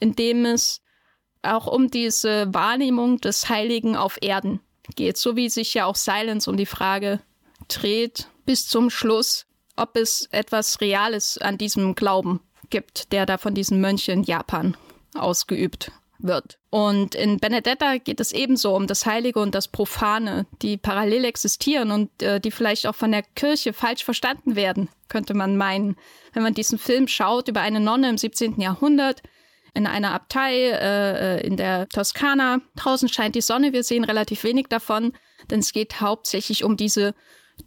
[0.00, 0.82] in dem es
[1.42, 4.58] auch um diese Wahrnehmung des Heiligen auf Erden
[4.96, 7.20] geht, so wie sich ja auch Silence um die Frage
[7.68, 9.46] dreht bis zum Schluss,
[9.76, 12.40] ob es etwas Reales an diesem Glauben
[12.70, 14.76] gibt, der da von diesen Mönchen in Japan
[15.14, 16.58] ausgeübt wird.
[16.70, 21.90] Und in Benedetta geht es ebenso um das Heilige und das Profane, die parallel existieren
[21.90, 25.96] und äh, die vielleicht auch von der Kirche falsch verstanden werden, könnte man meinen.
[26.32, 28.60] Wenn man diesen Film schaut über eine Nonne im 17.
[28.60, 29.22] Jahrhundert,
[29.74, 32.60] in einer Abtei äh, äh, in der Toskana.
[32.76, 35.12] Draußen scheint die Sonne, wir sehen relativ wenig davon,
[35.50, 37.12] denn es geht hauptsächlich um diese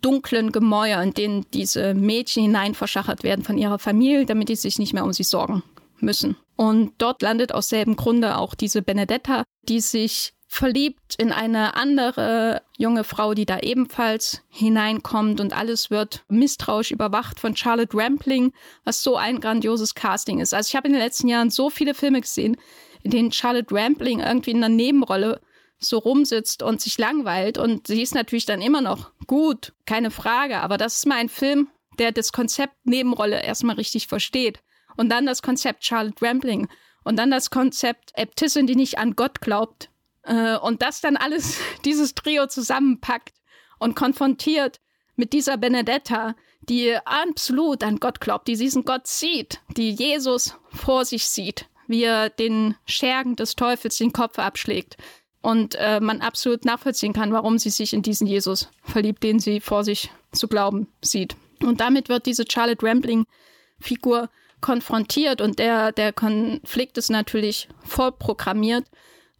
[0.02, 4.80] dunklen Gemäuer, in denen diese Mädchen hinein verschachert werden von ihrer Familie, damit die sich
[4.80, 5.64] nicht mehr um sie sorgen
[6.00, 6.38] müssen.
[6.56, 12.62] Und dort landet aus selben Grunde auch diese Benedetta, die sich verliebt in eine andere
[12.78, 18.54] junge Frau, die da ebenfalls hineinkommt und alles wird misstrauisch überwacht von Charlotte Rampling,
[18.86, 20.54] was so ein grandioses Casting ist.
[20.54, 22.58] Also ich habe in den letzten Jahren so viele Filme gesehen,
[23.04, 25.42] in denen Charlotte Rampling irgendwie in einer Nebenrolle
[25.80, 30.62] so rumsitzt und sich langweilt und sie ist natürlich dann immer noch gut, keine Frage,
[30.62, 31.68] aber das ist mal ein Film,
[32.00, 34.60] der das Konzept Nebenrolle erstmal richtig versteht
[34.98, 36.68] und dann das Konzept Charlotte Rampling
[37.04, 39.90] und dann das Konzept Äbtissin, die nicht an Gott glaubt.
[40.24, 43.34] Äh, und das dann alles, dieses Trio zusammenpackt
[43.80, 44.82] und konfrontiert
[45.16, 51.06] mit dieser Benedetta, die absolut an Gott glaubt, die diesen Gott sieht, die Jesus vor
[51.06, 54.98] sich sieht, wie er den Schergen des Teufels den Kopf abschlägt.
[55.42, 59.62] Und äh, man absolut nachvollziehen kann, warum sie sich in diesen Jesus verliebt, den sie
[59.62, 61.38] vor sich zu glauben sieht.
[61.62, 64.30] Und damit wird diese Charlotte Rampling-Figur
[64.62, 68.86] konfrontiert und der, der Konflikt ist natürlich vorprogrammiert.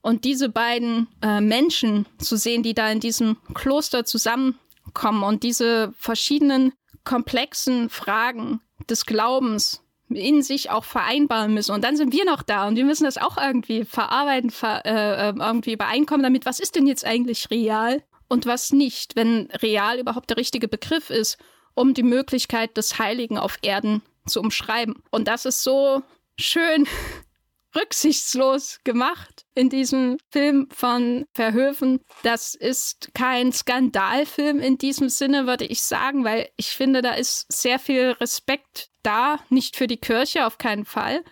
[0.02, 5.92] Und diese beiden äh, Menschen zu sehen, die da in diesem Kloster zusammenkommen und diese
[5.98, 6.74] verschiedenen
[7.04, 11.74] komplexen Fragen des Glaubens in sich auch vereinbaren müssen.
[11.74, 15.30] Und dann sind wir noch da und wir müssen das auch irgendwie verarbeiten, ver, äh,
[15.30, 20.00] ähm, irgendwie übereinkommen damit, was ist denn jetzt eigentlich real und was nicht, wenn real
[20.00, 21.38] überhaupt der richtige Begriff ist,
[21.74, 24.96] um die Möglichkeit des Heiligen auf Erden zu umschreiben.
[25.12, 26.04] Und das ist so
[26.40, 26.88] schön
[27.76, 32.00] rücksichtslos gemacht in diesem Film von Verhöfen.
[32.24, 37.46] Das ist kein Skandalfilm in diesem Sinne, würde ich sagen, weil ich finde, da ist
[37.52, 41.24] sehr viel Respekt da, nicht für die Kirche, auf keinen Fall.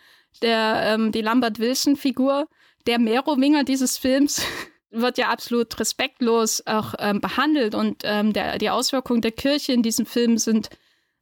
[0.42, 2.48] Der, ähm, die Lambert-Wilson-Figur,
[2.88, 4.42] der Merowinger dieses Films,
[4.92, 9.84] wird ja absolut respektlos auch ähm, behandelt und ähm, der, die Auswirkungen der Kirche in
[9.84, 10.70] diesem Film sind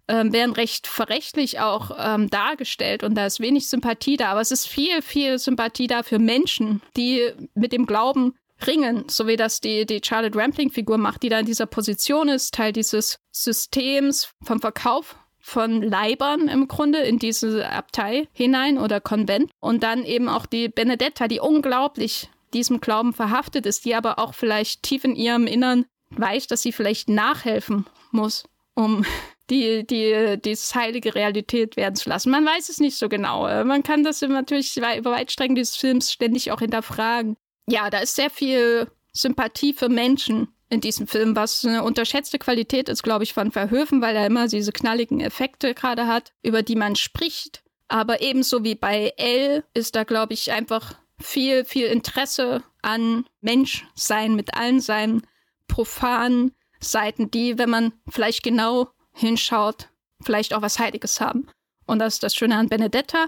[0.08, 4.52] ähm, werden recht verrechtlich auch ähm, dargestellt und da ist wenig Sympathie da, aber es
[4.52, 8.36] ist viel, viel Sympathie da für Menschen, die mit dem Glauben
[8.66, 12.54] ringen, so wie das die, die Charlotte Rampling-Figur macht, die da in dieser Position ist,
[12.54, 19.52] Teil dieses Systems vom Verkauf von Leibern im Grunde in diese Abtei hinein oder Konvent.
[19.60, 24.34] Und dann eben auch die Benedetta, die unglaublich diesem Glauben verhaftet ist, die aber auch
[24.34, 29.06] vielleicht tief in ihrem Innern weiß, dass sie vielleicht nachhelfen muss, um
[29.50, 32.30] die, die, die heilige Realität werden zu lassen.
[32.30, 33.44] Man weiß es nicht so genau.
[33.66, 37.36] Man kann das natürlich über Weitstrecken dieses Films ständig auch hinterfragen.
[37.68, 42.90] Ja, da ist sehr viel Sympathie für Menschen in diesem Film, was eine unterschätzte Qualität
[42.90, 46.76] ist, glaube ich, von Verhöfen, weil er immer diese knalligen Effekte gerade hat, über die
[46.76, 47.64] man spricht.
[47.88, 54.36] Aber ebenso wie bei L ist da, glaube ich, einfach viel, viel Interesse an Menschsein
[54.36, 55.28] mit allen seinen
[55.68, 59.90] profanen Seiten, die, wenn man vielleicht genau hinschaut,
[60.22, 61.48] vielleicht auch was Heiliges haben.
[61.86, 63.28] Und das ist das Schöne an Benedetta,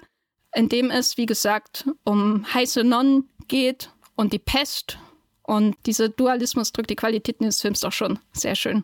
[0.53, 4.97] in dem es, wie gesagt, um heiße Nonnen geht und die Pest.
[5.43, 8.83] Und dieser Dualismus drückt die Qualitäten des Films doch schon sehr schön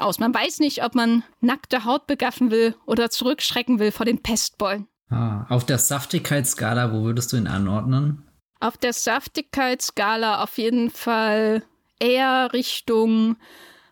[0.00, 0.18] aus.
[0.18, 4.86] Man weiß nicht, ob man nackte Haut begaffen will oder zurückschrecken will vor den Pestbeulen.
[5.10, 8.26] Ah, auf der Saftigkeitsskala, wo würdest du ihn anordnen?
[8.60, 11.64] Auf der Saftigkeitsskala auf jeden Fall
[11.98, 13.36] eher Richtung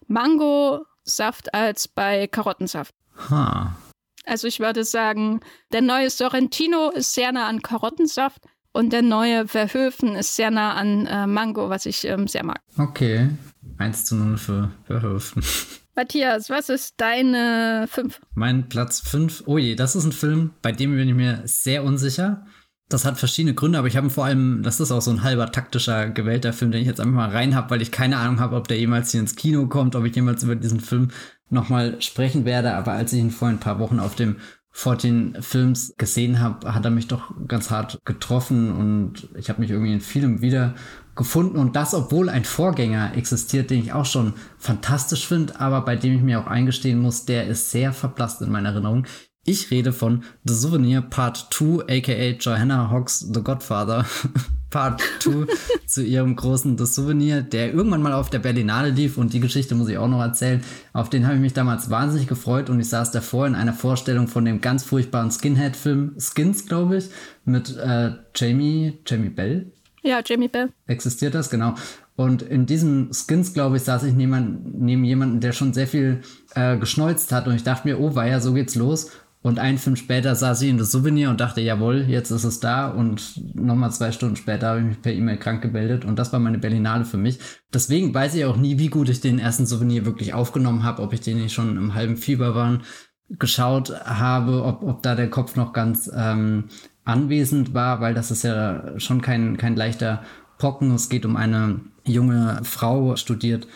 [0.06, 2.94] Mango Saft als bei Karottensaft.
[3.30, 3.76] Ha.
[4.24, 5.40] Also ich würde sagen,
[5.72, 10.74] der neue Sorrentino ist sehr nah an Karottensaft und der neue Verhöfen ist sehr nah
[10.74, 12.60] an äh, Mango, was ich ähm, sehr mag.
[12.76, 13.30] Okay.
[13.78, 15.42] 1 zu 0 für Verhöfen.
[15.96, 18.20] Matthias, was ist deine 5?
[18.34, 19.44] Mein Platz 5.
[19.46, 22.46] Oh je, das ist ein Film, bei dem bin ich mir sehr unsicher.
[22.90, 25.52] Das hat verschiedene Gründe, aber ich habe vor allem, das ist auch so ein halber
[25.52, 28.56] taktischer gewählter Film, den ich jetzt einfach mal rein habe, weil ich keine Ahnung habe,
[28.56, 31.10] ob der jemals hier ins Kino kommt, ob ich jemals über diesen Film
[31.50, 32.74] nochmal sprechen werde.
[32.74, 34.36] Aber als ich ihn vor ein paar Wochen auf dem
[34.70, 39.70] 14 Films gesehen habe, hat er mich doch ganz hart getroffen und ich habe mich
[39.70, 40.74] irgendwie in vielem wieder
[41.16, 45.96] gefunden und das, obwohl ein Vorgänger existiert, den ich auch schon fantastisch finde, aber bei
[45.96, 49.04] dem ich mir auch eingestehen muss, der ist sehr verblasst in meiner Erinnerung.
[49.48, 54.04] Ich rede von The Souvenir Part 2, aka Johanna Hawks The Godfather
[54.70, 55.46] Part 2
[55.86, 59.74] zu ihrem großen The Souvenir, der irgendwann mal auf der Berlinale lief und die Geschichte
[59.74, 60.62] muss ich auch noch erzählen.
[60.92, 64.28] Auf den habe ich mich damals wahnsinnig gefreut und ich saß davor in einer Vorstellung
[64.28, 67.08] von dem ganz furchtbaren Skinhead-Film Skins, glaube ich,
[67.46, 69.72] mit äh, Jamie, Jamie Bell.
[70.02, 70.68] Ja, Jamie Bell.
[70.86, 71.74] Existiert das, genau.
[72.16, 76.20] Und in diesem Skins, glaube ich, saß ich neben, neben jemanden, der schon sehr viel
[76.54, 79.10] äh, geschneuzt hat und ich dachte mir, oh, war ja, so geht's los.
[79.48, 82.60] Und einen Film später saß ich in das Souvenir und dachte, jawohl, jetzt ist es
[82.60, 82.90] da.
[82.90, 86.04] Und nochmal zwei Stunden später habe ich mich per E-Mail krank gemeldet.
[86.04, 87.38] Und das war meine Berlinale für mich.
[87.72, 91.14] Deswegen weiß ich auch nie, wie gut ich den ersten Souvenir wirklich aufgenommen habe, ob
[91.14, 92.82] ich den nicht schon im halben Fieber waren
[93.30, 96.64] geschaut habe, ob, ob da der Kopf noch ganz ähm,
[97.04, 100.22] anwesend war, weil das ist ja schon kein, kein leichter
[100.58, 100.94] Pocken.
[100.94, 103.66] Es geht um eine junge Frau, studiert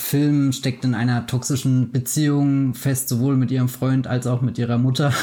[0.00, 4.78] Film steckt in einer toxischen Beziehung fest, sowohl mit ihrem Freund als auch mit ihrer
[4.78, 5.12] Mutter.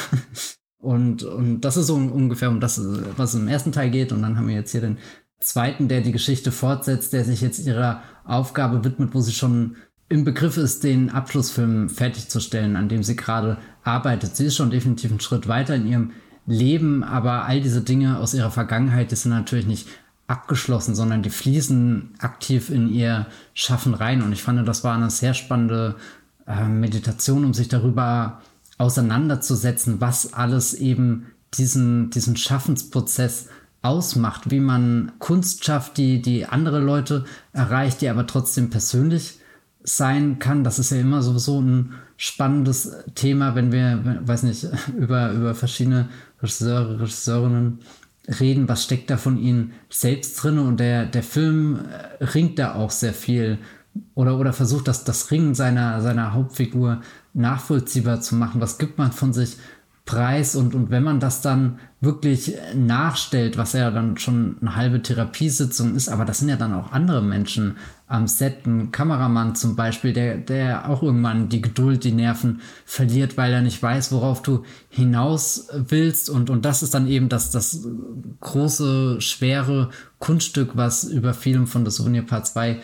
[0.79, 2.79] Und, und das ist so ungefähr um das,
[3.17, 4.11] was im ersten Teil geht.
[4.11, 4.99] Und dann haben wir jetzt hier den
[5.39, 9.75] zweiten, der die Geschichte fortsetzt, der sich jetzt ihrer Aufgabe widmet, wo sie schon
[10.07, 14.35] im Begriff ist, den Abschlussfilm fertigzustellen, an dem sie gerade arbeitet.
[14.35, 16.11] Sie ist schon definitiv einen Schritt weiter in ihrem
[16.45, 19.87] Leben, aber all diese Dinge aus ihrer Vergangenheit, die sind natürlich nicht
[20.27, 24.21] abgeschlossen, sondern die fließen aktiv in ihr Schaffen rein.
[24.21, 25.95] Und ich fand, das war eine sehr spannende
[26.45, 28.41] äh, Meditation, um sich darüber
[28.77, 33.47] auseinanderzusetzen, was alles eben diesen, diesen Schaffensprozess
[33.81, 39.39] ausmacht, wie man Kunst schafft, die, die andere Leute erreicht, die aber trotzdem persönlich
[39.81, 40.65] sein kann.
[40.65, 44.67] Das ist ja immer sowieso ein spannendes Thema, wenn wir, weiß nicht,
[44.97, 46.09] über, über verschiedene
[46.41, 47.79] Regisseure, Regisseurinnen
[48.27, 51.79] reden, was steckt da von ihnen selbst drin und der, der Film
[52.19, 53.59] äh, ringt da auch sehr viel.
[54.13, 57.01] Oder, oder versucht, das, das Ringen seiner, seiner Hauptfigur
[57.33, 58.61] nachvollziehbar zu machen.
[58.61, 59.57] Was gibt man von sich
[60.07, 60.55] preis?
[60.55, 65.95] Und, und wenn man das dann wirklich nachstellt, was ja dann schon eine halbe Therapiesitzung
[65.95, 67.77] ist, aber das sind ja dann auch andere Menschen
[68.07, 73.37] am Set, ein Kameramann zum Beispiel, der, der auch irgendwann die Geduld, die Nerven verliert,
[73.37, 76.29] weil er nicht weiß, worauf du hinaus willst.
[76.29, 77.85] Und, und das ist dann eben das, das
[78.39, 79.89] große, schwere
[80.19, 82.79] Kunststück, was über Film von The Souvenir Part 2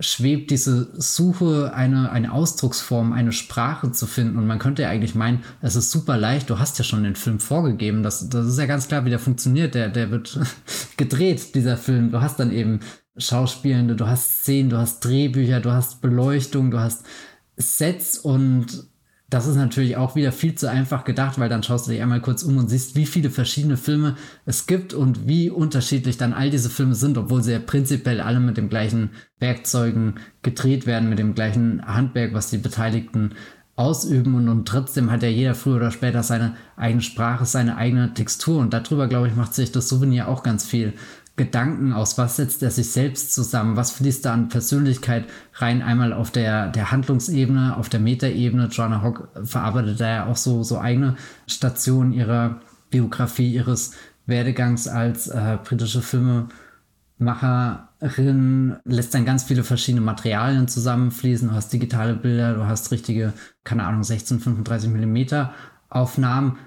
[0.00, 4.38] schwebt diese Suche, eine, eine Ausdrucksform, eine Sprache zu finden.
[4.38, 7.16] Und man könnte ja eigentlich meinen, es ist super leicht, du hast ja schon den
[7.16, 8.02] Film vorgegeben.
[8.02, 9.74] Das, das ist ja ganz klar, wie der funktioniert.
[9.74, 10.38] Der, der wird
[10.96, 12.12] gedreht, dieser Film.
[12.12, 12.80] Du hast dann eben
[13.16, 17.04] Schauspielende, du hast Szenen, du hast Drehbücher, du hast Beleuchtung, du hast
[17.56, 18.87] Sets und
[19.30, 22.22] das ist natürlich auch wieder viel zu einfach gedacht, weil dann schaust du dich einmal
[22.22, 26.48] kurz um und siehst, wie viele verschiedene Filme es gibt und wie unterschiedlich dann all
[26.48, 31.18] diese Filme sind, obwohl sie ja prinzipiell alle mit den gleichen Werkzeugen gedreht werden, mit
[31.18, 33.34] dem gleichen Handwerk, was die Beteiligten
[33.76, 34.34] ausüben.
[34.34, 38.58] Und, und trotzdem hat ja jeder früher oder später seine eigene Sprache, seine eigene Textur.
[38.58, 40.94] Und darüber, glaube ich, macht sich das Souvenir auch ganz viel
[41.38, 42.18] Gedanken aus?
[42.18, 43.76] Was setzt er sich selbst zusammen?
[43.76, 45.24] Was fließt da an Persönlichkeit
[45.54, 45.80] rein?
[45.80, 48.66] Einmal auf der, der Handlungsebene, auf der Metaebene.
[48.66, 51.16] Joanna Hock verarbeitet da ja auch so, so eigene
[51.46, 52.60] Stationen ihrer
[52.90, 53.92] Biografie, ihres
[54.26, 61.48] Werdegangs als äh, britische Filmemacherin, lässt dann ganz viele verschiedene Materialien zusammenfließen.
[61.48, 63.32] Du hast digitale Bilder, du hast richtige,
[63.64, 65.54] keine Ahnung, 16, 35 Millimeter
[65.88, 66.58] Aufnahmen.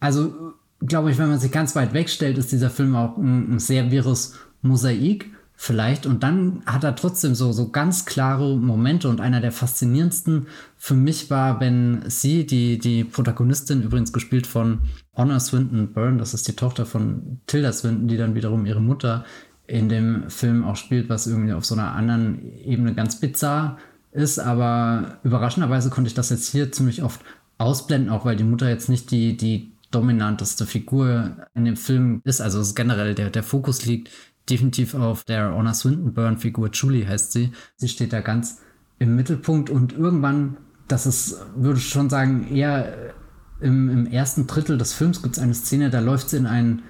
[0.00, 0.54] Also
[0.86, 3.90] glaube ich, wenn man sich ganz weit wegstellt, ist dieser Film auch ein, ein sehr
[3.90, 6.06] wirres Mosaik vielleicht.
[6.06, 9.08] Und dann hat er trotzdem so, so ganz klare Momente.
[9.08, 10.46] Und einer der faszinierendsten
[10.76, 14.80] für mich war, wenn sie, die, die Protagonistin, übrigens gespielt von
[15.16, 19.24] Honor Swinton Byrne, das ist die Tochter von Tilda Swinton, die dann wiederum ihre Mutter
[19.66, 23.78] in dem Film auch spielt, was irgendwie auf so einer anderen Ebene ganz bizarr
[24.10, 24.38] ist.
[24.38, 27.20] Aber überraschenderweise konnte ich das jetzt hier ziemlich oft
[27.58, 32.40] ausblenden, auch weil die Mutter jetzt nicht die, die dominanteste Figur in dem Film ist.
[32.40, 34.10] Also generell der, der Fokus liegt
[34.50, 36.70] definitiv auf der Honor Swinton-Burn-Figur.
[36.72, 37.52] Julie heißt sie.
[37.76, 38.60] Sie steht da ganz
[38.98, 40.56] im Mittelpunkt und irgendwann,
[40.88, 43.14] das ist, würde ich schon sagen, eher
[43.60, 46.82] im, im ersten Drittel des Films gibt es eine Szene, da läuft sie in ein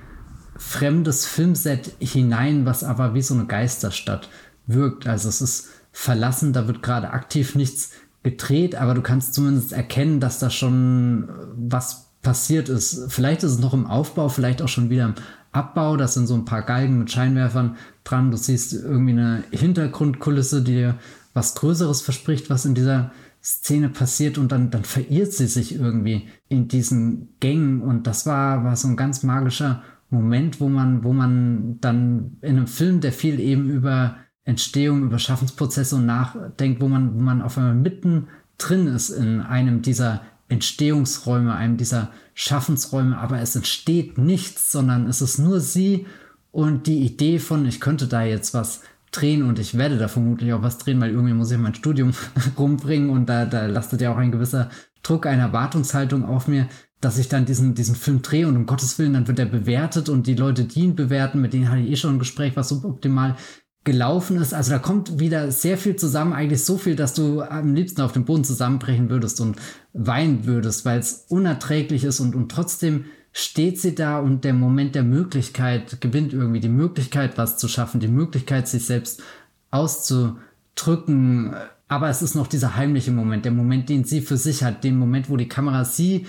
[0.57, 4.29] fremdes Filmset hinein, was aber wie so eine Geisterstadt
[4.67, 5.07] wirkt.
[5.07, 7.93] Also es ist verlassen, da wird gerade aktiv nichts
[8.23, 13.07] gedreht, aber du kannst zumindest erkennen, dass da schon was passiert ist.
[13.09, 15.15] Vielleicht ist es noch im Aufbau, vielleicht auch schon wieder im
[15.51, 15.97] Abbau.
[15.97, 18.31] Das sind so ein paar Galgen mit Scheinwerfern dran.
[18.31, 20.99] Du siehst irgendwie eine Hintergrundkulisse, die dir
[21.35, 23.11] was Größeres verspricht, was in dieser
[23.43, 28.63] Szene passiert und dann, dann verirrt sie sich irgendwie in diesen Gängen und das war,
[28.63, 33.13] war so ein ganz magischer Moment, wo man, wo man dann in einem Film, der
[33.13, 38.29] viel eben über Entstehung, über Schaffensprozesse und nachdenkt, wo man, wo man auf einmal mitten
[38.59, 40.21] drin ist in einem dieser
[40.53, 46.07] Entstehungsräume, einem dieser Schaffensräume, aber es entsteht nichts, sondern es ist nur sie
[46.51, 50.53] und die Idee von, ich könnte da jetzt was drehen und ich werde da vermutlich
[50.53, 52.13] auch was drehen, weil irgendwie muss ich mein Studium
[52.59, 54.71] rumbringen und da, da lastet ja auch ein gewisser
[55.03, 56.69] Druck, eine Erwartungshaltung auf mir,
[57.01, 60.09] dass ich dann diesen, diesen Film drehe und um Gottes Willen, dann wird er bewertet
[60.09, 62.69] und die Leute, die ihn bewerten, mit denen hatte ich eh schon ein Gespräch, was
[62.69, 63.37] suboptimal
[63.85, 64.55] gelaufen ist.
[64.55, 68.13] Also da kommt wieder sehr viel zusammen, eigentlich so viel, dass du am liebsten auf
[68.13, 69.57] dem Boden zusammenbrechen würdest und
[69.93, 74.95] weinen würdest, weil es unerträglich ist und, und trotzdem steht sie da und der Moment
[74.95, 79.23] der Möglichkeit gewinnt irgendwie die Möglichkeit, was zu schaffen, die Möglichkeit, sich selbst
[79.71, 81.55] auszudrücken.
[81.89, 84.99] Aber es ist noch dieser heimliche Moment, der Moment, den sie für sich hat, den
[84.99, 86.27] Moment, wo die Kamera sie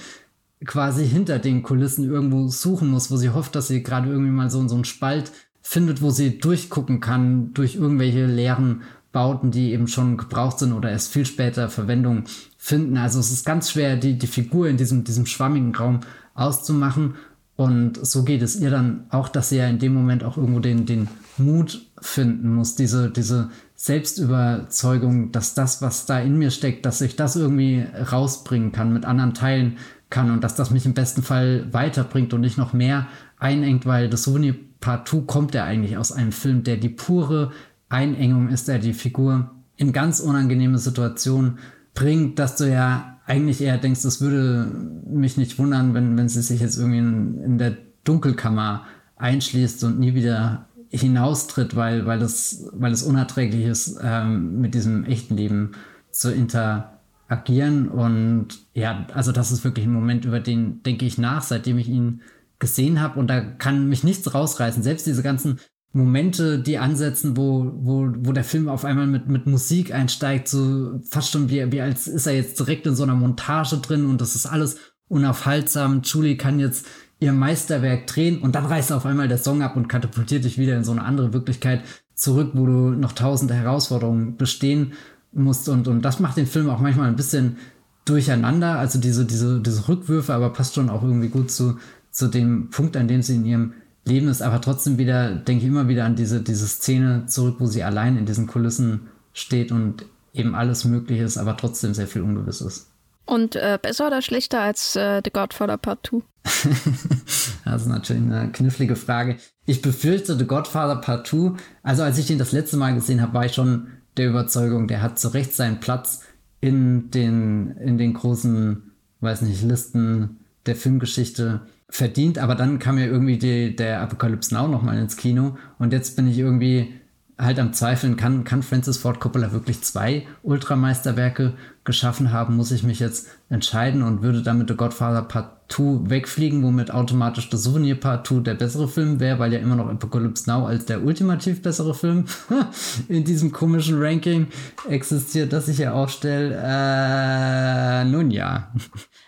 [0.65, 4.49] quasi hinter den Kulissen irgendwo suchen muss, wo sie hofft, dass sie gerade irgendwie mal
[4.49, 5.31] so, so einen Spalt
[5.64, 10.91] findet, wo sie durchgucken kann durch irgendwelche leeren Bauten, die eben schon gebraucht sind oder
[10.91, 12.26] erst viel später Verwendung
[12.57, 12.98] finden.
[12.98, 16.02] Also es ist ganz schwer, die, die Figur in diesem, diesem schwammigen Raum
[16.35, 17.15] auszumachen.
[17.56, 20.60] Und so geht es ihr dann auch, dass sie ja in dem Moment auch irgendwo
[20.60, 21.07] den, den
[21.38, 27.15] Mut finden muss, diese, diese Selbstüberzeugung, dass das, was da in mir steckt, dass ich
[27.15, 29.77] das irgendwie rausbringen kann, mit anderen teilen
[30.10, 33.07] kann und dass das mich im besten Fall weiterbringt und nicht noch mehr
[33.44, 37.52] einengt, weil das Souvenir partout kommt er eigentlich aus einem Film, der die pure
[37.90, 41.60] Einengung ist, der die Figur in ganz unangenehme Situationen
[41.94, 44.68] bringt, dass du ja eigentlich eher denkst, es würde
[45.07, 48.86] mich nicht wundern, wenn, wenn sie sich jetzt irgendwie in, in der Dunkelkammer
[49.18, 55.06] einschließt und nie wieder hinaustritt, weil, weil, das, weil es unerträglich ist, ähm, mit diesem
[55.06, 55.72] echten Leben
[56.11, 57.88] zu interagieren.
[57.88, 61.88] Und ja, also das ist wirklich ein Moment, über den denke ich nach, seitdem ich
[61.88, 62.22] ihn
[62.64, 64.81] gesehen habe und da kann mich nichts rausreißen.
[64.81, 65.60] Selbst diese ganzen
[65.91, 71.02] Momente, die ansetzen, wo, wo, wo der Film auf einmal mit, mit Musik einsteigt, so
[71.11, 74.22] fast schon wie, wie als ist er jetzt direkt in so einer Montage drin und
[74.22, 74.77] das ist alles
[75.10, 76.02] unaufhaltsam.
[76.03, 76.88] Julie kann jetzt
[77.19, 80.77] ihr Meisterwerk drehen und dann reißt auf einmal der Song ab und katapultiert dich wieder
[80.77, 81.81] in so eine andere Wirklichkeit
[82.15, 84.94] zurück, wo du noch tausende Herausforderungen bestehen
[85.34, 87.57] musst und, und das macht den Film auch manchmal ein bisschen
[88.06, 91.77] durcheinander, also diese, diese, diese Rückwürfe, aber passt schon auch irgendwie gut zu,
[92.14, 93.73] zu dem Punkt, an dem sie in ihrem
[94.06, 97.65] Leben ist, aber trotzdem wieder, denke ich immer wieder an diese, diese Szene zurück, wo
[97.65, 102.22] sie allein in diesen Kulissen steht und eben alles möglich ist, aber trotzdem sehr viel
[102.22, 102.91] ungewiss ist.
[103.26, 106.22] Und äh, besser oder schlechter als äh, The Godfather Part 2?
[107.65, 109.38] das ist natürlich eine knifflige Frage.
[109.65, 113.34] Ich befürchte The Godfather Part 2, also als ich den das letzte Mal gesehen habe,
[113.34, 113.88] war ich schon
[114.18, 116.22] der Überzeugung, der hat zu Recht seinen Platz
[116.60, 118.91] in den, in den großen,
[119.22, 121.61] weiß nicht, Listen der Filmgeschichte
[121.94, 126.15] verdient, aber dann kam ja irgendwie die, der Apocalypse Now nochmal ins Kino und jetzt
[126.15, 126.91] bin ich irgendwie
[127.38, 131.53] halt am Zweifeln, kann, kann Francis Ford Coppola wirklich zwei Ultrameisterwerke
[131.84, 136.61] geschaffen haben, muss ich mich jetzt entscheiden und würde damit The Godfather Part 2 wegfliegen,
[136.63, 140.49] womit automatisch The Souvenir Part 2 der bessere Film wäre, weil ja immer noch Apocalypse
[140.49, 142.25] Now als der ultimativ bessere Film
[143.07, 144.47] in diesem komischen Ranking
[144.87, 146.61] existiert, das ich hier aufstelle.
[146.63, 148.71] Äh, nun ja.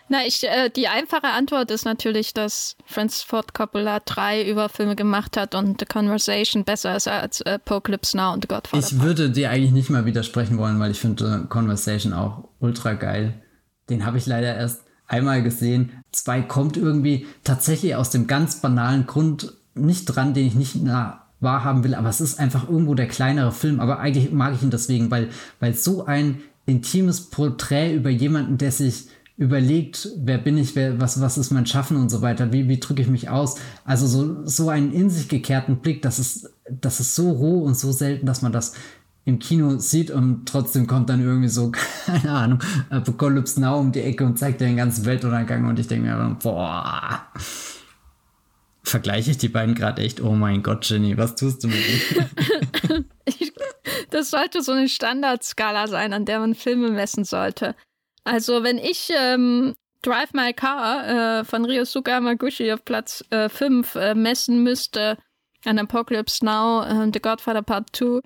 [0.08, 5.36] Na, ich, äh, die einfache Antwort ist natürlich, dass Francis Ford Coppola drei Überfilme gemacht
[5.36, 8.86] hat und The Conversation besser ist als äh, Apocalypse Now und The Godfather.
[8.86, 12.92] Ich würde dir eigentlich nicht mal widersprechen wollen, weil ich finde The Conversation auch ultra
[12.92, 13.42] geil.
[13.90, 15.90] Den habe ich leider erst einmal gesehen.
[16.12, 21.26] Zwei kommt irgendwie tatsächlich aus dem ganz banalen Grund nicht dran, den ich nicht nah
[21.40, 24.70] wahrhaben will, aber es ist einfach irgendwo der kleinere Film, aber eigentlich mag ich ihn
[24.70, 25.28] deswegen, weil,
[25.60, 29.08] weil so ein intimes Porträt über jemanden, der sich
[29.38, 32.80] überlegt, wer bin ich, wer, was, was ist mein Schaffen und so weiter, wie, wie
[32.80, 33.56] drücke ich mich aus.
[33.84, 37.76] Also so, so einen in sich gekehrten Blick, das ist, das ist so roh und
[37.76, 38.72] so selten, dass man das
[39.26, 41.72] im Kino sieht und trotzdem kommt dann irgendwie so,
[42.06, 45.88] keine Ahnung, Apocalypse Now um die Ecke und zeigt dir den ganzen Weltuntergang und ich
[45.88, 47.26] denke mir, boah.
[48.84, 50.20] Vergleiche ich die beiden gerade echt?
[50.20, 51.76] Oh mein Gott, Jenny, was tust du mit
[52.14, 53.04] mir?
[54.10, 57.74] das sollte so eine Standardskala sein, an der man Filme messen sollte.
[58.22, 64.10] Also wenn ich ähm, Drive My Car äh, von Ryosuke Hamaguchi auf Platz 5 äh,
[64.10, 65.18] äh, messen müsste
[65.64, 68.20] an Apocalypse Now, äh, The Godfather Part 2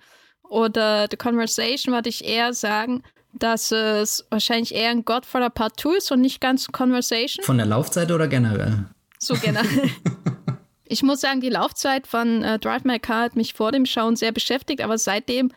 [0.50, 3.02] oder The Conversation, würde ich eher sagen,
[3.32, 7.44] dass es wahrscheinlich eher ein Godfather Part 2 ist und nicht ganz Conversation.
[7.44, 8.86] Von der Laufzeit oder generell?
[9.18, 9.90] So generell.
[10.84, 14.16] ich muss sagen, die Laufzeit von äh, Drive My Car hat mich vor dem Schauen
[14.16, 15.52] sehr beschäftigt, aber seitdem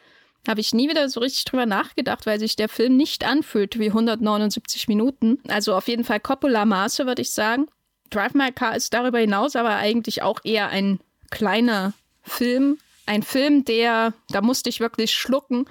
[0.48, 3.88] habe ich nie wieder so richtig drüber nachgedacht, weil sich der Film nicht anfühlt wie
[3.88, 5.40] 179 Minuten.
[5.48, 7.68] Also auf jeden Fall Coppola-Maße, würde ich sagen.
[8.10, 11.00] Drive My Car ist darüber hinaus aber eigentlich auch eher ein
[11.32, 12.78] kleiner Film.
[13.06, 15.66] Ein Film, der, da musste ich wirklich schlucken,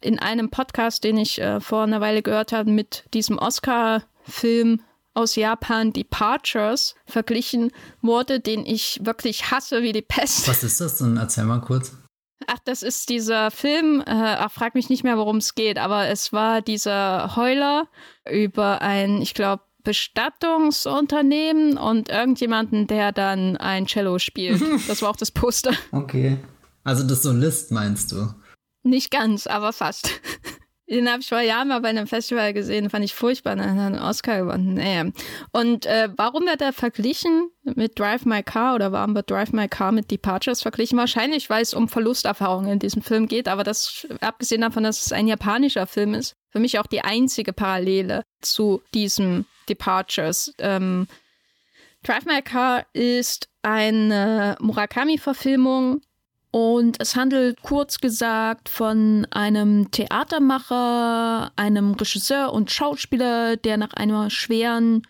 [0.00, 4.82] in einem Podcast, den ich äh, vor einer Weile gehört habe, mit diesem Oscar-Film
[5.14, 10.48] aus Japan, Departures, verglichen wurde, den ich wirklich hasse wie die Pest.
[10.48, 11.16] Was ist das denn?
[11.16, 11.96] Erzähl mal kurz.
[12.46, 16.08] Ach, das ist dieser Film, äh, ach, frag mich nicht mehr, worum es geht, aber
[16.08, 17.86] es war dieser Heuler
[18.28, 24.62] über ein, ich glaube, Bestattungsunternehmen und irgendjemanden, der dann ein Cello spielt.
[24.88, 25.72] Das war auch das Poster.
[25.90, 26.38] Okay.
[26.84, 28.34] Also das Solist meinst du?
[28.82, 30.10] Nicht ganz, aber fast.
[30.92, 33.78] Den habe ich vor Jahren mal bei einem Festival gesehen, fand ich furchtbar, dann hat
[33.78, 34.74] er einen Oscar gewonnen.
[34.74, 35.10] Naja.
[35.50, 39.68] Und äh, warum wird er verglichen mit Drive My Car oder warum wird Drive My
[39.68, 40.98] Car mit Departures verglichen?
[40.98, 45.12] Wahrscheinlich, weil es um Verlusterfahrungen in diesem Film geht, aber das, abgesehen davon, dass es
[45.12, 50.52] ein japanischer Film ist, für mich auch die einzige Parallele zu diesem Departures.
[50.58, 51.06] Ähm,
[52.02, 56.02] Drive My Car ist eine Murakami-Verfilmung
[56.52, 64.28] und es handelt kurz gesagt von einem Theatermacher, einem Regisseur und Schauspieler, der nach einer
[64.28, 65.02] schweren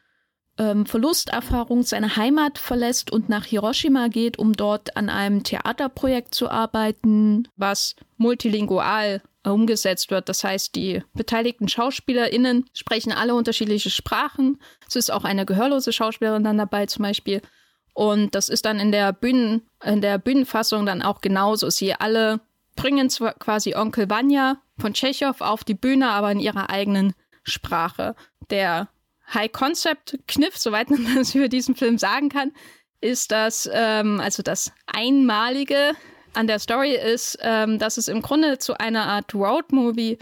[0.56, 6.48] ähm, Verlusterfahrung seine Heimat verlässt und nach Hiroshima geht, um dort an einem Theaterprojekt zu
[6.48, 10.28] arbeiten, was multilingual umgesetzt wird.
[10.28, 14.60] Das heißt, die beteiligten SchauspielerInnen sprechen alle unterschiedliche Sprachen.
[14.86, 17.42] Es ist auch eine gehörlose Schauspielerin dann dabei zum Beispiel.
[17.94, 21.68] Und das ist dann in der Bühnen, in der Bühnenfassung dann auch genauso.
[21.70, 22.40] Sie alle
[22.76, 28.14] bringen zwar quasi Onkel Vanya von Tschechow auf die Bühne, aber in ihrer eigenen Sprache.
[28.50, 28.88] Der
[29.32, 32.52] High-Concept-Kniff, soweit man das über diesen Film sagen kann,
[33.00, 35.92] ist das, ähm, also das Einmalige
[36.34, 40.18] an der Story ist, ähm, dass es im Grunde zu einer Art Road-Movie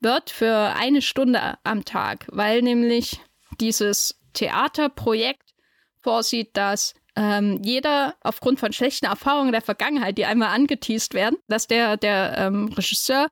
[0.00, 3.20] wird für eine Stunde am Tag, weil nämlich
[3.60, 5.54] dieses Theaterprojekt
[6.00, 11.66] vorsieht, dass ähm, jeder aufgrund von schlechten Erfahrungen der Vergangenheit, die einmal angeteased werden, dass
[11.66, 13.26] der, der ähm, Regisseur,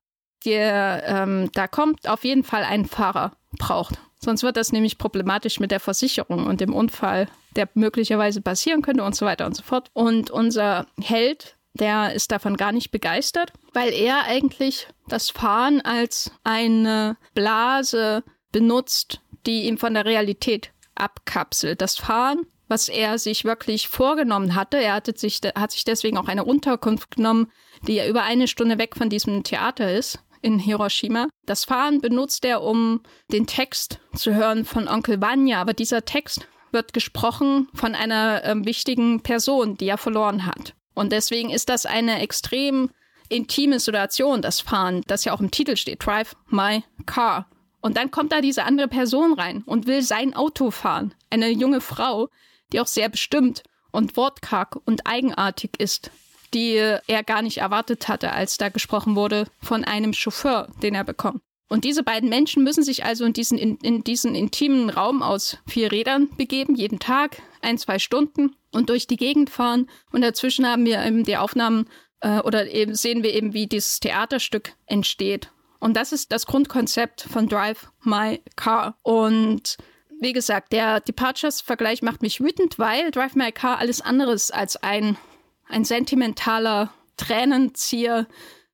[0.45, 3.95] der ähm, da kommt, auf jeden Fall einen Fahrer braucht.
[4.19, 9.05] Sonst wird das nämlich problematisch mit der Versicherung und dem Unfall, der möglicherweise passieren könnte
[9.05, 9.89] und so weiter und so fort.
[9.93, 16.33] Und unser Held, der ist davon gar nicht begeistert, weil er eigentlich das Fahren als
[16.43, 21.81] eine Blase benutzt, die ihm von der Realität abkapselt.
[21.81, 26.29] Das Fahren, was er sich wirklich vorgenommen hatte, er hatte sich, hat sich deswegen auch
[26.29, 27.51] eine Unterkunft genommen,
[27.87, 31.29] die ja über eine Stunde weg von diesem Theater ist in Hiroshima.
[31.45, 33.01] Das Fahren benutzt er, um
[33.33, 38.65] den Text zu hören von Onkel Vanya, aber dieser Text wird gesprochen von einer äh,
[38.65, 40.75] wichtigen Person, die er verloren hat.
[40.95, 42.91] Und deswegen ist das eine extrem
[43.29, 47.49] intime Situation, das Fahren, das ja auch im Titel steht, Drive My Car.
[47.81, 51.15] Und dann kommt da diese andere Person rein und will sein Auto fahren.
[51.31, 52.29] Eine junge Frau,
[52.73, 56.11] die auch sehr bestimmt und wortkarg und eigenartig ist,
[56.55, 61.05] die er gar nicht erwartet hatte, als da gesprochen wurde von einem Chauffeur, den er
[61.05, 61.43] bekommt.
[61.69, 65.59] Und diese beiden Menschen müssen sich also in diesen, in, in diesen intimen Raum aus
[65.67, 69.89] vier Rädern begeben, jeden Tag, ein, zwei Stunden und durch die Gegend fahren.
[70.13, 71.89] Und dazwischen haben wir eben die Aufnahmen
[72.21, 75.51] äh, oder eben sehen wir eben, wie dieses Theaterstück entsteht.
[75.81, 78.97] Und das ist das Grundkonzept von Drive My Car.
[79.03, 79.77] Und
[80.21, 85.17] wie gesagt, der Departures-Vergleich macht mich wütend, weil Drive My Car alles anderes als ein,
[85.69, 88.27] ein sentimentaler Tränenzieher,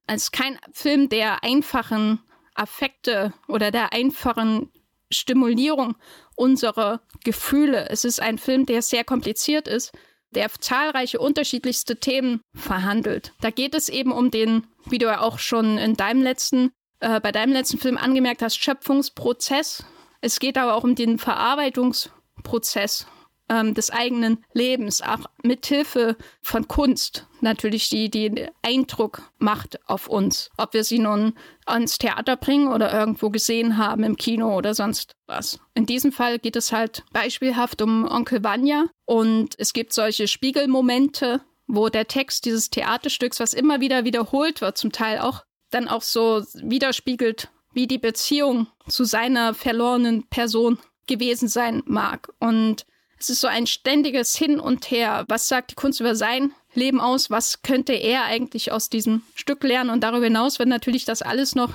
[0.07, 2.21] als kein Film der einfachen
[2.55, 4.71] Affekte oder der einfachen
[5.11, 5.97] Stimulierung
[6.37, 7.89] unserer Gefühle.
[7.91, 9.93] Es ist ein Film, der sehr kompliziert ist,
[10.31, 13.33] der zahlreiche unterschiedlichste Themen verhandelt.
[13.41, 17.21] Da geht es eben um den, wie du ja auch schon in deinem letzten äh,
[17.21, 19.85] bei deinem letzten Film angemerkt hast, Schöpfungsprozess.
[20.23, 23.07] Es geht aber auch um den Verarbeitungsprozess
[23.49, 30.51] ähm, des eigenen Lebens, auch mithilfe von Kunst natürlich, die, die Eindruck macht auf uns.
[30.57, 31.35] Ob wir sie nun
[31.67, 35.59] ans Theater bringen oder irgendwo gesehen haben im Kino oder sonst was.
[35.75, 41.41] In diesem Fall geht es halt beispielhaft um Onkel Vanya und es gibt solche Spiegelmomente,
[41.67, 46.03] wo der Text dieses Theaterstücks, was immer wieder wiederholt wird, zum Teil auch dann auch
[46.03, 52.33] so widerspiegelt, wie die Beziehung zu seiner verlorenen Person gewesen sein mag.
[52.39, 52.87] Und
[53.19, 55.25] es ist so ein ständiges Hin und Her.
[55.29, 57.31] Was sagt die Kunst über sein Leben aus?
[57.31, 59.91] Was könnte er eigentlich aus diesem Stück lernen?
[59.91, 61.73] Und darüber hinaus wird natürlich das alles noch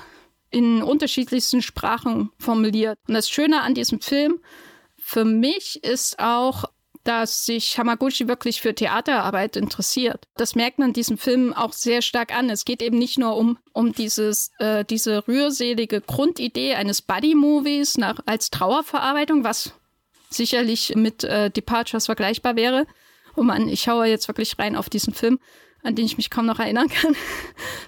[0.50, 2.98] in unterschiedlichsten Sprachen formuliert.
[3.06, 4.40] Und das Schöne an diesem Film
[4.98, 6.64] für mich ist auch,
[7.08, 10.26] dass sich Hamaguchi wirklich für Theaterarbeit interessiert.
[10.36, 12.50] Das merkt man diesem Film auch sehr stark an.
[12.50, 18.50] Es geht eben nicht nur um, um dieses, äh, diese rührselige Grundidee eines Buddy-Movies als
[18.50, 19.72] Trauerverarbeitung, was
[20.28, 22.86] sicherlich mit äh, Departures vergleichbar wäre.
[23.36, 25.38] Oh Mann, ich schaue jetzt wirklich rein auf diesen Film,
[25.82, 27.16] an den ich mich kaum noch erinnern kann.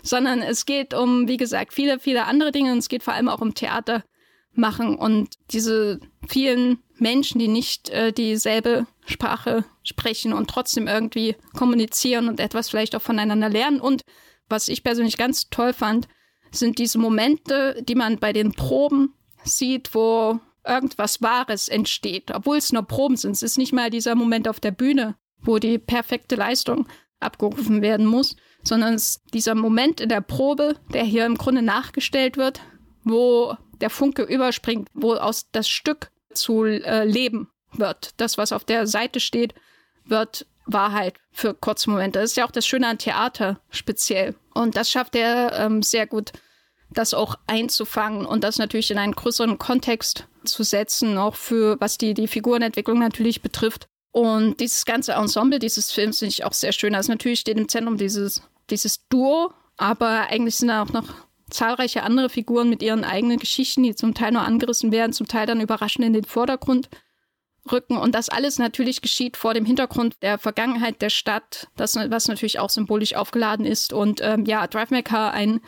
[0.02, 3.28] Sondern es geht um, wie gesagt, viele, viele andere Dinge und es geht vor allem
[3.28, 4.02] auch um Theater
[4.54, 12.28] machen und diese vielen Menschen, die nicht äh, dieselbe Sprache sprechen und trotzdem irgendwie kommunizieren
[12.28, 13.80] und etwas vielleicht auch voneinander lernen.
[13.80, 14.02] Und
[14.48, 16.08] was ich persönlich ganz toll fand,
[16.50, 19.14] sind diese Momente, die man bei den Proben
[19.44, 23.32] sieht, wo irgendwas Wahres entsteht, obwohl es nur Proben sind.
[23.32, 26.86] Es ist nicht mal dieser Moment auf der Bühne, wo die perfekte Leistung
[27.18, 31.62] abgerufen werden muss, sondern es ist dieser Moment in der Probe, der hier im Grunde
[31.62, 32.60] nachgestellt wird,
[33.04, 38.12] wo der Funke überspringt, wo aus das Stück zu äh, leben wird.
[38.16, 39.54] Das, was auf der Seite steht,
[40.04, 42.20] wird Wahrheit für kurze Momente.
[42.20, 44.34] Das ist ja auch das Schöne an Theater speziell.
[44.54, 46.32] Und das schafft er ähm, sehr gut,
[46.90, 51.98] das auch einzufangen und das natürlich in einen größeren Kontext zu setzen, auch für was
[51.98, 53.86] die, die Figurenentwicklung natürlich betrifft.
[54.12, 56.94] Und dieses ganze Ensemble dieses Films finde ich auch sehr schön.
[56.94, 61.14] Also natürlich steht im Zentrum dieses, dieses Duo, aber eigentlich sind da auch noch
[61.50, 65.46] zahlreiche andere Figuren mit ihren eigenen Geschichten, die zum Teil nur angerissen werden, zum Teil
[65.46, 66.88] dann überraschend in den Vordergrund
[67.70, 67.96] rücken.
[67.96, 72.58] Und das alles natürlich geschieht vor dem Hintergrund der Vergangenheit der Stadt, das, was natürlich
[72.58, 73.92] auch symbolisch aufgeladen ist.
[73.92, 75.60] Und ähm, ja, Drive My Car, ein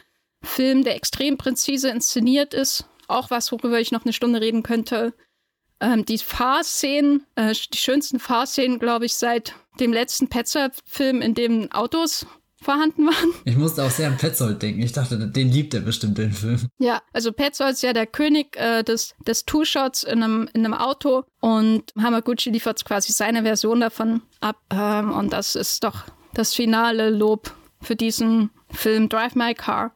[0.43, 2.87] Film, der extrem präzise inszeniert ist.
[3.09, 5.13] Auch was, worüber ich noch eine Stunde reden könnte.
[5.81, 11.71] Ähm, die Fahrszenen, äh, die schönsten Fahrszenen, glaube ich, seit dem letzten Petzer-Film, in dem
[11.73, 12.27] Autos
[12.63, 13.33] vorhanden waren.
[13.45, 14.81] Ich musste auch sehr an Petzold denken.
[14.83, 16.69] Ich dachte, den liebt er bestimmt, den Film.
[16.79, 20.75] Ja, also Petzold ist ja der König äh, des, des Two-Shots in einem, in einem
[20.75, 24.57] Auto und Hamaguchi liefert quasi seine Version davon ab.
[24.71, 29.93] Ähm, und das ist doch das finale Lob für diesen Film Drive My Car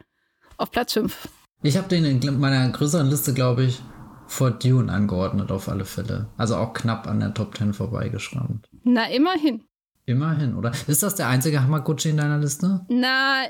[0.59, 1.29] auf Platz 5.
[1.63, 3.81] Ich habe den in meiner größeren Liste, glaube ich,
[4.27, 6.29] vor Dune angeordnet, auf alle Fälle.
[6.37, 8.69] Also auch knapp an der Top 10 vorbeigeschrammt.
[8.85, 9.65] Na, immerhin.
[10.07, 10.73] Immerhin, oder?
[10.87, 12.87] Ist das der einzige Hamaguchi in deiner Liste?
[12.89, 13.43] Na,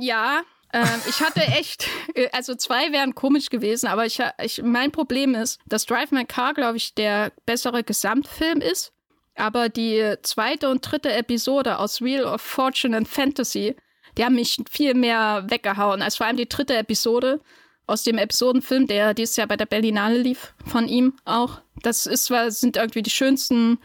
[0.00, 0.40] ja.
[0.72, 5.34] Ähm, ich hatte echt, äh, also zwei wären komisch gewesen, aber ich, ich, mein Problem
[5.34, 8.92] ist, dass Drive My Car, glaube ich, der bessere Gesamtfilm ist.
[9.34, 13.76] Aber die zweite und dritte Episode aus Wheel of Fortune and Fantasy,
[14.16, 17.40] die haben mich viel mehr weggehauen, als vor allem die dritte Episode
[17.86, 21.60] aus dem Episodenfilm, der dieses Jahr bei der Berlinale lief, von ihm auch.
[21.82, 23.78] Das ist sind irgendwie die schönsten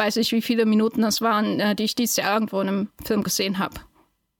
[0.00, 2.88] weiß ich, wie viele Minuten das waren, äh, die ich dieses Jahr irgendwo in einem
[3.04, 3.76] Film gesehen habe.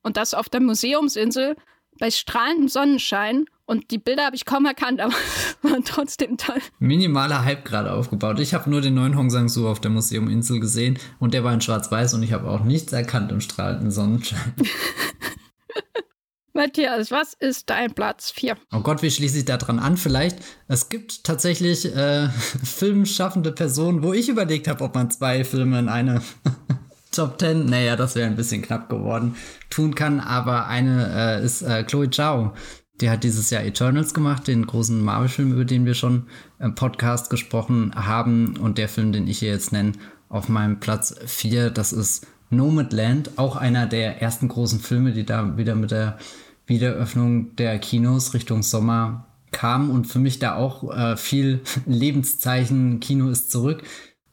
[0.02, 1.54] Und das auf der Museumsinsel
[1.98, 3.44] bei strahlendem Sonnenschein.
[3.66, 5.12] Und die Bilder habe ich kaum erkannt, aber
[5.60, 6.60] waren trotzdem toll.
[6.78, 8.40] Minimaler Hype gerade aufgebaut.
[8.40, 11.60] Ich habe nur den neuen Hong Sang-soo auf der Museuminsel gesehen und der war in
[11.60, 14.54] schwarz-weiß und ich habe auch nichts erkannt im strahlenden Sonnenschein.
[16.52, 18.56] Matthias, was ist dein Platz 4?
[18.72, 19.96] Oh Gott, wie schließe ich da dran an?
[19.96, 22.28] Vielleicht, es gibt tatsächlich äh,
[22.64, 26.22] filmschaffende Personen, wo ich überlegt habe, ob man zwei Filme in eine
[27.12, 29.36] Top 10, naja, das wäre ein bisschen knapp geworden,
[29.68, 30.20] tun kann.
[30.20, 32.52] Aber eine äh, ist äh, Chloe Zhao.
[33.00, 36.28] Die hat dieses Jahr Eternals gemacht, den großen Marvel-Film, über den wir schon
[36.58, 38.56] im Podcast gesprochen haben.
[38.58, 39.92] Und der Film, den ich hier jetzt nenne,
[40.28, 45.56] auf meinem Platz 4, das ist Nomadland, auch einer der ersten großen Filme, die da
[45.56, 46.18] wieder mit der
[46.66, 53.28] Wiederöffnung der Kinos Richtung Sommer kam und für mich da auch äh, viel Lebenszeichen Kino
[53.28, 53.82] ist zurück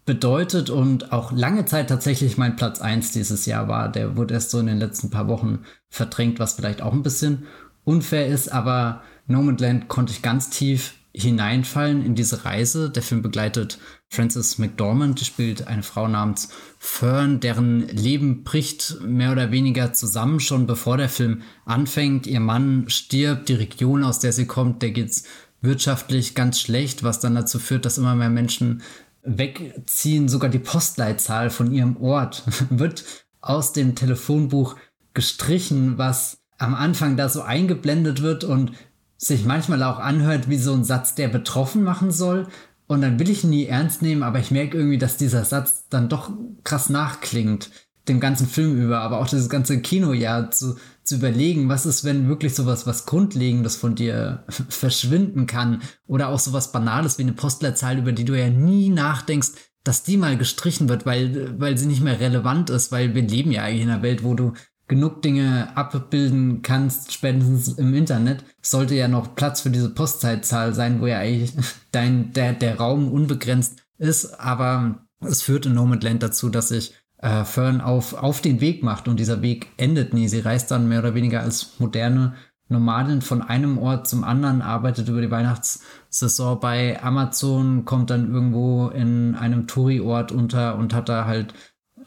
[0.07, 3.91] bedeutet und auch lange Zeit tatsächlich mein Platz 1 dieses Jahr war.
[3.91, 7.44] Der wurde erst so in den letzten paar Wochen verdrängt, was vielleicht auch ein bisschen
[7.84, 12.89] unfair ist, aber Nomadland konnte ich ganz tief hineinfallen in diese Reise.
[12.89, 13.80] Der Film begleitet
[14.10, 16.49] Frances McDormand, die spielt eine Frau namens
[16.80, 22.27] Fern, deren Leben bricht mehr oder weniger zusammen, schon bevor der Film anfängt.
[22.27, 25.23] Ihr Mann stirbt, die Region, aus der sie kommt, der geht's
[25.61, 28.81] wirtschaftlich ganz schlecht, was dann dazu führt, dass immer mehr Menschen
[29.23, 30.30] wegziehen.
[30.30, 33.03] Sogar die Postleitzahl von ihrem Ort wird
[33.41, 34.76] aus dem Telefonbuch
[35.14, 38.72] gestrichen, was am Anfang da so eingeblendet wird und
[39.18, 42.48] sich manchmal auch anhört wie so ein Satz, der betroffen machen soll.
[42.85, 45.85] Und dann will ich ihn nie ernst nehmen, aber ich merke irgendwie, dass dieser Satz
[45.89, 46.31] dann doch
[46.64, 47.69] krass nachklingt,
[48.07, 52.30] dem ganzen Film über, aber auch das ganze Kinojahr zu, zu überlegen, was ist, wenn
[52.30, 57.98] wirklich sowas, was Grundlegendes von dir verschwinden kann oder auch sowas Banales wie eine Postleitzahl,
[57.98, 59.49] über die du ja nie nachdenkst,
[59.84, 63.52] dass die mal gestrichen wird, weil, weil sie nicht mehr relevant ist, weil wir leben
[63.52, 64.53] ja eigentlich in einer Welt, wo du
[64.88, 71.01] genug Dinge abbilden kannst, spätestens im Internet, sollte ja noch Platz für diese Postzeitzahl sein,
[71.01, 71.53] wo ja eigentlich
[71.91, 74.39] dein, der, der Raum unbegrenzt ist.
[74.39, 79.07] Aber es führt in Nomadland dazu, dass sich äh, Fern auf, auf den Weg macht
[79.07, 80.27] und dieser Weg endet nie.
[80.27, 82.35] Sie reist dann mehr oder weniger als moderne
[82.69, 88.89] Nomadin von einem Ort zum anderen, arbeitet über die Weihnachtssaison bei Amazon, kommt dann irgendwo
[88.89, 91.53] in einem Touri-Ort unter und hat da halt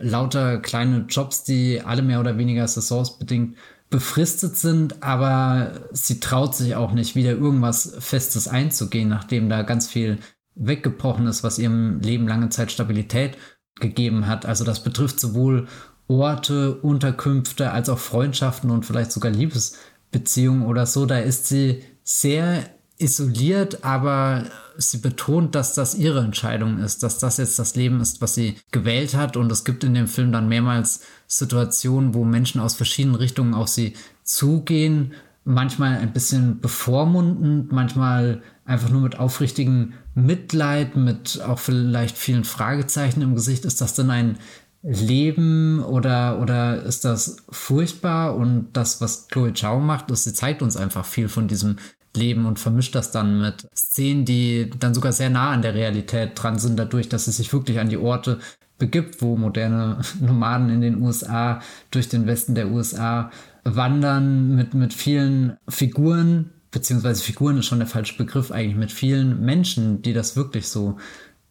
[0.01, 3.56] lauter kleine Jobs, die alle mehr oder weniger saisonsbedingt
[3.90, 9.89] befristet sind, aber sie traut sich auch nicht, wieder irgendwas Festes einzugehen, nachdem da ganz
[9.89, 10.18] viel
[10.55, 13.36] weggebrochen ist, was ihrem Leben lange Zeit Stabilität
[13.81, 14.47] gegeben hat.
[14.47, 15.66] Also das betrifft sowohl
[16.06, 21.06] Orte, Unterkünfte als auch Freundschaften und vielleicht sogar Liebesbeziehungen oder so.
[21.06, 22.64] Da ist sie sehr
[23.01, 24.44] isoliert, aber
[24.77, 28.56] sie betont, dass das ihre Entscheidung ist, dass das jetzt das Leben ist, was sie
[28.70, 29.36] gewählt hat.
[29.36, 33.68] Und es gibt in dem Film dann mehrmals Situationen, wo Menschen aus verschiedenen Richtungen auf
[33.68, 33.94] sie
[34.24, 35.12] zugehen,
[35.44, 43.22] manchmal ein bisschen bevormundend, manchmal einfach nur mit aufrichtigem Mitleid, mit auch vielleicht vielen Fragezeichen
[43.22, 43.64] im Gesicht.
[43.64, 44.39] Ist das denn ein
[44.82, 48.36] Leben oder, oder ist das furchtbar?
[48.36, 51.77] Und das, was Chloe Chao macht, ist, sie zeigt uns einfach viel von diesem
[52.15, 56.32] leben und vermischt das dann mit Szenen, die dann sogar sehr nah an der Realität
[56.35, 58.39] dran sind, dadurch, dass es sich wirklich an die Orte
[58.78, 61.61] begibt, wo moderne Nomaden in den USA
[61.91, 63.31] durch den Westen der USA
[63.62, 69.45] wandern mit, mit vielen Figuren, beziehungsweise Figuren ist schon der falsche Begriff, eigentlich mit vielen
[69.45, 70.97] Menschen, die das wirklich so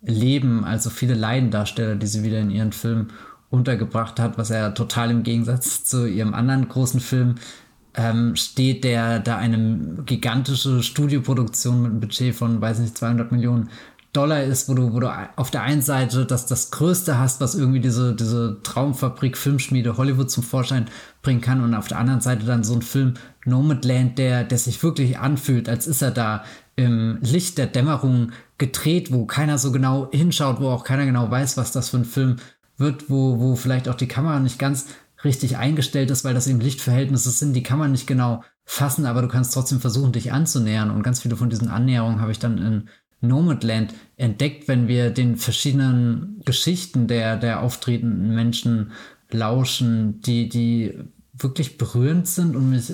[0.02, 3.08] leben, also viele Laiendarsteller, die sie wieder in ihren Film
[3.50, 7.36] untergebracht hat, was ja total im Gegensatz zu ihrem anderen großen Film
[7.96, 13.70] ähm, steht, der da eine gigantische Studioproduktion mit einem Budget von, weiß nicht, 200 Millionen
[14.12, 17.54] Dollar ist, wo du, wo du auf der einen Seite das, das Größte hast, was
[17.54, 20.86] irgendwie diese, diese Traumfabrik, Filmschmiede Hollywood zum Vorschein
[21.22, 23.14] bringen kann und auf der anderen Seite dann so ein Film
[23.46, 26.44] Nomadland, der, der sich wirklich anfühlt, als ist er da
[26.76, 31.58] im Licht der Dämmerung gedreht, wo keiner so genau hinschaut, wo auch keiner genau weiß,
[31.58, 32.38] was das für ein Film
[32.78, 34.88] wird, wo, wo vielleicht auch die Kamera nicht ganz
[35.24, 39.22] richtig eingestellt ist, weil das eben Lichtverhältnisse sind, die kann man nicht genau fassen, aber
[39.22, 40.92] du kannst trotzdem versuchen, dich anzunähern.
[40.92, 42.90] Und ganz viele von diesen Annäherungen habe ich dann in
[43.22, 48.92] Nomadland entdeckt, wenn wir den verschiedenen Geschichten der, der auftretenden Menschen
[49.30, 50.98] lauschen, die, die
[51.34, 52.94] wirklich berührend sind und mich,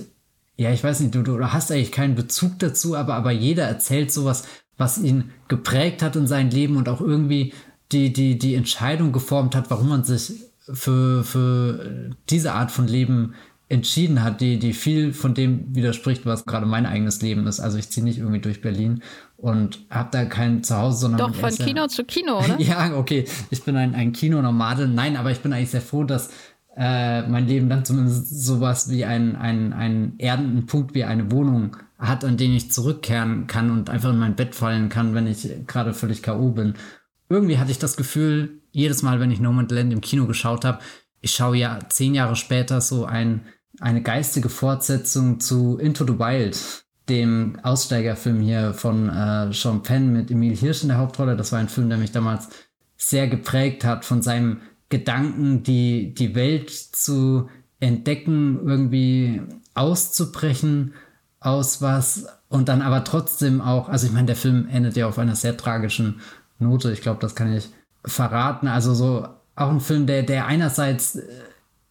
[0.57, 4.11] ja, ich weiß nicht, du, du hast eigentlich keinen Bezug dazu, aber, aber jeder erzählt
[4.11, 4.45] sowas,
[4.77, 7.53] was ihn geprägt hat in seinem Leben und auch irgendwie
[7.91, 10.33] die, die, die Entscheidung geformt hat, warum man sich
[10.73, 13.33] für, für diese Art von Leben
[13.67, 17.59] entschieden hat, die, die viel von dem widerspricht, was gerade mein eigenes Leben ist.
[17.59, 19.01] Also ich ziehe nicht irgendwie durch Berlin
[19.37, 21.33] und habe da kein Zuhause, sondern.
[21.33, 22.55] Doch, von Kino zu Kino, oder?
[22.59, 23.25] ja, okay.
[23.49, 24.87] Ich bin ein, ein Kinonomade.
[24.87, 26.29] Nein, aber ich bin eigentlich sehr froh, dass
[26.77, 31.77] äh, mein Leben dann zumindest sowas wie einen, einen, einen erdenden Punkt wie eine Wohnung
[31.97, 35.49] hat, an den ich zurückkehren kann und einfach in mein Bett fallen kann, wenn ich
[35.65, 36.49] gerade völlig K.O.
[36.49, 36.75] bin.
[37.29, 40.65] Irgendwie hatte ich das Gefühl, jedes Mal, wenn ich No Man's Land im Kino geschaut
[40.65, 40.79] habe,
[41.21, 43.45] ich schaue ja zehn Jahre später so ein
[43.81, 46.57] eine geistige Fortsetzung zu Into the Wild,
[47.09, 51.35] dem Aussteigerfilm hier von äh, Sean Penn mit Emil Hirsch in der Hauptrolle.
[51.35, 52.49] Das war ein Film, der mich damals
[52.97, 57.49] sehr geprägt hat von seinem Gedanken, die, die Welt zu
[57.79, 59.41] entdecken, irgendwie
[59.73, 60.93] auszubrechen
[61.39, 65.19] aus was und dann aber trotzdem auch, also ich meine, der Film endet ja auf
[65.19, 66.21] einer sehr tragischen
[66.59, 66.91] Note.
[66.91, 67.69] Ich glaube, das kann ich
[68.05, 68.67] verraten.
[68.67, 71.19] Also so auch ein Film, der, der einerseits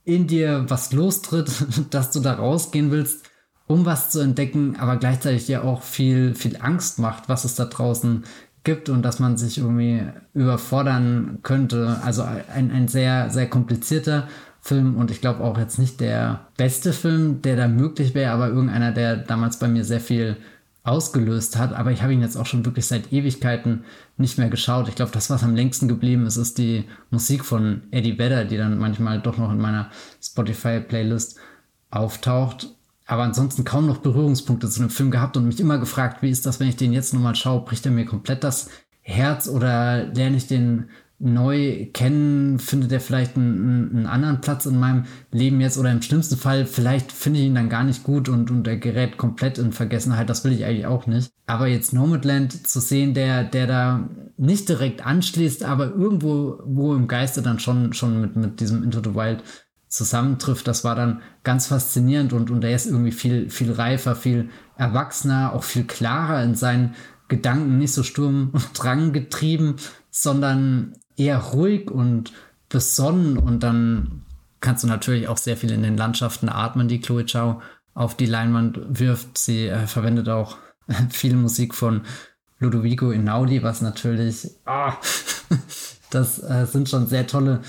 [0.05, 1.51] in dir was lostritt,
[1.91, 3.25] dass du da rausgehen willst,
[3.67, 7.65] um was zu entdecken, aber gleichzeitig dir auch viel, viel Angst macht, was es da
[7.65, 8.25] draußen
[8.63, 11.99] gibt und dass man sich irgendwie überfordern könnte.
[12.03, 14.29] Also ein, ein sehr, sehr komplizierter
[14.61, 18.49] Film und ich glaube auch jetzt nicht der beste Film, der da möglich wäre, aber
[18.49, 20.37] irgendeiner, der damals bei mir sehr viel
[20.83, 21.75] ausgelöst hat.
[21.75, 23.85] Aber ich habe ihn jetzt auch schon wirklich seit Ewigkeiten
[24.17, 24.89] nicht mehr geschaut.
[24.89, 28.57] Ich glaube, das, was am längsten geblieben ist, ist die Musik von Eddie Vedder, die
[28.57, 29.91] dann manchmal doch noch in meiner
[30.23, 31.39] Spotify-Playlist
[31.91, 32.69] auftaucht.
[33.07, 36.47] Aber ansonsten kaum noch Berührungspunkte zu dem Film gehabt und mich immer gefragt, wie ist
[36.47, 37.65] das, wenn ich den jetzt nochmal schaue?
[37.65, 38.71] Bricht er mir komplett das
[39.03, 40.89] Herz oder lerne ich den
[41.25, 46.03] neu kennen, findet er vielleicht einen, einen, anderen Platz in meinem Leben jetzt oder im
[46.03, 49.59] schlimmsten Fall, vielleicht finde ich ihn dann gar nicht gut und, und er gerät komplett
[49.59, 50.29] in Vergessenheit.
[50.29, 51.31] Das will ich eigentlich auch nicht.
[51.47, 57.09] Aber jetzt Nomadland zu sehen, der, der da nicht direkt anschließt, aber irgendwo, wo im
[57.09, 59.43] Geiste dann schon, schon mit, mit diesem Into the Wild
[59.89, 64.51] zusammentrifft, das war dann ganz faszinierend und, und er ist irgendwie viel, viel reifer, viel
[64.77, 66.95] erwachsener, auch viel klarer in seinen
[67.29, 69.77] Gedanken, nicht so Sturm und Drang getrieben,
[70.11, 72.33] sondern eher ruhig und
[72.69, 74.23] besonnen und dann
[74.61, 77.63] kannst du natürlich auch sehr viel in den Landschaften atmen, die Chloe Chow
[77.93, 79.39] auf die Leinwand wirft.
[79.39, 80.57] Sie äh, verwendet auch
[81.11, 82.03] viel Musik von
[82.59, 84.95] Ludovico Inaudi, was natürlich, ah,
[86.11, 87.61] das äh, sind schon sehr tolle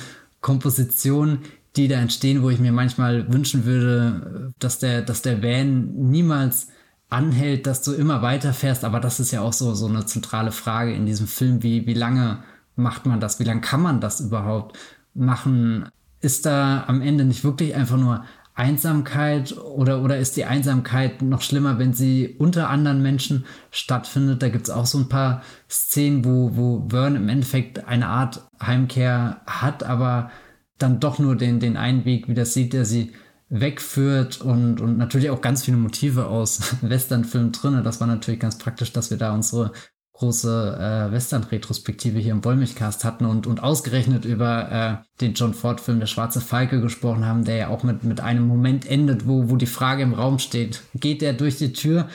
[0.41, 1.39] Kompositionen,
[1.75, 6.67] die da entstehen, wo ich mir manchmal wünschen würde, dass der, dass der Van niemals
[7.09, 8.85] anhält, dass du immer weiterfährst.
[8.85, 11.93] Aber das ist ja auch so, so eine zentrale Frage in diesem Film, wie, wie
[11.93, 12.43] lange
[12.75, 13.39] macht man das?
[13.39, 14.77] Wie lange kann man das überhaupt
[15.13, 15.89] machen?
[16.21, 18.25] Ist da am Ende nicht wirklich einfach nur
[18.55, 24.41] Einsamkeit oder, oder ist die Einsamkeit noch schlimmer, wenn sie unter anderen Menschen stattfindet?
[24.41, 28.47] Da gibt es auch so ein paar Szenen, wo, wo Vern im Endeffekt eine Art
[28.61, 30.31] Heimkehr hat, aber
[30.77, 33.13] dann doch nur den, den einen Weg wieder sieht, der sie
[33.49, 37.83] wegführt und, und natürlich auch ganz viele Motive aus Westernfilmen drin.
[37.83, 39.73] Das war natürlich ganz praktisch, dass wir da unsere
[40.17, 40.77] große
[41.09, 46.07] äh, Western-Retrospektive hier im Wollmilchcast hatten und, und ausgerechnet über äh, den John Ford-Film Der
[46.07, 49.65] Schwarze Falke gesprochen haben, der ja auch mit, mit einem Moment endet, wo, wo die
[49.65, 52.07] Frage im Raum steht, geht er durch die Tür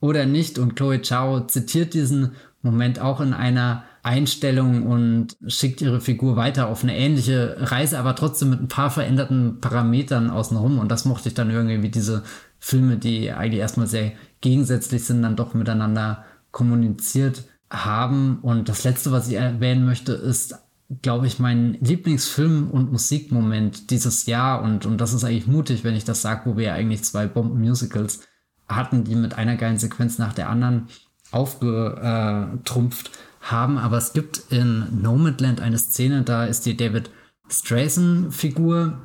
[0.00, 0.58] oder nicht?
[0.58, 6.68] Und Chloe Chao zitiert diesen Moment auch in einer Einstellung und schickt ihre Figur weiter
[6.68, 10.78] auf eine ähnliche Reise, aber trotzdem mit ein paar veränderten Parametern außenrum.
[10.78, 12.22] Und das mochte ich dann irgendwie, wie diese
[12.60, 18.38] Filme, die eigentlich erstmal sehr gegensätzlich sind, dann doch miteinander kommuniziert haben.
[18.40, 20.56] Und das Letzte, was ich erwähnen möchte, ist,
[21.02, 24.62] glaube ich, mein Lieblingsfilm- und Musikmoment dieses Jahr.
[24.62, 27.26] Und, und das ist eigentlich mutig, wenn ich das sage, wo wir ja eigentlich zwei
[27.26, 28.20] Bomben-Musicals
[28.68, 30.88] hatten, die mit einer geilen Sequenz nach der anderen
[31.30, 33.10] aufgetrumpft
[33.40, 33.78] haben.
[33.78, 37.10] Aber es gibt in Nomadland eine Szene, da ist die David
[37.50, 38.98] Strazen-Figur,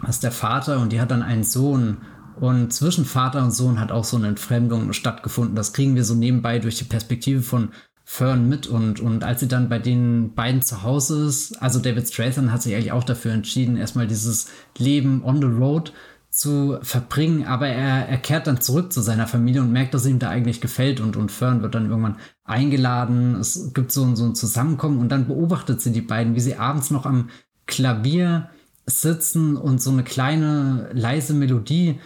[0.00, 1.98] das ist der Vater und die hat dann einen Sohn
[2.40, 5.56] und zwischen Vater und Sohn hat auch so eine Entfremdung stattgefunden.
[5.56, 7.70] Das kriegen wir so nebenbei durch die Perspektive von
[8.04, 8.66] Fern mit.
[8.66, 12.62] Und, und als sie dann bei den beiden zu Hause ist, also David Strathairn hat
[12.62, 14.48] sich eigentlich auch dafür entschieden, erstmal dieses
[14.78, 15.92] Leben on the road
[16.30, 20.18] zu verbringen, aber er, er kehrt dann zurück zu seiner Familie und merkt, dass ihm
[20.18, 23.34] da eigentlich gefällt und, und Fern wird dann irgendwann eingeladen.
[23.36, 26.90] Es gibt so, so ein Zusammenkommen und dann beobachtet sie die beiden, wie sie abends
[26.90, 27.28] noch am
[27.66, 28.48] Klavier
[28.86, 31.98] sitzen und so eine kleine leise Melodie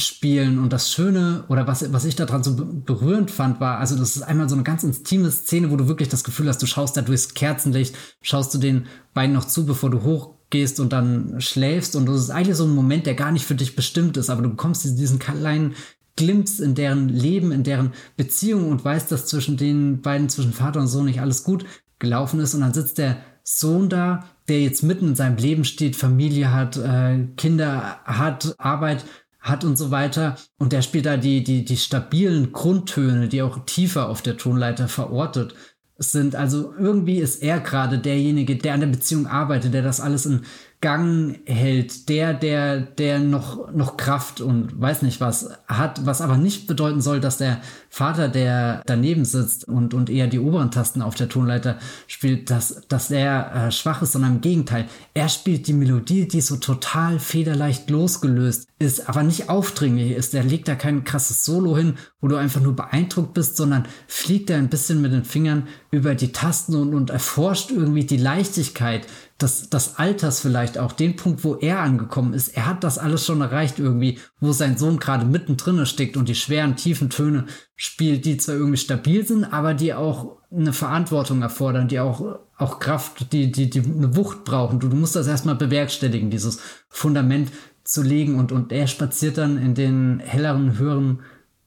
[0.00, 0.58] spielen.
[0.58, 4.22] Und das Schöne, oder was, was ich daran so berührend fand, war, also das ist
[4.22, 7.02] einmal so eine ganz intime Szene, wo du wirklich das Gefühl hast, du schaust da
[7.02, 11.96] durchs Kerzenlicht, schaust du den beiden noch zu, bevor du hoch gehst und dann schläfst.
[11.96, 14.42] Und das ist eigentlich so ein Moment, der gar nicht für dich bestimmt ist, aber
[14.42, 15.74] du bekommst diesen kleinen
[16.16, 20.80] Glimps in deren Leben, in deren Beziehung und weißt, dass zwischen den beiden, zwischen Vater
[20.80, 21.64] und Sohn nicht alles gut
[21.98, 22.54] gelaufen ist.
[22.54, 26.76] Und dann sitzt der Sohn da, der jetzt mitten in seinem Leben steht, Familie hat,
[26.76, 29.04] äh, Kinder hat, Arbeit
[29.40, 30.36] hat und so weiter.
[30.58, 34.88] Und der spielt da die, die, die stabilen Grundtöne, die auch tiefer auf der Tonleiter
[34.88, 35.54] verortet
[35.96, 36.34] sind.
[36.34, 40.44] Also irgendwie ist er gerade derjenige, der an der Beziehung arbeitet, der das alles in
[40.82, 46.38] Gang hält, der, der, der noch, noch Kraft und weiß nicht was hat, was aber
[46.38, 51.02] nicht bedeuten soll, dass der Vater, der daneben sitzt und, und eher die oberen Tasten
[51.02, 51.76] auf der Tonleiter
[52.06, 54.86] spielt, dass, dass er äh, schwach ist, sondern im Gegenteil.
[55.12, 60.32] Er spielt die Melodie, die so total federleicht losgelöst ist, aber nicht aufdringlich ist.
[60.34, 64.48] Er legt da kein krasses Solo hin, wo du einfach nur beeindruckt bist, sondern fliegt
[64.48, 69.06] da ein bisschen mit den Fingern über die Tasten und, und erforscht irgendwie die Leichtigkeit
[69.42, 72.48] des, des Alters vielleicht auch, den Punkt, wo er angekommen ist.
[72.48, 76.34] Er hat das alles schon erreicht irgendwie, wo sein Sohn gerade mittendrin steckt und die
[76.34, 77.46] schweren, tiefen Töne
[77.76, 82.78] spielt, die zwar irgendwie stabil sind, aber die auch eine Verantwortung erfordern, die auch, auch
[82.78, 84.80] Kraft, die, die, die eine Wucht brauchen.
[84.80, 87.50] Du, du musst das erstmal bewerkstelligen, dieses Fundament
[87.84, 91.20] zu legen und, und er spaziert dann in den helleren, höheren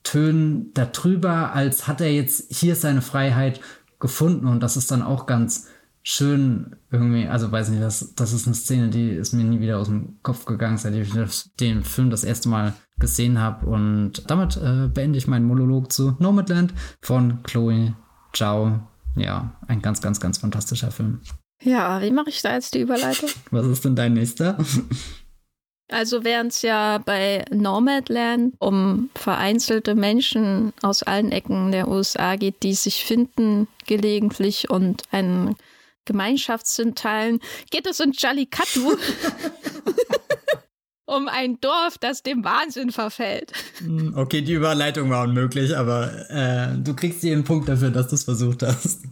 [0.04, 3.62] Tönen darüber, als hat er jetzt hier seine Freiheit
[4.00, 5.68] gefunden und das ist dann auch ganz
[6.04, 9.80] schön irgendwie, also weiß nicht, das, das ist eine Szene, die ist mir nie wieder
[9.80, 11.12] aus dem Kopf gegangen, seit ich
[11.60, 13.66] den Film das erste Mal gesehen habe.
[13.66, 17.96] Und damit äh, beende ich meinen Monolog zu Nomadland von Chloe
[18.34, 18.82] Zhao.
[19.16, 21.22] Ja, ein ganz, ganz, ganz fantastischer Film.
[21.62, 23.30] Ja, wie mache ich da jetzt die Überleitung?
[23.52, 24.58] Was ist denn dein nächster?
[25.90, 32.64] Also während es ja bei Nomadland um vereinzelte Menschen aus allen Ecken der USA geht,
[32.64, 35.56] die sich finden gelegentlich und einen
[36.06, 37.40] Gemeinschaftssinn teilen,
[37.72, 38.98] geht es in Jallikattu
[41.06, 43.52] um ein Dorf, das dem Wahnsinn verfällt.
[43.78, 48.16] Hm, okay, die Überleitung war unmöglich, aber äh, du kriegst jeden Punkt dafür, dass du
[48.16, 49.04] es versucht hast.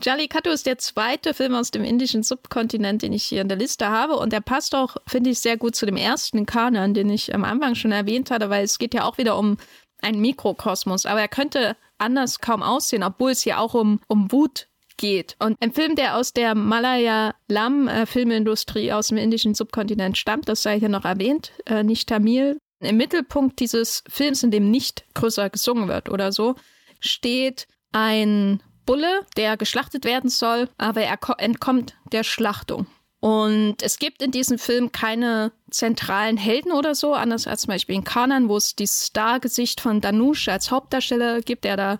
[0.00, 3.88] Jallikattu ist der zweite Film aus dem indischen Subkontinent, den ich hier in der Liste
[3.88, 4.14] habe.
[4.14, 7.44] Und der passt auch, finde ich, sehr gut zu dem ersten Kanon, den ich am
[7.44, 9.58] Anfang schon erwähnt hatte, weil es geht ja auch wieder um
[10.00, 11.06] einen Mikrokosmos.
[11.06, 14.68] Aber er könnte anders kaum aussehen, obwohl es hier auch um, um Wut
[15.02, 15.36] geht.
[15.40, 20.78] Und ein Film, der aus der Malayalam-Filmindustrie äh, aus dem indischen Subkontinent stammt, das sei
[20.78, 22.56] hier noch erwähnt, äh, nicht Tamil.
[22.78, 26.54] Im Mittelpunkt dieses Films, in dem nicht größer gesungen wird oder so,
[27.00, 32.86] steht ein Bulle, der geschlachtet werden soll, aber er entkommt der Schlachtung.
[33.18, 37.94] Und es gibt in diesem Film keine zentralen Helden oder so, anders als zum Beispiel
[37.96, 41.98] in Kanan, wo es dieses Stargesicht von Danush als Hauptdarsteller gibt, der da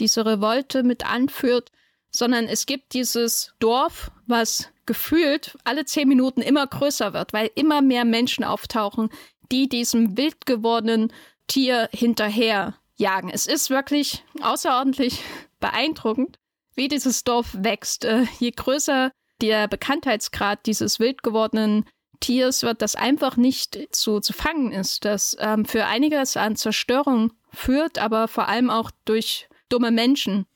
[0.00, 1.70] diese Revolte mit anführt
[2.10, 7.82] sondern es gibt dieses Dorf, was gefühlt alle zehn Minuten immer größer wird, weil immer
[7.82, 9.10] mehr Menschen auftauchen,
[9.52, 11.12] die diesem wild gewordenen
[11.46, 13.30] Tier hinterher jagen.
[13.30, 15.22] Es ist wirklich außerordentlich
[15.60, 16.38] beeindruckend,
[16.74, 18.04] wie dieses Dorf wächst.
[18.04, 19.10] Äh, je größer
[19.40, 21.84] der Bekanntheitsgrad dieses wild gewordenen
[22.20, 27.32] Tiers wird, das einfach nicht zu, zu fangen ist, das ähm, für einiges an Zerstörung
[27.52, 30.46] führt, aber vor allem auch durch dumme Menschen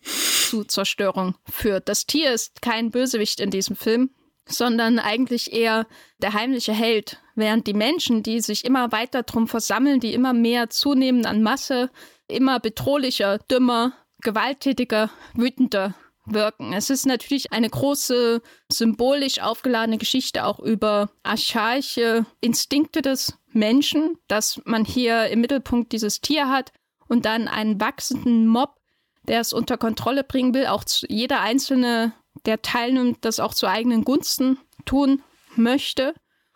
[0.53, 1.89] zu Zerstörung führt.
[1.89, 4.11] Das Tier ist kein Bösewicht in diesem Film,
[4.45, 5.87] sondern eigentlich eher
[6.19, 10.69] der heimliche Held, während die Menschen, die sich immer weiter drum versammeln, die immer mehr
[10.69, 11.91] zunehmen an Masse,
[12.29, 15.95] immer bedrohlicher, dümmer, gewalttätiger, wütender
[16.27, 16.75] wirken.
[16.75, 24.61] Es ist natürlich eine große symbolisch aufgeladene Geschichte auch über archaische Instinkte des Menschen, dass
[24.67, 26.73] man hier im Mittelpunkt dieses Tier hat
[27.09, 28.82] und dann einen wachsenden Mob
[29.29, 32.13] der es unter Kontrolle bringen will, auch jeder Einzelne,
[32.45, 35.23] der teilnimmt, das auch zu eigenen Gunsten tun
[35.55, 36.15] möchte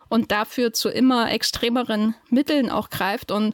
[0.09, 3.53] und dafür zu immer extremeren Mitteln auch greift und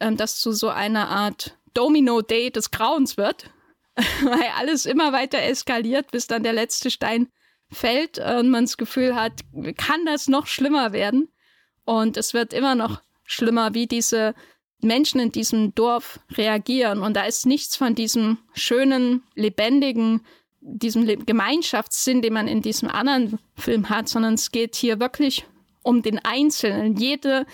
[0.00, 3.50] ähm, das zu so einer Art Domino-Day des Grauens wird,
[4.22, 7.28] weil alles immer weiter eskaliert, bis dann der letzte Stein
[7.70, 9.32] fällt und man das Gefühl hat,
[9.76, 11.28] kann das noch schlimmer werden?
[11.84, 14.34] Und es wird immer noch schlimmer, wie diese
[14.84, 17.02] Menschen in diesem Dorf reagieren.
[17.02, 20.20] Und da ist nichts von diesem schönen, lebendigen,
[20.60, 25.46] diesem Gemeinschaftssinn, den man in diesem anderen Film hat, sondern es geht hier wirklich
[25.82, 26.96] um den Einzelnen.
[26.96, 27.46] Jede,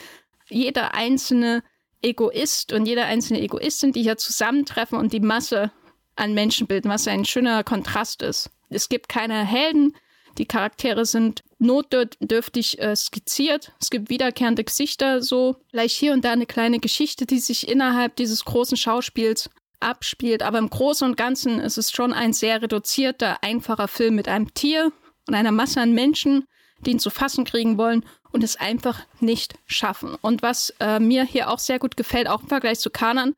[0.49, 1.63] jeder einzelne
[2.03, 5.73] Egoist und jede einzelne Egoistin, die hier zusammentreffen und die Masse
[6.17, 8.51] an Menschen bilden, was ein schöner Kontrast ist.
[8.69, 9.95] Es gibt keine Helden,
[10.41, 13.73] die Charaktere sind notdürftig äh, skizziert.
[13.79, 18.17] Es gibt wiederkehrende Gesichter, so vielleicht hier und da eine kleine Geschichte, die sich innerhalb
[18.17, 19.51] dieses großen Schauspiels
[19.81, 20.43] abspielt.
[20.43, 24.55] Aber im Großen und Ganzen ist es schon ein sehr reduzierter, einfacher Film mit einem
[24.55, 24.93] Tier
[25.29, 26.47] und einer Masse an Menschen,
[26.87, 28.03] die ihn zu fassen kriegen wollen
[28.33, 30.17] und es einfach nicht schaffen.
[30.23, 33.35] Und was äh, mir hier auch sehr gut gefällt, auch im Vergleich zu Kanan,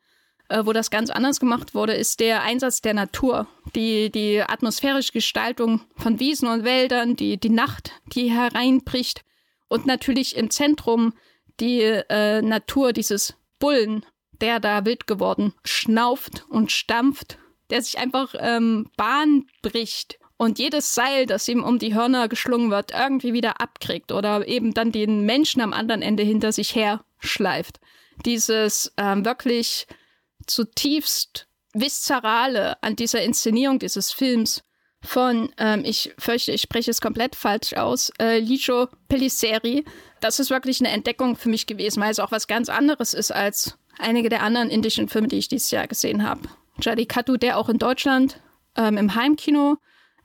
[0.65, 5.81] wo das ganz anders gemacht wurde, ist der Einsatz der Natur, die, die atmosphärische Gestaltung
[5.97, 9.25] von Wiesen und Wäldern, die, die Nacht, die hereinbricht
[9.69, 11.15] und natürlich im Zentrum
[11.61, 14.05] die äh, Natur dieses Bullen,
[14.41, 17.39] der da wild geworden schnauft und stampft,
[17.71, 22.71] der sich einfach ähm, Bahn bricht und jedes Seil, das ihm um die Hörner geschlungen
[22.71, 27.05] wird, irgendwie wieder abkriegt oder eben dann den Menschen am anderen Ende hinter sich her
[27.21, 27.81] schleift.
[28.27, 29.87] Dieses ähm, wirklich
[30.47, 34.63] zutiefst Viszerale an dieser Inszenierung dieses Films
[35.01, 39.85] von, ähm, ich fürchte, ich spreche es komplett falsch aus, äh, Licio Pelliceri.
[40.21, 43.33] Das ist wirklich eine Entdeckung für mich gewesen, weil es auch was ganz anderes ist
[43.33, 46.43] als einige der anderen indischen Filme, die ich dieses Jahr gesehen habe.
[46.81, 48.41] Jallikattu, der auch in Deutschland
[48.77, 49.77] ähm, im Heimkino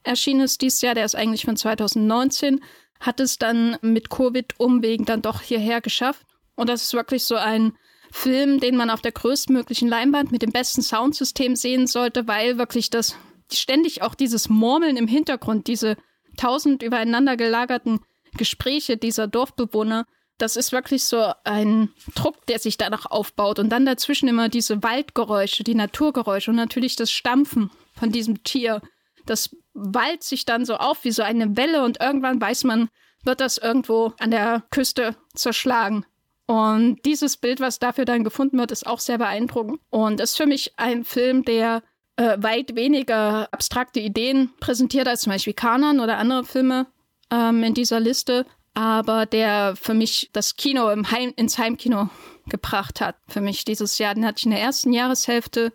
[0.04, 2.60] erschienen ist dieses Jahr, der ist eigentlich von 2019,
[3.00, 6.24] hat es dann mit Covid-Umwegen dann doch hierher geschafft.
[6.54, 7.76] Und das ist wirklich so ein
[8.10, 12.90] Film, den man auf der größtmöglichen Leinwand mit dem besten Soundsystem sehen sollte, weil wirklich
[12.90, 13.16] das
[13.52, 15.96] ständig auch dieses Murmeln im Hintergrund, diese
[16.36, 18.00] tausend übereinander gelagerten
[18.36, 20.06] Gespräche dieser Dorfbewohner,
[20.38, 23.58] das ist wirklich so ein Druck, der sich danach aufbaut.
[23.58, 28.80] Und dann dazwischen immer diese Waldgeräusche, die Naturgeräusche und natürlich das Stampfen von diesem Tier.
[29.26, 32.88] Das wallt sich dann so auf wie so eine Welle und irgendwann weiß man,
[33.24, 36.06] wird das irgendwo an der Küste zerschlagen.
[36.48, 39.80] Und dieses Bild, was dafür dann gefunden wird, ist auch sehr beeindruckend.
[39.90, 41.82] Und ist für mich ein Film, der
[42.16, 46.86] äh, weit weniger abstrakte Ideen präsentiert als zum Beispiel Kanan oder andere Filme
[47.30, 52.08] ähm, in dieser Liste, aber der für mich das Kino im Heim, ins Heimkino
[52.48, 53.16] gebracht hat.
[53.28, 55.72] Für mich dieses Jahr, den hatte ich in der ersten Jahreshälfte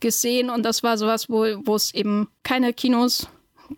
[0.00, 3.28] gesehen und das war sowas, wo, wo es eben keine Kinos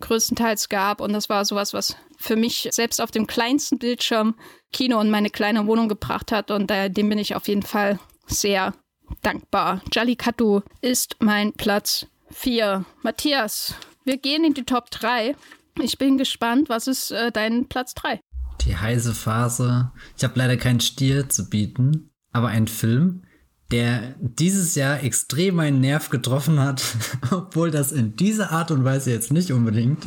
[0.00, 4.34] größtenteils gab und das war sowas, was für mich selbst auf dem kleinsten Bildschirm
[4.72, 7.98] Kino und meine kleine Wohnung gebracht hat und äh, dem bin ich auf jeden Fall
[8.26, 8.74] sehr
[9.22, 9.82] dankbar.
[9.92, 12.84] Jallikattu ist mein Platz 4.
[13.02, 13.74] Matthias,
[14.04, 15.34] wir gehen in die Top 3.
[15.82, 18.20] Ich bin gespannt, was ist äh, dein Platz 3?
[18.62, 19.92] Die heiße Phase.
[20.16, 23.24] Ich habe leider keinen Stier zu bieten, aber ein Film,
[23.70, 26.82] der dieses Jahr extrem meinen Nerv getroffen hat,
[27.30, 30.06] obwohl das in dieser Art und Weise jetzt nicht unbedingt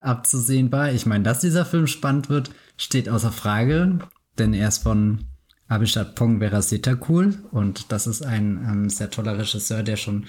[0.00, 0.92] abzusehen war.
[0.92, 3.98] Ich meine, dass dieser Film spannend wird, steht außer Frage,
[4.38, 5.26] denn er ist von
[5.68, 10.24] Abhishek Pong Veraseta cool und das ist ein ähm, sehr toller Regisseur, der schon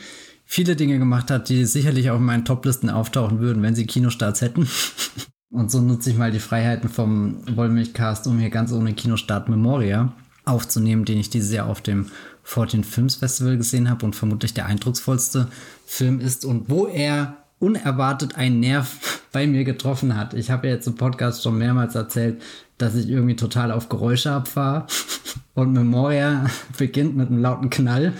[0.45, 4.41] viele Dinge gemacht hat, die sicherlich auch in meinen Toplisten auftauchen würden, wenn sie Kinostarts
[4.41, 4.67] hätten.
[5.49, 10.11] und so nutze ich mal die Freiheiten vom Wollmilchcast, um hier ganz ohne Kinostart Memoria
[10.43, 12.07] aufzunehmen, den ich dieses Jahr auf dem
[12.43, 15.49] 14 Films Festival gesehen habe und vermutlich der eindrucksvollste
[15.85, 20.33] Film ist und wo er unerwartet einen Nerv bei mir getroffen hat.
[20.33, 22.41] Ich habe ja jetzt im Podcast schon mehrmals erzählt,
[22.77, 24.87] dass ich irgendwie total auf Geräusche abfahre
[25.53, 26.45] und Memoria
[26.77, 28.13] beginnt mit einem lauten Knall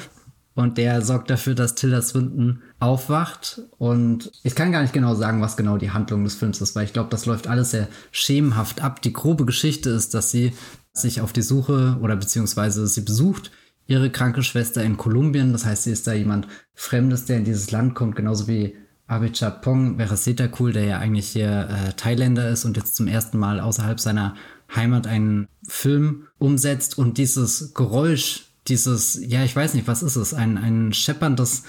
[0.56, 5.42] und der sorgt dafür, dass Tilda Swinton aufwacht und ich kann gar nicht genau sagen,
[5.42, 8.82] was genau die Handlung des Films ist, weil ich glaube, das läuft alles sehr schemenhaft
[8.82, 9.02] ab.
[9.02, 10.52] Die grobe Geschichte ist, dass sie
[10.92, 13.52] sich auf die Suche oder beziehungsweise sie besucht
[13.88, 15.52] ihre kranke Schwester in Kolumbien.
[15.52, 18.76] Das heißt, sie ist da jemand Fremdes, der in dieses Land kommt, genauso wie
[19.10, 24.00] Abichapong Veresetakul, der ja eigentlich hier äh, Thailänder ist und jetzt zum ersten Mal außerhalb
[24.00, 24.36] seiner
[24.74, 30.34] Heimat einen Film umsetzt und dieses Geräusch, dieses, ja, ich weiß nicht, was ist es,
[30.34, 31.64] ein, ein schepperndes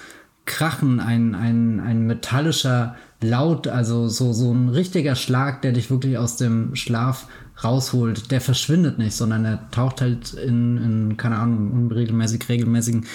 [0.45, 6.17] Krachen, ein, ein, ein metallischer Laut, also so, so ein richtiger Schlag, der dich wirklich
[6.17, 7.27] aus dem Schlaf
[7.63, 13.05] rausholt, der verschwindet nicht, sondern er taucht halt in, in keine Ahnung, unregelmäßig, regelmäßigen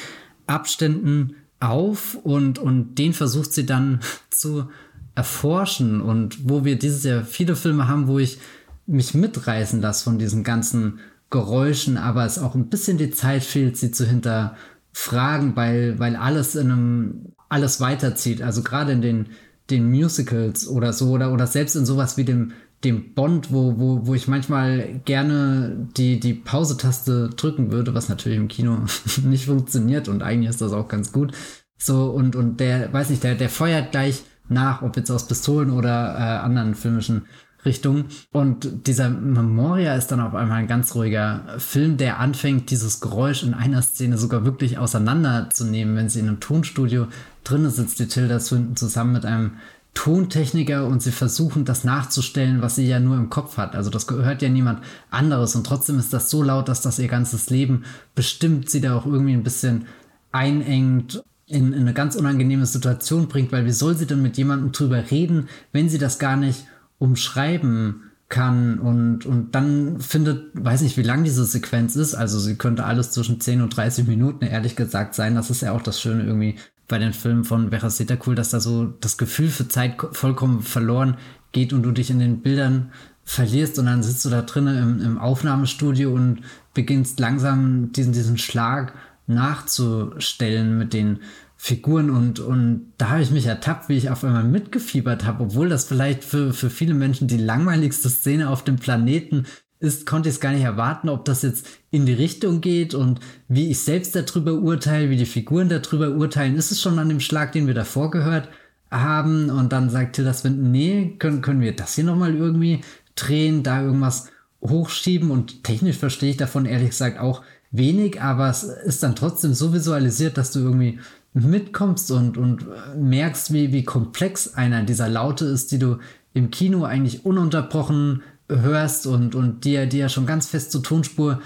[0.47, 4.01] Abständen auf und, und den versucht sie dann
[4.31, 4.69] zu
[5.15, 8.39] erforschen und wo wir dieses Jahr viele Filme haben, wo ich
[8.87, 11.01] mich mitreißen lasse von diesen ganzen
[11.31, 16.55] Geräuschen, aber es auch ein bisschen die Zeit fehlt, sie zu hinterfragen, weil, weil alles
[16.55, 18.43] in einem, alles weiterzieht.
[18.43, 19.27] Also gerade in den,
[19.71, 22.53] den Musicals oder so oder, oder selbst in sowas wie dem
[22.87, 28.39] dem Bond, wo, wo, wo ich manchmal gerne die, die Pause-Taste drücken würde, was natürlich
[28.39, 28.79] im Kino
[29.25, 31.33] nicht funktioniert und eigentlich ist das auch ganz gut.
[31.79, 35.71] So, und, und der, weiß nicht, der, der feuert gleich nach, ob jetzt aus Pistolen
[35.71, 37.27] oder äh, anderen filmischen
[37.65, 38.07] Richtungen.
[38.33, 43.43] Und dieser Memoria ist dann auf einmal ein ganz ruhiger Film, der anfängt, dieses Geräusch
[43.43, 47.09] in einer Szene sogar wirklich auseinanderzunehmen, wenn sie in einem Tonstudio
[47.45, 49.53] drinnen sitzt, die Tilda Swinton zusammen mit einem
[49.97, 53.75] Tontechniker und sie versuchen das nachzustellen, was sie ja nur im Kopf hat.
[53.75, 57.09] Also das gehört ja niemand anderes und trotzdem ist das so laut, dass das ihr
[57.09, 59.87] ganzes Leben bestimmt, sie da auch irgendwie ein bisschen
[60.33, 64.71] einengt, in, in eine ganz unangenehme Situation bringt, weil wie soll sie denn mit jemandem
[64.71, 66.67] drüber reden, wenn sie das gar nicht
[66.99, 72.57] umschreiben kann und, und dann findet, weiß nicht, wie lang diese Sequenz ist, also sie
[72.57, 75.37] könnte alles zwischen 10 und 30 Minuten, ehrlich gesagt, sein.
[75.37, 76.57] Das ist ja auch das Schöne irgendwie
[76.89, 77.89] bei den Filmen von Vera
[78.27, 81.17] cool, dass da so das Gefühl für Zeit vollkommen verloren
[81.53, 82.93] geht und du dich in den Bildern
[83.25, 86.43] verlierst und dann sitzt du da drinnen im, im Aufnahmestudio und
[86.75, 88.95] beginnst langsam diesen, diesen Schlag
[89.27, 91.21] nachzustellen mit den
[91.57, 95.69] Figuren und, und da habe ich mich ertappt, wie ich auf einmal mitgefiebert habe, obwohl
[95.69, 99.47] das vielleicht für, für viele Menschen die langweiligste Szene auf dem Planeten
[99.79, 103.21] ist, konnte ich es gar nicht erwarten, ob das jetzt in die Richtung geht und
[103.49, 106.57] wie ich selbst darüber urteile, wie die Figuren darüber urteilen.
[106.57, 108.49] Ist es schon an dem Schlag, den wir davor gehört
[108.91, 109.51] haben?
[109.51, 112.81] Und dann sagt Tilda Swinton, nee, können, können wir das hier nochmal irgendwie
[113.15, 114.29] drehen, da irgendwas
[114.63, 119.55] hochschieben und technisch verstehe ich davon ehrlich gesagt auch wenig, aber es ist dann trotzdem
[119.55, 120.99] so visualisiert, dass du irgendwie
[121.35, 122.67] mitkommst und, und
[122.97, 125.99] merkst, wie, wie komplex einer dieser Laute ist, die du
[126.33, 131.41] im Kino eigentlich ununterbrochen hörst und, und die, die ja schon ganz fest zur Tonspur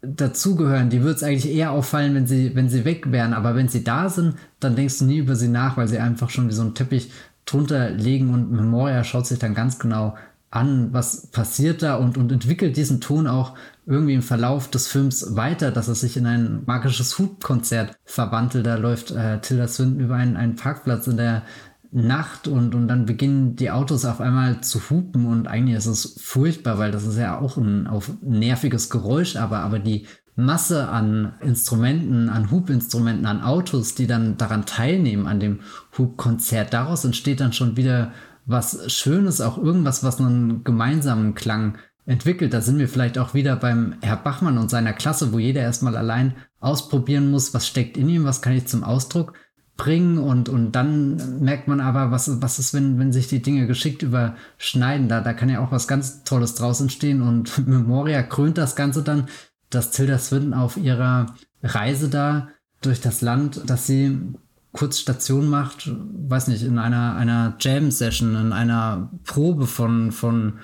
[0.00, 3.34] dazugehören, die würde es eigentlich eher auffallen, wenn sie, wenn sie weg wären.
[3.34, 6.30] Aber wenn sie da sind, dann denkst du nie über sie nach, weil sie einfach
[6.30, 7.10] schon wie so ein Teppich
[7.44, 10.14] drunter liegen und Memoria schaut sich dann ganz genau
[10.50, 13.54] an, was passiert da und, und entwickelt diesen Ton auch
[13.86, 18.66] irgendwie im Verlauf des Films weiter, dass er sich in ein magisches Hubkonzert verwandelt.
[18.66, 21.42] Da läuft äh, Tilda Swinton über einen, einen Parkplatz in der
[21.90, 26.20] Nacht und, und dann beginnen die Autos auf einmal zu hupen und eigentlich ist es
[26.20, 30.06] furchtbar, weil das ist ja auch ein auf nerviges Geräusch, aber, aber die
[30.36, 35.60] Masse an Instrumenten, an Hubinstrumenten, an Autos, die dann daran teilnehmen, an dem
[35.96, 38.12] Hubkonzert, daraus entsteht dann schon wieder
[38.46, 42.54] was Schönes, auch irgendwas, was einen gemeinsamen Klang entwickelt.
[42.54, 45.96] Da sind wir vielleicht auch wieder beim Herr Bachmann und seiner Klasse, wo jeder erstmal
[45.96, 49.34] allein ausprobieren muss, was steckt in ihm, was kann ich zum Ausdruck
[49.78, 53.66] bringen und, und dann merkt man aber, was, was ist, wenn, wenn sich die Dinge
[53.66, 55.08] geschickt überschneiden.
[55.08, 59.02] Da, da kann ja auch was ganz Tolles draus entstehen und Memoria krönt das Ganze
[59.02, 59.28] dann,
[59.70, 62.48] dass Tilda Swinton auf ihrer Reise da
[62.82, 64.18] durch das Land, dass sie
[64.72, 70.54] kurz Station macht, weiß nicht, in einer, einer Jam-Session, in einer Probe von, von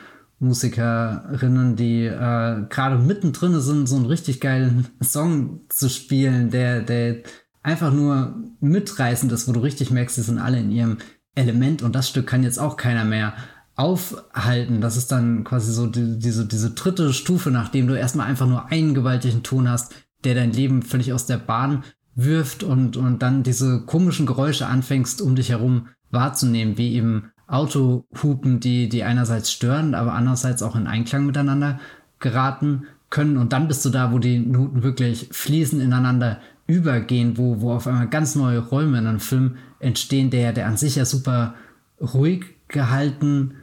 [0.41, 7.23] Musikerinnen, die äh, gerade mittendrin sind, so einen richtig geilen Song zu spielen, der, der
[7.65, 10.99] einfach nur mitreißend ist, wo du richtig merkst, sie sind alle in ihrem
[11.35, 13.35] Element und das Stück kann jetzt auch keiner mehr
[13.75, 14.81] aufhalten.
[14.81, 18.67] Das ist dann quasi so die, diese, diese dritte Stufe, nachdem du erstmal einfach nur
[18.71, 21.83] einen gewaltigen Ton hast, der dein Leben völlig aus der Bahn
[22.15, 28.61] wirft und, und dann diese komischen Geräusche anfängst, um dich herum wahrzunehmen, wie eben Autohupen,
[28.61, 31.81] die, die einerseits stören, aber andererseits auch in Einklang miteinander
[32.21, 33.37] geraten können.
[33.37, 37.87] Und dann bist du da, wo die Noten wirklich fließen, ineinander übergehen, wo, wo auf
[37.87, 41.55] einmal ganz neue Räume in einem Film entstehen, der, der an sich ja super
[42.01, 43.55] ruhig gehalten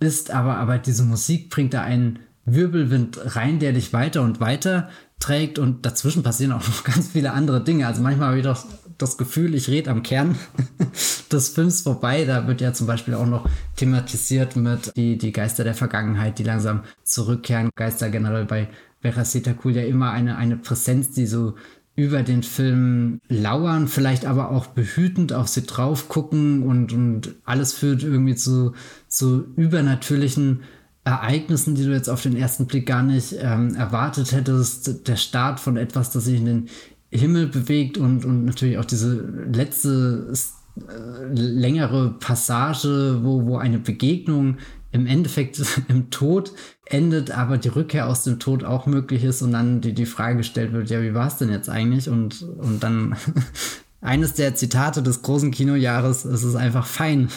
[0.00, 4.88] ist, aber, aber diese Musik bringt da einen Wirbelwind rein, der dich weiter und weiter
[5.18, 7.86] trägt und dazwischen passieren auch noch ganz viele andere Dinge.
[7.86, 8.64] Also manchmal habe ich doch
[8.96, 10.36] das Gefühl, ich rede am Kern
[11.32, 12.24] des Films vorbei.
[12.24, 16.44] Da wird ja zum Beispiel auch noch thematisiert mit die, die Geister der Vergangenheit, die
[16.44, 17.70] langsam zurückkehren.
[17.76, 18.68] Geister generell bei
[19.00, 21.54] Veraceta Cool ja immer eine, eine Präsenz, die so
[21.98, 27.72] über den Film lauern, vielleicht aber auch behütend auf sie drauf gucken und, und alles
[27.72, 28.74] führt irgendwie zu,
[29.08, 30.60] zu übernatürlichen
[31.02, 35.08] Ereignissen, die du jetzt auf den ersten Blick gar nicht ähm, erwartet hättest.
[35.08, 36.68] Der Start von etwas, das sich in den
[37.10, 39.16] Himmel bewegt und, und natürlich auch diese
[39.52, 40.32] letzte
[40.76, 44.58] äh, längere Passage, wo, wo eine Begegnung
[44.92, 46.52] im Endeffekt im Tod
[46.90, 50.38] endet, aber die Rückkehr aus dem Tod auch möglich ist und dann die, die Frage
[50.38, 52.08] gestellt wird, ja, wie war es denn jetzt eigentlich?
[52.08, 53.16] Und, und dann
[54.00, 57.28] eines der Zitate des großen Kinojahres, es ist einfach fein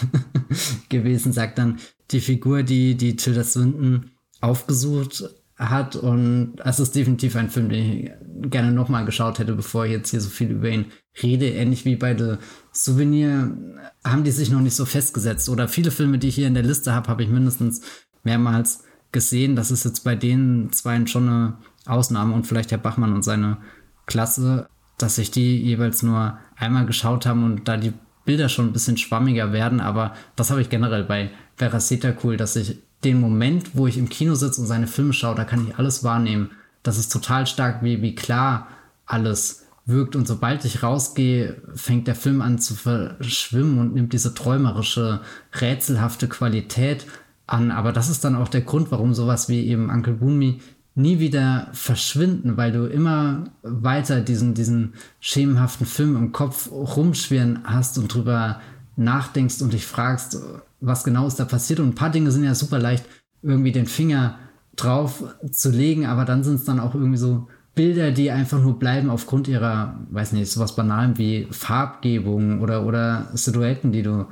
[0.90, 1.80] gewesen, sagt dann
[2.12, 5.24] die Figur, die, die Tilda Swinton aufgesucht
[5.58, 5.96] hat.
[5.96, 8.12] Und es ist definitiv ein Film, den ich
[8.50, 10.86] gerne nochmal geschaut hätte, bevor ich jetzt hier so viel über ihn
[11.22, 11.50] rede.
[11.50, 12.36] Ähnlich wie bei The
[12.72, 13.56] Souvenir
[14.04, 15.50] haben die sich noch nicht so festgesetzt.
[15.50, 17.82] Oder viele Filme, die ich hier in der Liste habe, habe ich mindestens
[18.24, 19.56] mehrmals gesehen.
[19.56, 21.54] Das ist jetzt bei den zwei schon eine
[21.86, 23.58] Ausnahme und vielleicht Herr Bachmann und seine
[24.06, 24.68] Klasse,
[24.98, 27.94] dass sich die jeweils nur einmal geschaut haben und da die
[28.26, 29.80] Bilder schon ein bisschen schwammiger werden.
[29.80, 34.10] Aber das habe ich generell bei Veraceta cool, dass ich den Moment, wo ich im
[34.10, 36.52] Kino sitze und seine Filme schaue, da kann ich alles wahrnehmen.
[36.84, 38.68] Das ist total stark, wie, wie klar
[39.06, 40.16] alles wirkt.
[40.16, 45.22] Und sobald ich rausgehe, fängt der Film an zu verschwimmen und nimmt diese träumerische,
[45.60, 47.08] rätselhafte Qualität
[47.52, 47.72] an.
[47.72, 50.58] Aber das ist dann auch der Grund, warum sowas wie eben Uncle Boonme
[50.96, 57.98] nie wieder verschwinden, weil du immer weiter diesen, diesen schemenhaften Film im Kopf rumschwirren hast
[57.98, 58.60] und drüber
[58.98, 60.38] nachdenkst und dich fragst,
[60.82, 61.80] was genau ist da passiert.
[61.80, 63.06] Und ein paar Dinge sind ja super leicht
[63.42, 64.38] irgendwie den Finger
[64.76, 68.78] drauf zu legen, aber dann sind es dann auch irgendwie so Bilder, die einfach nur
[68.80, 74.28] bleiben aufgrund ihrer, weiß nicht, sowas Banalem wie Farbgebung oder, oder Silhouetten, die du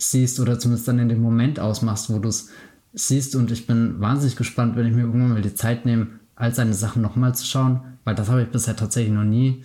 [0.00, 2.48] siehst oder zumindest dann in dem Moment ausmachst, wo du es
[2.92, 3.36] siehst.
[3.36, 6.74] Und ich bin wahnsinnig gespannt, wenn ich mir irgendwann mal die Zeit nehme, all seine
[6.74, 9.62] Sachen nochmal zu schauen, weil das habe ich bisher tatsächlich noch nie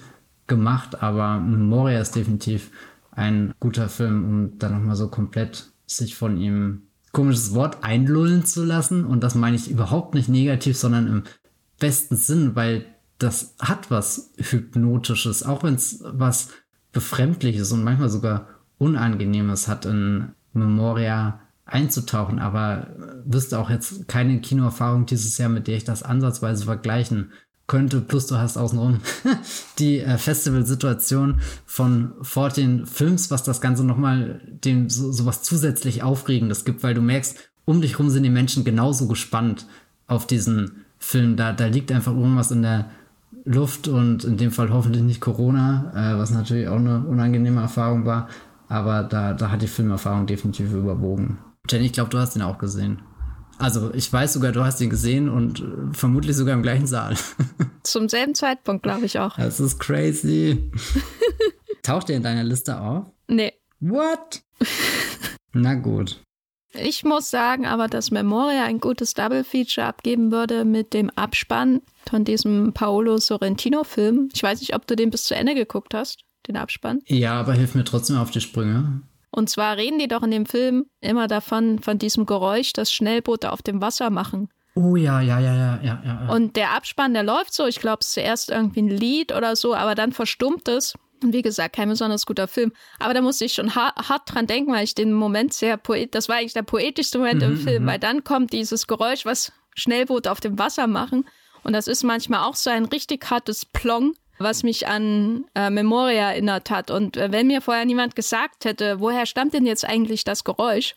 [0.47, 1.01] gemacht.
[1.01, 2.71] Aber Moria ist definitiv
[3.11, 6.81] ein guter Film, um dann nochmal so komplett sich von ihm
[7.13, 9.05] komisches Wort einlullen zu lassen.
[9.05, 11.23] Und das meine ich überhaupt nicht negativ, sondern im
[11.79, 12.85] besten Sinn, weil
[13.17, 16.49] das hat was Hypnotisches, auch wenn es was
[16.91, 18.47] Befremdliches und manchmal sogar
[18.77, 22.39] Unangenehmes hat, in Memoria einzutauchen.
[22.39, 22.87] Aber
[23.25, 27.31] wüsste auch jetzt keine Kinoerfahrung dieses Jahr, mit der ich das ansatzweise vergleichen
[27.67, 28.01] könnte.
[28.01, 28.99] Plus du hast außenrum
[29.79, 36.03] die äh, Festivalsituation von 14 Films, was das Ganze nochmal dem so, so was zusätzlich
[36.03, 39.65] Aufregendes gibt, weil du merkst, um dich rum sind die Menschen genauso gespannt
[40.07, 41.35] auf diesen Film.
[41.35, 42.91] Da, da liegt einfach irgendwas in der
[43.43, 48.05] Luft und in dem Fall hoffentlich nicht Corona, äh, was natürlich auch eine unangenehme Erfahrung
[48.05, 48.27] war.
[48.67, 51.37] Aber da, da hat die Filmerfahrung definitiv überwogen.
[51.69, 53.01] Jenny, ich glaube, du hast ihn auch gesehen.
[53.57, 57.15] Also ich weiß sogar, du hast ihn gesehen und äh, vermutlich sogar im gleichen Saal.
[57.83, 59.37] Zum selben Zeitpunkt, glaube ich auch.
[59.37, 60.71] Das ist crazy.
[61.83, 63.05] Taucht er in deiner Liste auf?
[63.27, 63.53] Nee.
[63.79, 64.41] What?
[65.53, 66.21] Na gut.
[66.73, 72.25] Ich muss sagen aber, dass Memoria ein gutes Double-Feature abgeben würde mit dem Abspann von
[72.25, 74.29] diesem Paolo Sorrentino-Film.
[74.33, 77.01] Ich weiß nicht, ob du den bis zu Ende geguckt hast, den Abspann.
[77.05, 79.01] Ja, aber hilf mir trotzdem auf die Sprünge.
[79.31, 83.51] Und zwar reden die doch in dem Film immer davon, von diesem Geräusch, das Schnellboote
[83.51, 84.49] auf dem Wasser machen.
[84.75, 86.33] Oh ja, ja, ja, ja, ja, ja.
[86.33, 87.65] Und der Abspann, der läuft so.
[87.65, 90.95] Ich glaube, es ist zuerst irgendwie ein Lied oder so, aber dann verstummt es.
[91.23, 92.73] Und wie gesagt, kein besonders guter Film.
[92.99, 96.13] Aber da musste ich schon hart, hart dran denken, weil ich den Moment sehr poet,
[96.13, 97.87] das war eigentlich der poetischste Moment mhm, im Film, mhm.
[97.87, 101.25] weil dann kommt dieses Geräusch, was Schnellboote auf dem Wasser machen.
[101.63, 106.31] Und das ist manchmal auch so ein richtig hartes Plong was mich an äh, Memoria
[106.31, 106.91] erinnert hat.
[106.91, 110.95] Und äh, wenn mir vorher niemand gesagt hätte, woher stammt denn jetzt eigentlich das Geräusch,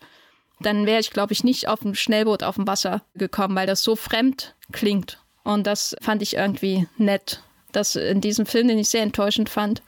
[0.59, 3.81] dann wäre ich, glaube ich, nicht auf dem Schnellboot auf dem Wasser gekommen, weil das
[3.81, 5.19] so fremd klingt.
[5.43, 7.41] Und das fand ich irgendwie nett,
[7.71, 9.81] dass in diesem Film, den ich sehr enttäuschend fand,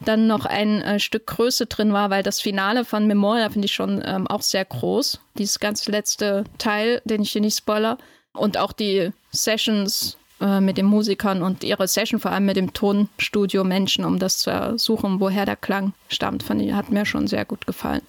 [0.00, 3.74] dann noch ein äh, Stück Größe drin war, weil das Finale von Memoria finde ich
[3.74, 5.20] schon ähm, auch sehr groß.
[5.36, 7.98] Dieses ganz letzte Teil, den ich hier nicht spoiler.
[8.32, 12.72] Und auch die Sessions äh, mit den Musikern und ihre Session, vor allem mit dem
[12.72, 17.26] Tonstudio Menschen, um das zu suchen, woher der Klang stammt, fand ich, hat mir schon
[17.26, 18.02] sehr gut gefallen.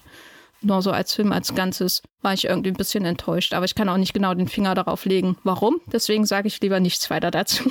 [0.62, 3.88] Nur so als Film als Ganzes war ich irgendwie ein bisschen enttäuscht, aber ich kann
[3.88, 5.80] auch nicht genau den Finger darauf legen, warum.
[5.92, 7.70] Deswegen sage ich lieber nichts weiter dazu.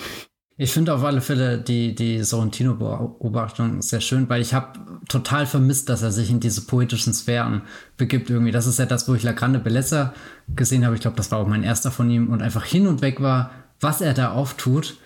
[0.57, 5.89] Ich finde auf alle Fälle die, die Sorrentino-Beobachtung sehr schön, weil ich habe total vermisst,
[5.89, 7.63] dass er sich in diese poetischen Sphären
[7.97, 8.51] begibt irgendwie.
[8.51, 10.13] Das ist ja das, wo ich La Grande Bellezza
[10.55, 10.93] gesehen habe.
[10.93, 13.49] Ich glaube, das war auch mein erster von ihm und einfach hin und weg war
[13.81, 14.97] was er da auftut.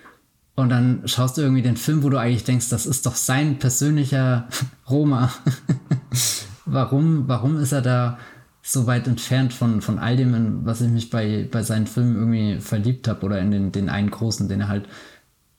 [0.56, 3.60] Und dann schaust du irgendwie den Film, wo du eigentlich denkst, das ist doch sein
[3.60, 4.48] persönlicher
[4.90, 5.32] Roma.
[6.66, 8.18] warum, warum ist er da
[8.62, 12.16] so weit entfernt von, von all dem, in was ich mich bei, bei seinen Filmen
[12.16, 14.88] irgendwie verliebt habe oder in den, den einen großen, den er halt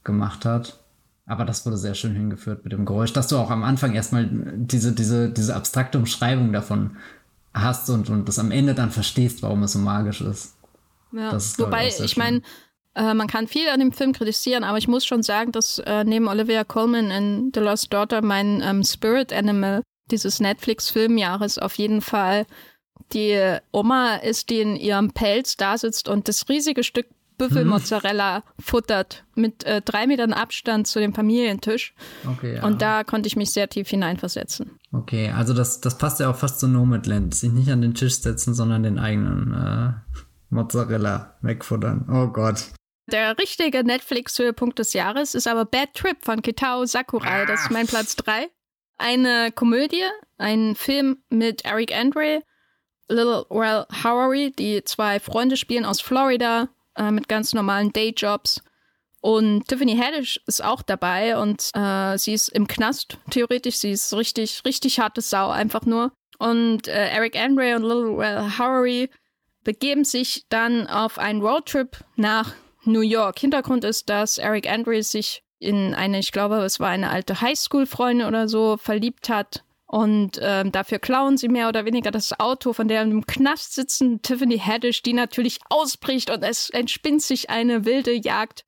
[0.02, 0.80] gemacht hat.
[1.24, 4.28] Aber das wurde sehr schön hingeführt mit dem Geräusch, dass du auch am Anfang erstmal
[4.30, 6.96] diese, diese, diese abstrakte Umschreibung davon
[7.52, 10.56] hast und, und das am Ende dann verstehst, warum es so magisch ist.
[11.12, 12.42] Ja, ist, wobei, ich, ich meine,
[12.96, 16.04] äh, man kann viel an dem Film kritisieren, aber ich muss schon sagen, dass äh,
[16.04, 22.00] neben Olivia Colman in The Lost Daughter mein ähm, Spirit Animal dieses Netflix-Filmjahres auf jeden
[22.00, 22.46] Fall
[23.12, 27.06] die Oma ist, die in ihrem Pelz da sitzt und das riesige Stück
[27.38, 28.42] Büffelmozzarella hm.
[28.58, 31.94] futtert mit äh, drei Metern Abstand zu dem Familientisch.
[32.26, 32.64] Okay, ja.
[32.64, 34.70] Und da konnte ich mich sehr tief hineinversetzen.
[34.92, 37.34] Okay, also das, das passt ja auch fast zu Nomadland.
[37.34, 39.92] Sich nicht an den Tisch setzen, sondern den eigenen äh,
[40.48, 42.08] Mozzarella wegfuttern.
[42.10, 42.70] Oh Gott.
[43.06, 47.46] Der richtige Netflix-Höhepunkt des Jahres ist aber Bad Trip von Kitao Sakurai.
[47.46, 48.48] Das ist mein Platz 3.
[48.98, 50.04] Eine Komödie,
[50.38, 52.42] ein Film mit Eric Andre,
[53.08, 58.62] Little Well Howery, die zwei Freunde spielen aus Florida äh, mit ganz normalen Dayjobs.
[59.20, 63.76] Und Tiffany Haddish ist auch dabei und äh, sie ist im Knast, theoretisch.
[63.76, 66.12] Sie ist richtig, richtig harte Sau, einfach nur.
[66.38, 69.10] Und äh, Eric Andre und Little Well Howery
[69.62, 72.54] begeben sich dann auf einen Roadtrip nach
[72.86, 73.38] New York.
[73.38, 78.26] Hintergrund ist, dass Eric Andrews sich in eine, ich glaube, es war eine alte Highschool-Freundin
[78.26, 79.64] oder so, verliebt hat.
[79.86, 84.20] Und ähm, dafür klauen sie mehr oder weniger das Auto von der im Knast sitzen
[84.20, 88.64] Tiffany Haddish, die natürlich ausbricht und es entspinnt sich eine wilde Jagd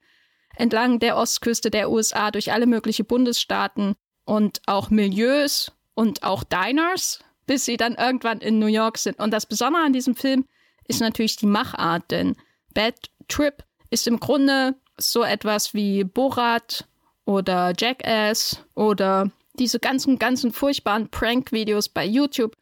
[0.57, 7.21] entlang der Ostküste der USA durch alle möglichen Bundesstaaten und auch Milieus und auch Diners,
[7.47, 9.19] bis sie dann irgendwann in New York sind.
[9.19, 10.47] Und das Besondere an diesem Film
[10.87, 12.37] ist natürlich die Machart, denn
[12.75, 12.95] Bad
[13.29, 16.87] Trip ist im Grunde so etwas wie Borat
[17.25, 22.57] oder Jackass oder diese ganzen, ganzen furchtbaren Prank-Videos bei YouTube,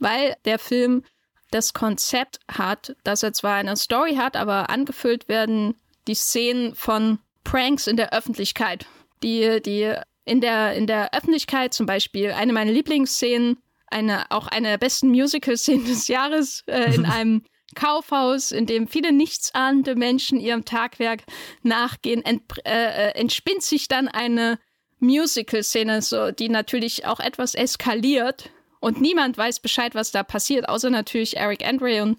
[0.00, 1.02] weil der Film
[1.50, 5.74] das Konzept hat, dass er zwar eine Story hat, aber angefüllt werden
[6.06, 8.86] die Szenen von Pranks in der Öffentlichkeit.
[9.22, 9.94] Die, die
[10.24, 15.08] in der, in der Öffentlichkeit zum Beispiel eine meiner Lieblingsszenen, eine, auch eine der besten
[15.08, 17.42] Musical-Szenen des Jahres äh, in einem
[17.74, 21.22] Kaufhaus, in dem viele nichtsahnende Menschen ihrem Tagwerk
[21.62, 24.58] nachgehen, ent, äh, äh, entspinnt sich dann eine
[25.00, 28.50] Musical-Szene, so, die natürlich auch etwas eskaliert
[28.80, 32.16] und niemand weiß Bescheid, was da passiert, außer natürlich Eric Andre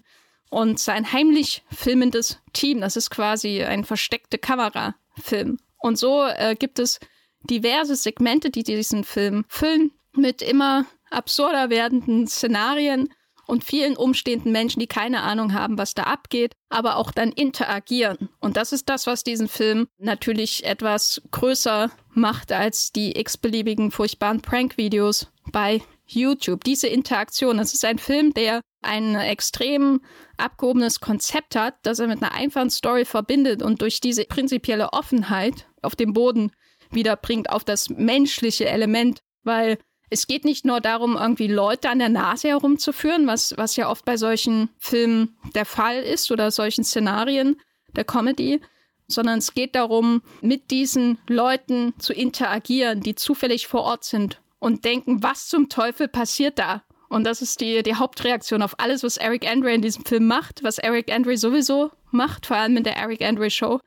[0.50, 2.80] und, sein heimlich filmendes Team.
[2.80, 5.58] Das ist quasi ein versteckte Kamerafilm.
[5.78, 7.00] Und so äh, gibt es
[7.42, 13.12] diverse Segmente, die diesen Film füllen, mit immer absurder werdenden Szenarien
[13.46, 18.28] und vielen umstehenden Menschen, die keine Ahnung haben, was da abgeht, aber auch dann interagieren.
[18.40, 24.40] Und das ist das, was diesen Film natürlich etwas größer macht als die x-beliebigen furchtbaren
[24.40, 26.64] Prank-Videos bei YouTube.
[26.64, 30.00] Diese Interaktion, das ist ein Film, der ein extrem
[30.36, 35.66] abgehobenes Konzept hat, das er mit einer einfachen Story verbindet und durch diese prinzipielle Offenheit
[35.82, 36.52] auf dem Boden
[36.90, 39.78] wiederbringt, auf das menschliche Element, weil
[40.14, 44.04] es geht nicht nur darum, irgendwie Leute an der Nase herumzuführen, was, was ja oft
[44.04, 47.60] bei solchen Filmen der Fall ist oder solchen Szenarien
[47.96, 48.60] der Comedy,
[49.08, 54.84] sondern es geht darum, mit diesen Leuten zu interagieren, die zufällig vor Ort sind und
[54.84, 56.84] denken, was zum Teufel passiert da?
[57.08, 60.62] Und das ist die, die Hauptreaktion auf alles, was Eric Andre in diesem Film macht,
[60.62, 63.80] was Eric Andre sowieso macht, vor allem in der Eric Andre Show,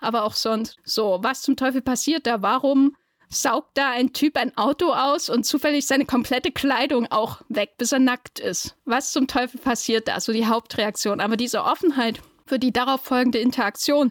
[0.00, 0.78] aber auch sonst.
[0.82, 2.40] So, was zum Teufel passiert da?
[2.40, 2.96] Warum
[3.34, 7.92] saugt da ein Typ ein Auto aus und zufällig seine komplette Kleidung auch weg, bis
[7.92, 8.76] er nackt ist.
[8.84, 10.20] Was zum Teufel passiert da?
[10.20, 11.20] So die Hauptreaktion.
[11.20, 14.10] Aber diese Offenheit für die darauf folgende Interaktion.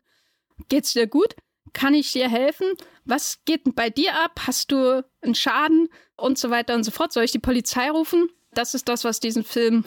[0.70, 1.36] Geht's dir gut?
[1.74, 2.68] Kann ich dir helfen?
[3.06, 4.42] Was geht bei dir ab?
[4.46, 5.90] Hast du einen Schaden?
[6.16, 7.12] Und so weiter und so fort.
[7.12, 8.30] Soll ich die Polizei rufen?
[8.54, 9.86] Das ist das, was diesen Film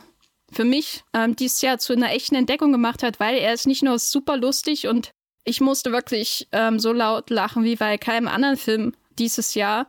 [0.50, 3.82] für mich ähm, dieses Jahr zu einer echten Entdeckung gemacht hat, weil er ist nicht
[3.82, 5.10] nur super lustig und
[5.44, 9.88] ich musste wirklich ähm, so laut lachen wie bei keinem anderen Film dieses Jahr,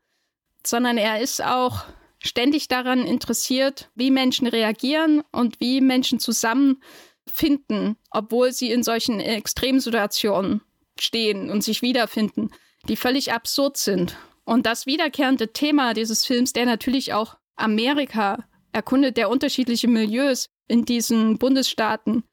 [0.66, 1.86] sondern er ist auch
[2.20, 10.62] ständig daran interessiert, wie Menschen reagieren und wie Menschen zusammenfinden, obwohl sie in solchen Extremsituationen
[11.00, 12.52] stehen und sich wiederfinden,
[12.88, 14.18] die völlig absurd sind.
[14.46, 20.86] Und das wiederkehrende Thema dieses Films, der natürlich auch Amerika erkundet, der unterschiedliche Milieus in
[20.86, 22.24] diesen Bundesstaaten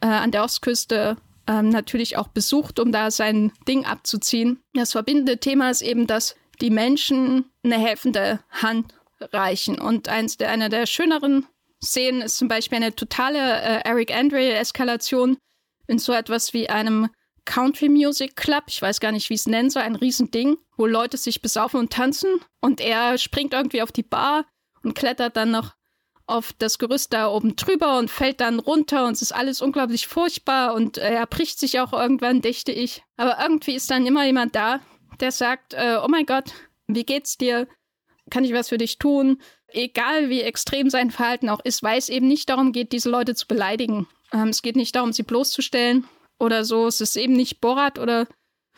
[0.00, 1.16] äh, an der Ostküste
[1.46, 4.60] ähm, natürlich auch besucht, um da sein Ding abzuziehen.
[4.74, 9.78] Das verbindende Thema ist eben, dass die Menschen eine helfende Hand reichen.
[9.78, 11.46] Und eins der, einer der schöneren
[11.84, 15.36] Szenen ist zum Beispiel eine totale äh, Eric Andre-Eskalation
[15.88, 17.10] in so etwas wie einem
[17.44, 18.64] Country Music Club.
[18.68, 19.82] Ich weiß gar nicht, wie es nennen soll.
[19.82, 22.40] Ein Riesending, wo Leute sich besaufen und tanzen.
[22.60, 24.46] Und er springt irgendwie auf die Bar
[24.84, 25.74] und klettert dann noch
[26.26, 30.06] auf das Gerüst da oben drüber und fällt dann runter und es ist alles unglaublich
[30.06, 33.02] furchtbar und er bricht sich auch irgendwann, dächte ich.
[33.16, 34.80] Aber irgendwie ist dann immer jemand da,
[35.20, 36.52] der sagt, äh, oh mein Gott,
[36.86, 37.68] wie geht's dir?
[38.30, 39.40] Kann ich was für dich tun?
[39.68, 43.34] Egal wie extrem sein Verhalten auch ist, weil es eben nicht darum geht, diese Leute
[43.34, 44.06] zu beleidigen.
[44.32, 46.06] Ähm, es geht nicht darum, sie bloßzustellen
[46.38, 46.86] oder so.
[46.86, 48.26] Es ist eben nicht Borat oder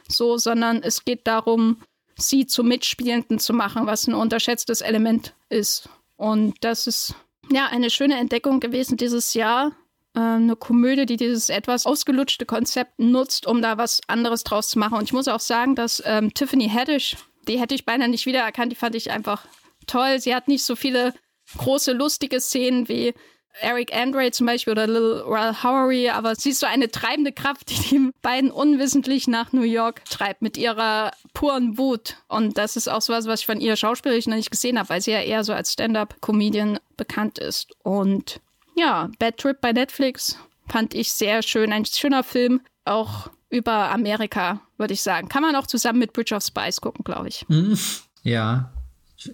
[0.09, 1.81] so, sondern es geht darum,
[2.17, 5.89] sie zu Mitspielenden zu machen, was ein unterschätztes Element ist.
[6.17, 7.15] Und das ist
[7.51, 9.73] ja eine schöne Entdeckung gewesen dieses Jahr.
[10.15, 14.79] Äh, eine Komödie, die dieses etwas ausgelutschte Konzept nutzt, um da was anderes draus zu
[14.79, 14.99] machen.
[14.99, 17.17] Und ich muss auch sagen, dass ähm, Tiffany Haddish,
[17.49, 19.45] die hätte ich beinahe nicht wiedererkannt, die fand ich einfach
[19.87, 20.21] toll.
[20.21, 21.15] Sie hat nicht so viele
[21.59, 23.15] große, lustige Szenen wie
[23.61, 27.71] Eric Andre zum Beispiel oder Lil Ralph Howery, aber sie ist so eine treibende Kraft,
[27.71, 32.17] die die beiden unwissentlich nach New York treibt mit ihrer puren Wut.
[32.27, 34.89] Und das ist auch so was, was ich von ihr schauspielerisch noch nicht gesehen habe,
[34.89, 37.77] weil sie ja eher so als Stand-up-Comedian bekannt ist.
[37.85, 38.41] Und
[38.75, 40.39] ja, Bad Trip bei Netflix
[40.69, 41.73] fand ich sehr schön.
[41.73, 45.29] Ein schöner Film, auch über Amerika, würde ich sagen.
[45.29, 47.45] Kann man auch zusammen mit Bridge of Spice gucken, glaube ich.
[47.49, 47.79] Hm,
[48.23, 48.73] ja.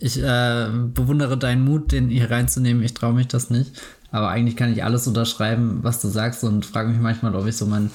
[0.00, 2.82] Ich äh, bewundere deinen Mut, den hier reinzunehmen.
[2.82, 3.80] Ich traue mich das nicht.
[4.12, 7.56] Aber eigentlich kann ich alles unterschreiben, was du sagst und frage mich manchmal, ob ich
[7.56, 7.90] so meinen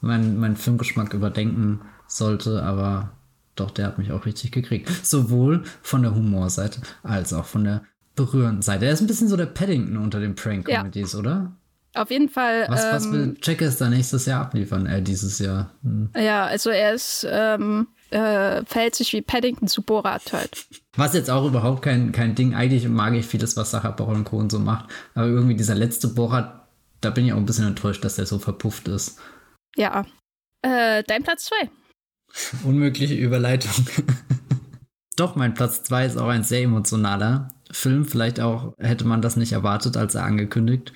[0.00, 2.62] mein, mein Filmgeschmack überdenken sollte.
[2.62, 3.12] Aber
[3.54, 4.88] doch, der hat mich auch richtig gekriegt.
[5.06, 7.82] Sowohl von der Humorseite als auch von der
[8.18, 8.86] berührenden Seite.
[8.86, 11.18] Er ist ein bisschen so der Paddington unter den Prank-Comedies, ja.
[11.18, 11.52] oder?
[11.94, 12.66] Auf jeden Fall.
[12.68, 15.70] Was, ähm, was will Checkers da nächstes Jahr abliefern, äh, dieses Jahr?
[15.82, 16.10] Hm.
[16.14, 20.66] Ja, also er ist, ähm, äh, verhält sich wie Paddington zu Borat halt.
[20.96, 24.50] Was jetzt auch überhaupt kein, kein Ding, eigentlich mag ich vieles, was Sacha Baron Cohen
[24.50, 26.68] so macht, aber irgendwie dieser letzte Borat,
[27.00, 29.18] da bin ich auch ein bisschen enttäuscht, dass der so verpufft ist.
[29.76, 30.04] Ja.
[30.62, 31.70] Äh, dein Platz 2.
[32.64, 33.86] Unmögliche Überleitung.
[35.16, 38.04] Doch, mein Platz 2 ist auch ein sehr emotionaler Film.
[38.04, 40.92] Vielleicht auch hätte man das nicht erwartet, als er angekündigt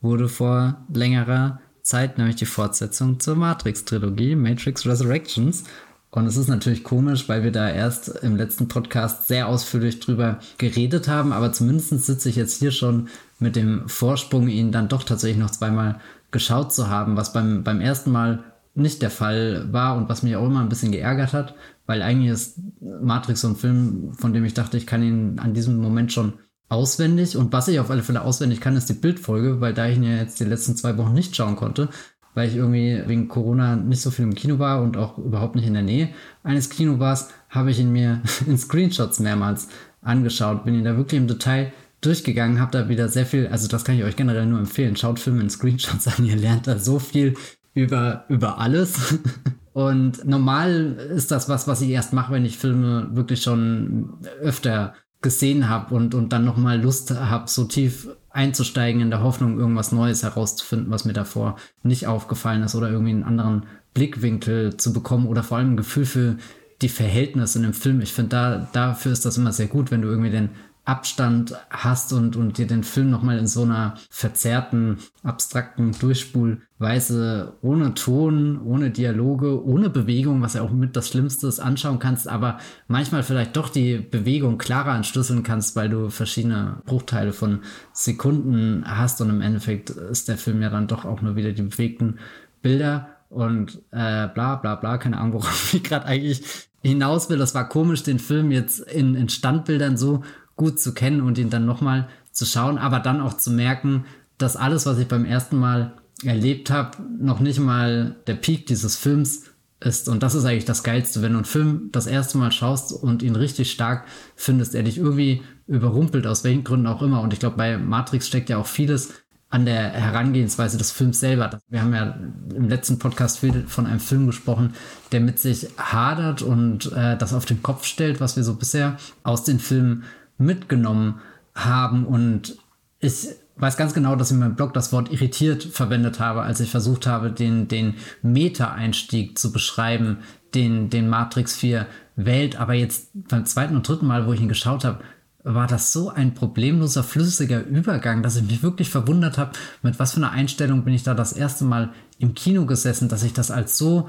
[0.00, 5.64] wurde vor längerer Zeit, nämlich die Fortsetzung zur Matrix-Trilogie, Matrix Resurrections.
[6.10, 10.40] Und es ist natürlich komisch, weil wir da erst im letzten Podcast sehr ausführlich drüber
[10.58, 13.08] geredet haben, aber zumindest sitze ich jetzt hier schon
[13.38, 16.00] mit dem Vorsprung, ihn dann doch tatsächlich noch zweimal
[16.30, 18.44] geschaut zu haben, was beim, beim ersten Mal
[18.76, 21.54] nicht der Fall war und was mich auch immer ein bisschen geärgert hat,
[21.86, 25.54] weil eigentlich ist Matrix so ein Film, von dem ich dachte, ich kann ihn an
[25.54, 26.34] diesem Moment schon
[26.68, 27.36] auswendig.
[27.36, 30.02] Und was ich auf alle Fälle auswendig kann, ist die Bildfolge, weil da ich ihn
[30.02, 31.88] ja jetzt die letzten zwei Wochen nicht schauen konnte,
[32.34, 35.66] weil ich irgendwie wegen Corona nicht so viel im Kino war und auch überhaupt nicht
[35.66, 36.10] in der Nähe
[36.42, 39.68] eines Kinobars, habe ich ihn mir in Screenshots mehrmals
[40.02, 41.72] angeschaut, bin ihn da wirklich im Detail
[42.02, 45.18] durchgegangen, habe da wieder sehr viel, also das kann ich euch generell nur empfehlen, schaut
[45.18, 47.34] Filme in Screenshots an, ihr lernt da so viel
[47.76, 49.18] über, über alles.
[49.72, 54.94] Und normal ist das was, was ich erst mache, wenn ich Filme wirklich schon öfter
[55.20, 59.92] gesehen habe und, und dann nochmal Lust habe, so tief einzusteigen in der Hoffnung, irgendwas
[59.92, 65.26] Neues herauszufinden, was mir davor nicht aufgefallen ist oder irgendwie einen anderen Blickwinkel zu bekommen
[65.26, 66.36] oder vor allem ein Gefühl für
[66.80, 68.00] die Verhältnisse in dem Film.
[68.00, 70.50] Ich finde, da, dafür ist das immer sehr gut, wenn du irgendwie den
[70.86, 77.94] Abstand hast und, und dir den Film nochmal in so einer verzerrten, abstrakten Durchspulweise ohne
[77.94, 82.58] Ton, ohne Dialoge, ohne Bewegung, was ja auch mit das Schlimmste ist, anschauen kannst, aber
[82.86, 89.20] manchmal vielleicht doch die Bewegung klarer entschlüsseln kannst, weil du verschiedene Bruchteile von Sekunden hast
[89.20, 92.20] und im Endeffekt ist der Film ja dann doch auch nur wieder die bewegten
[92.62, 97.38] Bilder und äh, bla bla bla, keine Ahnung, worauf ich gerade eigentlich hinaus will.
[97.38, 100.22] Das war komisch, den Film jetzt in, in Standbildern so
[100.56, 104.04] gut zu kennen und ihn dann nochmal zu schauen, aber dann auch zu merken,
[104.38, 108.96] dass alles, was ich beim ersten Mal erlebt habe, noch nicht mal der Peak dieses
[108.96, 109.44] Films
[109.80, 110.08] ist.
[110.08, 113.22] Und das ist eigentlich das Geilste, wenn du einen Film das erste Mal schaust und
[113.22, 117.20] ihn richtig stark findest, er dich irgendwie überrumpelt, aus welchen Gründen auch immer.
[117.20, 119.12] Und ich glaube, bei Matrix steckt ja auch vieles
[119.48, 121.60] an der Herangehensweise des Films selber.
[121.68, 122.18] Wir haben ja
[122.54, 124.74] im letzten Podcast viel von einem Film gesprochen,
[125.12, 128.96] der mit sich hadert und äh, das auf den Kopf stellt, was wir so bisher
[129.22, 130.04] aus den Filmen
[130.38, 131.20] mitgenommen
[131.54, 132.06] haben.
[132.06, 132.56] Und
[133.00, 136.60] ich weiß ganz genau, dass ich in meinem Blog das Wort irritiert verwendet habe, als
[136.60, 140.18] ich versucht habe, den, den Meta-Einstieg zu beschreiben,
[140.54, 141.86] den, den Matrix 4
[142.16, 142.56] wählt.
[142.56, 145.00] Aber jetzt beim zweiten und dritten Mal, wo ich ihn geschaut habe,
[145.42, 150.12] war das so ein problemloser, flüssiger Übergang, dass ich mich wirklich verwundert habe, mit was
[150.12, 153.52] für einer Einstellung bin ich da das erste Mal im Kino gesessen, dass ich das
[153.52, 154.08] als so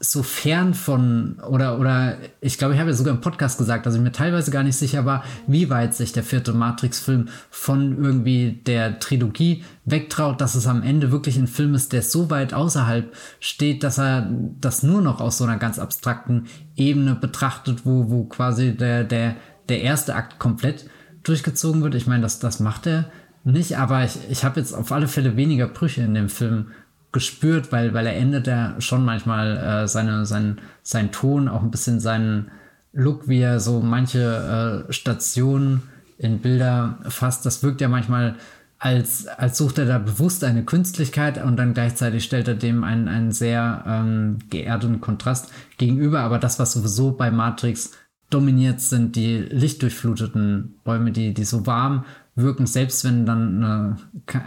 [0.00, 3.96] so fern von, oder, oder ich glaube, ich habe ja sogar im Podcast gesagt, dass
[3.96, 8.60] ich mir teilweise gar nicht sicher war, wie weit sich der vierte Matrix-Film von irgendwie
[8.64, 13.12] der Trilogie wegtraut, dass es am Ende wirklich ein Film ist, der so weit außerhalb
[13.40, 14.30] steht, dass er
[14.60, 16.46] das nur noch aus so einer ganz abstrakten
[16.76, 19.34] Ebene betrachtet, wo, wo quasi der, der,
[19.68, 20.88] der erste Akt komplett
[21.24, 21.96] durchgezogen wird.
[21.96, 23.10] Ich meine, das, das macht er
[23.42, 26.68] nicht, aber ich, ich habe jetzt auf alle Fälle weniger Brüche in dem Film
[27.12, 31.70] gespürt, weil, weil er endet ja schon manchmal äh, seine, sein, sein Ton, auch ein
[31.70, 32.50] bisschen seinen
[32.92, 35.82] Look, wie er so manche äh, Stationen
[36.18, 37.46] in Bilder fasst.
[37.46, 38.36] Das wirkt ja manchmal,
[38.78, 43.08] als, als sucht er da bewusst eine Künstlichkeit und dann gleichzeitig stellt er dem einen,
[43.08, 46.20] einen sehr ähm, geerdeten Kontrast gegenüber.
[46.20, 47.92] Aber das, was sowieso bei Matrix
[48.30, 52.04] dominiert, sind die lichtdurchfluteten Räume, die, die so warm
[52.34, 53.96] wirken, selbst wenn dann eine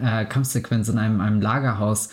[0.01, 2.09] äh, Kampfsequenz in einem, einem Lagerhaus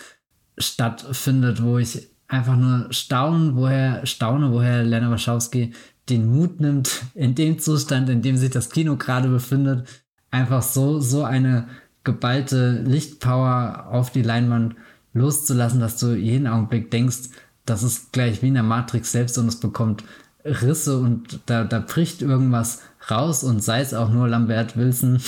[0.59, 5.73] stattfindet, wo ich einfach nur staunen, woher, staune, woher Lena Wachowski
[6.09, 9.87] den Mut nimmt, in dem Zustand, in dem sich das Kino gerade befindet,
[10.31, 11.69] einfach so, so eine
[12.05, 14.75] geballte Lichtpower auf die Leinwand
[15.13, 17.31] loszulassen, dass du jeden Augenblick denkst,
[17.67, 20.05] das ist gleich wie in der Matrix selbst und es bekommt
[20.45, 22.81] Risse und da, da bricht irgendwas
[23.11, 25.21] raus und sei es auch nur Lambert Wilson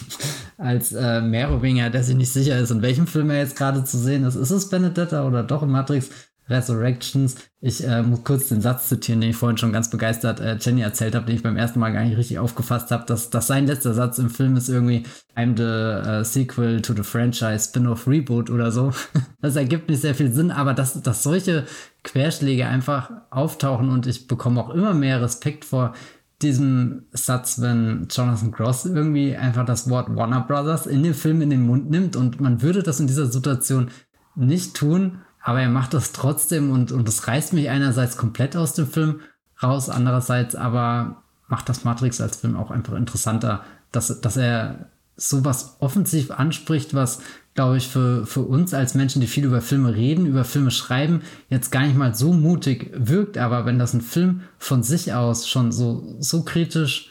[0.58, 3.98] als äh, Merowinger, der sich nicht sicher ist, in welchem Film er jetzt gerade zu
[3.98, 4.36] sehen ist.
[4.36, 6.10] Ist es Benedetta oder doch in Matrix
[6.48, 7.36] Resurrections?
[7.60, 10.82] Ich äh, muss kurz den Satz zitieren, den ich vorhin schon ganz begeistert äh, Jenny
[10.82, 13.66] erzählt habe, den ich beim ersten Mal gar nicht richtig aufgefasst habe, dass, dass sein
[13.66, 15.04] letzter Satz im Film ist irgendwie
[15.36, 18.92] I'm the uh, sequel to the franchise Spin-off Reboot oder so.
[19.40, 21.64] das ergibt nicht sehr viel Sinn, aber dass, dass solche
[22.04, 25.94] Querschläge einfach auftauchen und ich bekomme auch immer mehr Respekt vor
[26.42, 31.50] diesem Satz, wenn Jonathan Gross irgendwie einfach das Wort Warner Brothers in dem Film in
[31.50, 33.88] den Mund nimmt und man würde das in dieser Situation
[34.34, 38.74] nicht tun, aber er macht das trotzdem und, und das reißt mich einerseits komplett aus
[38.74, 39.20] dem Film
[39.62, 45.76] raus, andererseits aber macht das Matrix als Film auch einfach interessanter, dass, dass er sowas
[45.80, 47.20] offensiv anspricht, was,
[47.54, 51.22] glaube ich, für, für uns als Menschen, die viel über Filme reden, über Filme schreiben,
[51.48, 53.38] jetzt gar nicht mal so mutig wirkt.
[53.38, 57.10] Aber wenn das ein Film von sich aus schon so, so kritisch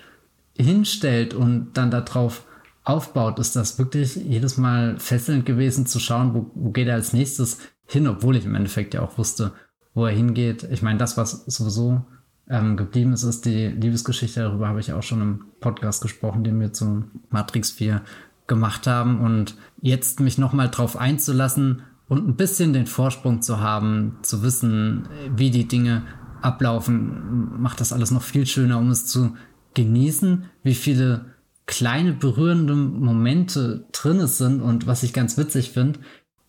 [0.57, 2.45] hinstellt und dann darauf
[2.84, 7.14] aufbaut, ist das wirklich jedes Mal fesselnd gewesen zu schauen, wo, wo geht er als
[7.14, 9.53] nächstes hin, obwohl ich im Endeffekt ja auch wusste,
[9.94, 10.64] wo er hingeht.
[10.72, 12.06] Ich meine, das, was sowieso
[12.52, 14.41] ähm, geblieben ist, ist die Liebesgeschichte.
[14.41, 18.02] Darüber habe ich auch schon im Podcast gesprochen, den wir zu Matrix 4
[18.48, 19.22] gemacht haben.
[19.22, 25.07] Und jetzt mich nochmal drauf einzulassen und ein bisschen den Vorsprung zu haben, zu wissen,
[25.34, 26.03] wie die Dinge
[26.41, 29.36] ablaufen, macht das alles noch viel schöner, um es zu
[29.73, 31.26] genießen, wie viele
[31.68, 36.02] kleine berührende Momente drin sind und was ich ganz witzig finde,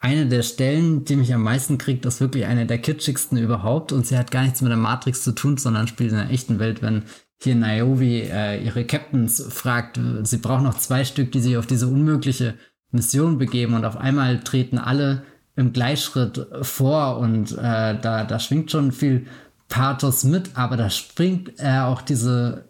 [0.03, 3.93] eine der Stellen, die mich am meisten kriegt, ist wirklich eine der kitschigsten überhaupt.
[3.93, 6.59] Und sie hat gar nichts mit der Matrix zu tun, sondern spielt in der echten
[6.59, 7.05] Welt, wenn
[7.41, 11.87] hier Niobe äh, ihre Captains fragt, sie braucht noch zwei Stück, die sich auf diese
[11.87, 12.55] unmögliche
[12.91, 13.75] Mission begeben.
[13.75, 15.23] Und auf einmal treten alle
[15.55, 19.27] im Gleichschritt vor und äh, da, da schwingt schon viel
[19.69, 22.65] Pathos mit, aber da springt äh, auch diese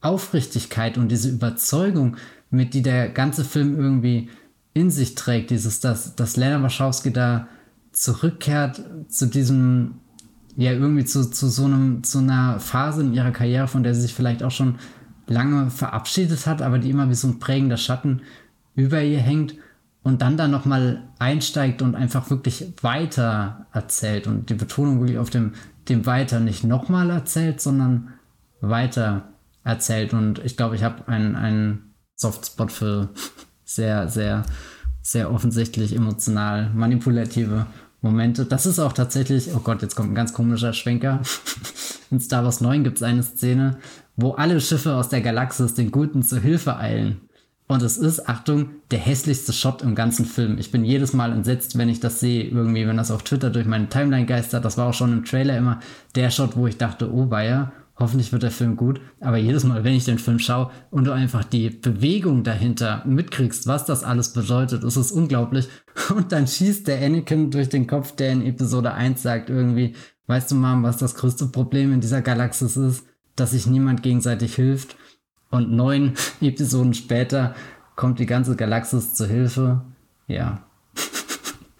[0.00, 2.16] Aufrichtigkeit und diese Überzeugung
[2.50, 4.28] mit, die der ganze Film irgendwie
[4.74, 7.46] in sich trägt, dieses, dass, dass Lena Wachowski da
[7.92, 10.00] zurückkehrt zu diesem,
[10.56, 14.02] ja, irgendwie zu, zu so einem, zu einer Phase in ihrer Karriere, von der sie
[14.02, 14.76] sich vielleicht auch schon
[15.26, 18.22] lange verabschiedet hat, aber die immer wie so ein prägender Schatten
[18.74, 19.54] über ihr hängt
[20.02, 25.30] und dann da nochmal einsteigt und einfach wirklich weiter erzählt und die Betonung wirklich auf
[25.30, 25.52] dem,
[25.88, 28.12] dem weiter nicht nochmal erzählt, sondern
[28.60, 29.28] weiter
[29.62, 30.12] erzählt.
[30.12, 33.08] Und ich glaube, ich habe einen, einen Softspot für
[33.64, 34.44] sehr, sehr,
[35.02, 37.66] sehr offensichtlich emotional manipulative
[38.00, 38.44] Momente.
[38.44, 41.20] Das ist auch tatsächlich, oh Gott, jetzt kommt ein ganz komischer Schwenker.
[42.10, 43.78] In Star Wars 9 gibt es eine Szene,
[44.16, 47.22] wo alle Schiffe aus der Galaxis den Guten zur Hilfe eilen.
[47.66, 50.58] Und es ist, Achtung, der hässlichste Shot im ganzen Film.
[50.58, 53.66] Ich bin jedes Mal entsetzt, wenn ich das sehe, irgendwie, wenn das auf Twitter durch
[53.66, 54.66] meine Timeline geistert.
[54.66, 55.80] Das war auch schon im Trailer immer
[56.14, 59.00] der Shot, wo ich dachte, oh weia, Hoffentlich wird der Film gut.
[59.20, 63.66] Aber jedes Mal, wenn ich den Film schaue und du einfach die Bewegung dahinter mitkriegst,
[63.68, 65.68] was das alles bedeutet, ist es unglaublich.
[66.14, 69.94] Und dann schießt der Anakin durch den Kopf, der in Episode 1 sagt irgendwie,
[70.26, 73.06] weißt du, Mom, was das größte Problem in dieser Galaxis ist?
[73.36, 74.96] Dass sich niemand gegenseitig hilft.
[75.50, 77.54] Und neun Episoden später
[77.94, 79.82] kommt die ganze Galaxis zur Hilfe.
[80.26, 80.64] Ja.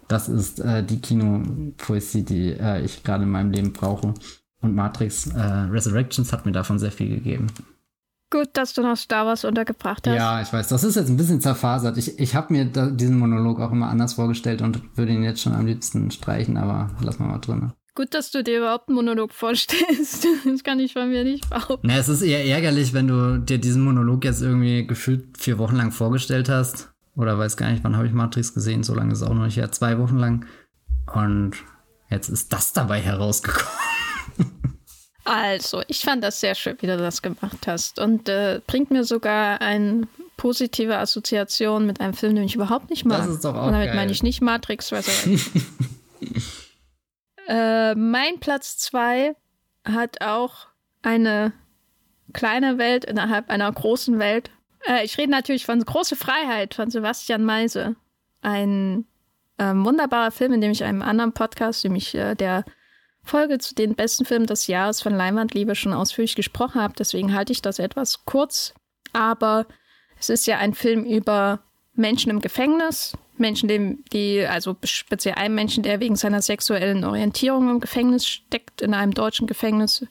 [0.07, 4.13] Das ist äh, die Kinopoesie, die äh, ich gerade in meinem Leben brauche.
[4.65, 7.49] Und Matrix äh, Resurrections hat mir davon sehr viel gegeben.
[8.31, 10.17] Gut, dass du noch Star Wars untergebracht hast.
[10.17, 11.99] Ja, ich weiß, das ist jetzt ein bisschen zerfasert.
[11.99, 15.43] Ich, ich habe mir da, diesen Monolog auch immer anders vorgestellt und würde ihn jetzt
[15.43, 17.73] schon am liebsten streichen, aber lass mal mal drin.
[17.95, 20.27] Gut, dass du dir überhaupt einen Monolog vorstellst.
[20.47, 21.87] Das kann ich von mir nicht behaupten.
[21.87, 25.77] Na, es ist eher ärgerlich, wenn du dir diesen Monolog jetzt irgendwie gefühlt vier Wochen
[25.77, 26.91] lang vorgestellt hast.
[27.17, 28.83] Oder weiß gar nicht, wann habe ich Matrix gesehen?
[28.83, 29.71] So lange ist es auch noch nicht her.
[29.73, 30.47] Zwei Wochen lang.
[31.15, 31.53] Und
[32.09, 33.94] jetzt ist das dabei herausgekommen.
[35.25, 37.99] Also, ich fand das sehr schön, wie du das gemacht hast.
[37.99, 40.07] Und äh, bringt mir sogar eine
[40.37, 43.19] positive Assoziation mit einem Film, den ich überhaupt nicht mag.
[43.19, 43.97] Das ist doch auch Und damit geil.
[43.97, 44.93] meine ich nicht Matrix.
[47.49, 49.35] äh, mein Platz 2
[49.85, 50.67] hat auch
[51.03, 51.53] eine
[52.33, 54.51] kleine Welt innerhalb einer großen Welt.
[54.87, 57.97] Äh, ich rede natürlich von Große Freiheit von Sebastian Meise.
[58.43, 59.07] Ein
[59.59, 62.65] ähm, wunderbarer Film, in dem ich einem anderen Podcast, nämlich äh, der
[63.25, 66.95] Folge zu den besten Filmen des Jahres von Leinwandliebe schon ausführlich gesprochen habe.
[66.97, 68.75] Deswegen halte ich das etwas kurz.
[69.13, 69.67] Aber
[70.19, 71.61] es ist ja ein Film über
[71.95, 73.17] Menschen im Gefängnis.
[73.37, 78.95] Menschen, die, also speziell ein Menschen, der wegen seiner sexuellen Orientierung im Gefängnis steckt, in
[78.95, 80.07] einem deutschen Gefängnis,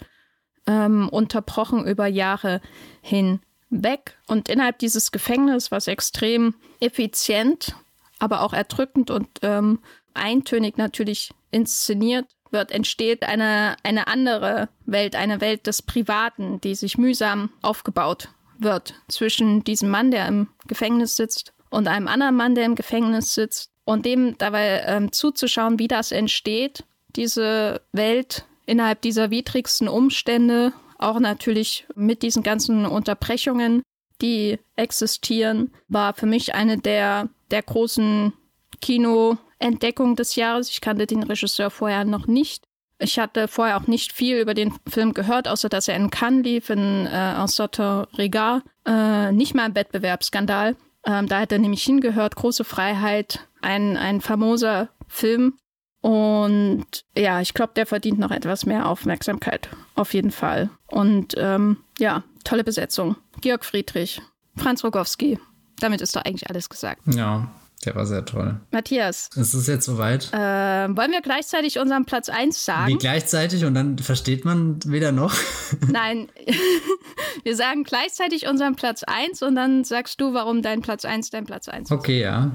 [0.65, 2.61] ähm, unterbrochen über Jahre
[3.01, 4.17] hinweg.
[4.27, 7.75] Und innerhalb dieses Gefängnisses, was extrem effizient,
[8.19, 9.79] aber auch erdrückend und ähm,
[10.13, 16.97] eintönig natürlich inszeniert wird, entsteht eine, eine andere Welt, eine Welt des Privaten, die sich
[16.97, 22.65] mühsam aufgebaut wird zwischen diesem Mann, der im Gefängnis sitzt, und einem anderen Mann, der
[22.65, 26.85] im Gefängnis sitzt, und dem dabei ähm, zuzuschauen, wie das entsteht,
[27.15, 33.81] diese Welt innerhalb dieser widrigsten Umstände, auch natürlich mit diesen ganzen Unterbrechungen,
[34.21, 38.33] die existieren, war für mich eine der, der großen
[38.81, 40.69] Kino- Entdeckung des Jahres.
[40.69, 42.65] Ich kannte den Regisseur vorher noch nicht.
[42.99, 46.43] Ich hatte vorher auch nicht viel über den Film gehört, außer dass er in Cannes
[46.43, 48.63] lief, in äh, Ensotter Regard.
[48.85, 50.75] Äh, nicht mal ein Wettbewerbsskandal.
[51.05, 52.35] Ähm, da hätte er nämlich hingehört.
[52.35, 55.57] Große Freiheit, ein, ein famoser Film.
[56.01, 56.85] Und
[57.17, 59.69] ja, ich glaube, der verdient noch etwas mehr Aufmerksamkeit.
[59.95, 60.69] Auf jeden Fall.
[60.87, 63.15] Und ähm, ja, tolle Besetzung.
[63.41, 64.21] Georg Friedrich,
[64.55, 65.39] Franz Rogowski,
[65.79, 67.01] damit ist doch eigentlich alles gesagt.
[67.05, 67.49] Ja,
[67.85, 68.59] der war sehr toll.
[68.71, 69.29] Matthias.
[69.35, 70.31] Es ist jetzt soweit.
[70.33, 72.93] Äh, wollen wir gleichzeitig unseren Platz 1 sagen?
[72.93, 75.35] Wie gleichzeitig und dann versteht man weder noch?
[75.91, 76.29] Nein,
[77.43, 81.45] wir sagen gleichzeitig unseren Platz 1 und dann sagst du, warum dein Platz 1 dein
[81.45, 81.91] Platz 1 ist.
[81.91, 82.51] Okay, ja.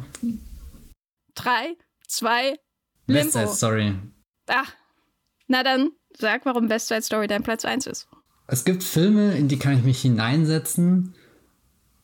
[1.34, 1.76] 3,
[2.08, 2.56] 2,
[3.06, 3.94] West Side Story.
[4.46, 4.72] Ach,
[5.46, 8.08] na dann sag, warum West Side Story dein Platz 1 ist.
[8.46, 11.14] Es gibt Filme, in die kann ich mich hineinsetzen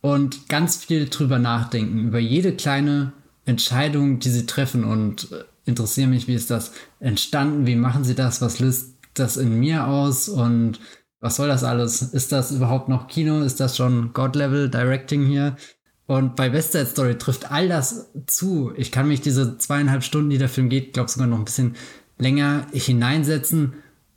[0.05, 3.15] und ganz viel drüber nachdenken, über jede kleine
[3.47, 8.15] Entscheidung, die sie treffen und äh, interessiere mich, wie ist das entstanden, wie machen sie
[8.15, 10.79] das, was löst das in mir aus und
[11.21, 12.03] was soll das alles?
[12.03, 13.41] Ist das überhaupt noch Kino?
[13.41, 15.57] Ist das schon God-Level Directing hier?
[16.05, 18.75] Und bei West Side Story trifft all das zu.
[18.77, 21.77] Ich kann mich diese zweieinhalb Stunden, die der Film geht, glaube sogar noch ein bisschen
[22.19, 23.73] länger hineinsetzen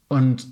[0.10, 0.48] und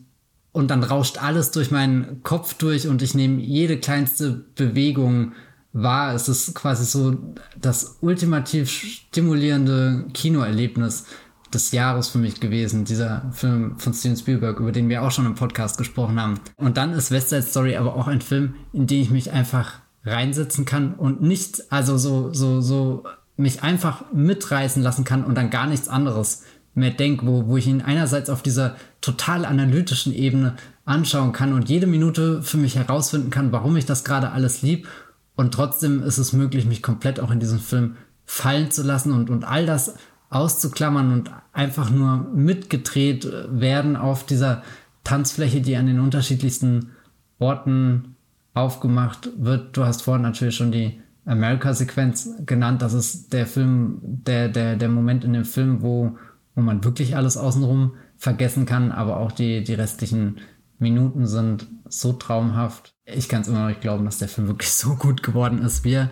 [0.56, 5.34] und dann rauscht alles durch meinen Kopf durch und ich nehme jede kleinste Bewegung
[5.74, 6.16] wahr.
[6.16, 7.18] Es ist quasi so
[7.60, 11.08] das ultimativ stimulierende Kinoerlebnis
[11.54, 15.26] des Jahres für mich gewesen, dieser Film von Steven Spielberg, über den wir auch schon
[15.26, 16.40] im Podcast gesprochen haben.
[16.56, 19.82] Und dann ist West Side Story aber auch ein Film, in den ich mich einfach
[20.06, 23.04] reinsetzen kann und nicht, also so, so, so
[23.36, 26.44] mich einfach mitreißen lassen kann und dann gar nichts anderes
[26.76, 31.70] mehr denke, wo, wo ich ihn einerseits auf dieser total analytischen Ebene anschauen kann und
[31.70, 34.88] jede Minute für mich herausfinden kann, warum ich das gerade alles lieb.
[35.36, 37.96] Und trotzdem ist es möglich, mich komplett auch in diesen Film
[38.26, 39.96] fallen zu lassen und, und all das
[40.30, 44.64] auszuklammern und einfach nur mitgedreht werden auf dieser
[45.04, 46.92] Tanzfläche, die an den unterschiedlichsten
[47.40, 48.16] Orten
[48.54, 49.78] aufgemacht wird.
[49.78, 52.82] Du hast vorhin natürlich schon die America-Sequenz genannt.
[52.82, 56.18] Das ist der Film, der, der, der Moment in dem Film, wo,
[56.56, 60.38] wo man wirklich alles außenrum vergessen kann, aber auch die, die restlichen
[60.80, 62.96] Minuten sind so traumhaft.
[63.06, 65.84] Ich kann es immer noch nicht glauben, dass der Film wirklich so gut geworden ist,
[65.84, 66.12] wie er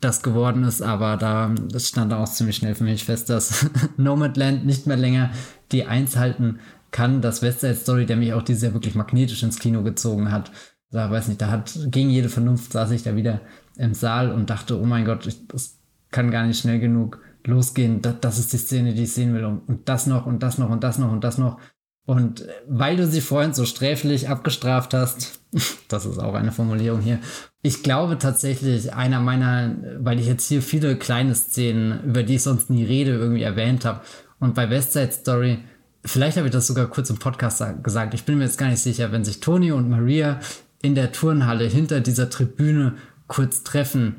[0.00, 3.66] das geworden ist, aber da das stand auch ziemlich schnell für mich fest, dass
[3.96, 5.30] Nomadland nicht mehr länger
[5.72, 6.58] die Eins halten
[6.90, 7.22] kann.
[7.22, 10.52] Das West Side Story, der mich auch dieses Jahr wirklich magnetisch ins Kino gezogen hat.
[10.90, 13.40] Da weiß nicht, da hat gegen jede Vernunft saß ich da wieder
[13.76, 15.78] im Saal und dachte, oh mein Gott, ich, das
[16.10, 18.02] kann gar nicht schnell genug losgehen.
[18.02, 19.44] Das, das ist die Szene, die ich sehen will.
[19.44, 21.58] Und, das noch und das noch und das noch und das noch.
[22.06, 25.40] Und weil du sie vorhin so sträflich abgestraft hast,
[25.88, 27.18] das ist auch eine Formulierung hier,
[27.62, 32.42] ich glaube tatsächlich, einer meiner, weil ich jetzt hier viele kleine Szenen, über die ich
[32.42, 34.00] sonst nie rede, irgendwie erwähnt habe.
[34.38, 35.60] Und bei West Side Story,
[36.04, 38.82] vielleicht habe ich das sogar kurz im Podcast gesagt, ich bin mir jetzt gar nicht
[38.82, 40.40] sicher, wenn sich Toni und Maria
[40.82, 42.96] in der Turnhalle hinter dieser Tribüne
[43.26, 44.16] kurz treffen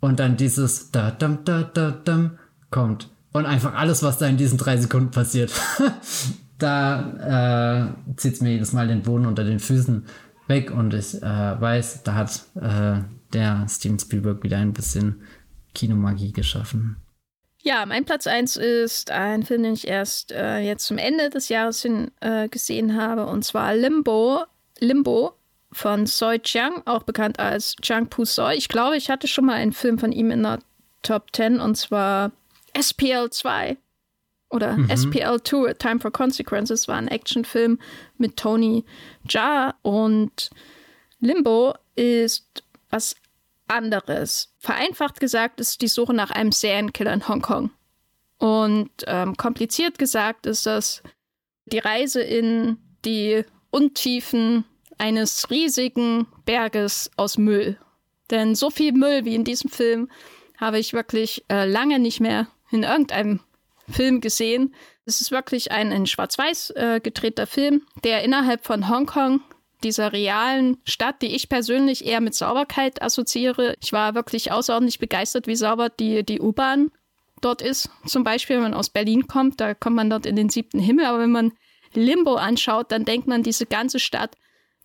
[0.00, 2.38] und dann dieses da dam da da dam
[2.70, 5.52] kommt und einfach alles, was da in diesen drei Sekunden passiert,
[6.58, 10.06] da äh, zieht es mir jedes Mal den Boden unter den Füßen
[10.46, 13.02] weg und ich äh, weiß, da hat äh,
[13.32, 15.22] der Steven Spielberg wieder ein bisschen
[15.74, 16.96] Kinomagie geschaffen.
[17.62, 21.48] Ja, mein Platz 1 ist ein Film, den ich erst äh, jetzt zum Ende des
[21.48, 24.44] Jahres hin äh, gesehen habe, und zwar Limbo.
[24.80, 25.34] Limbo
[25.72, 28.54] von Soi Chiang, auch bekannt als Chiang Pu Soi.
[28.54, 30.60] Ich glaube, ich hatte schon mal einen Film von ihm in der
[31.02, 32.30] Top 10, und zwar
[32.80, 33.76] SPL 2
[34.50, 34.90] oder mhm.
[34.90, 37.78] SPL 2, Time for Consequences, war ein Actionfilm
[38.16, 38.84] mit Tony
[39.28, 40.50] Jaa und
[41.20, 43.16] Limbo ist was
[43.66, 44.54] anderes.
[44.58, 47.70] Vereinfacht gesagt ist die Suche nach einem Serienkiller in Hongkong.
[48.38, 51.02] Und ähm, kompliziert gesagt ist das
[51.66, 54.64] die Reise in die Untiefen
[54.96, 57.78] eines riesigen Berges aus Müll.
[58.30, 60.08] Denn so viel Müll wie in diesem Film
[60.56, 63.40] habe ich wirklich äh, lange nicht mehr in irgendeinem
[63.90, 64.74] Film gesehen.
[65.04, 69.40] Es ist wirklich ein in Schwarz-Weiß äh, gedrehter Film, der innerhalb von Hongkong,
[69.84, 73.76] dieser realen Stadt, die ich persönlich eher mit Sauberkeit assoziiere.
[73.80, 76.90] Ich war wirklich außerordentlich begeistert, wie sauber die, die U-Bahn
[77.40, 77.88] dort ist.
[78.04, 81.04] Zum Beispiel, wenn man aus Berlin kommt, da kommt man dort in den siebten Himmel.
[81.06, 81.52] Aber wenn man
[81.94, 84.36] Limbo anschaut, dann denkt man, diese ganze Stadt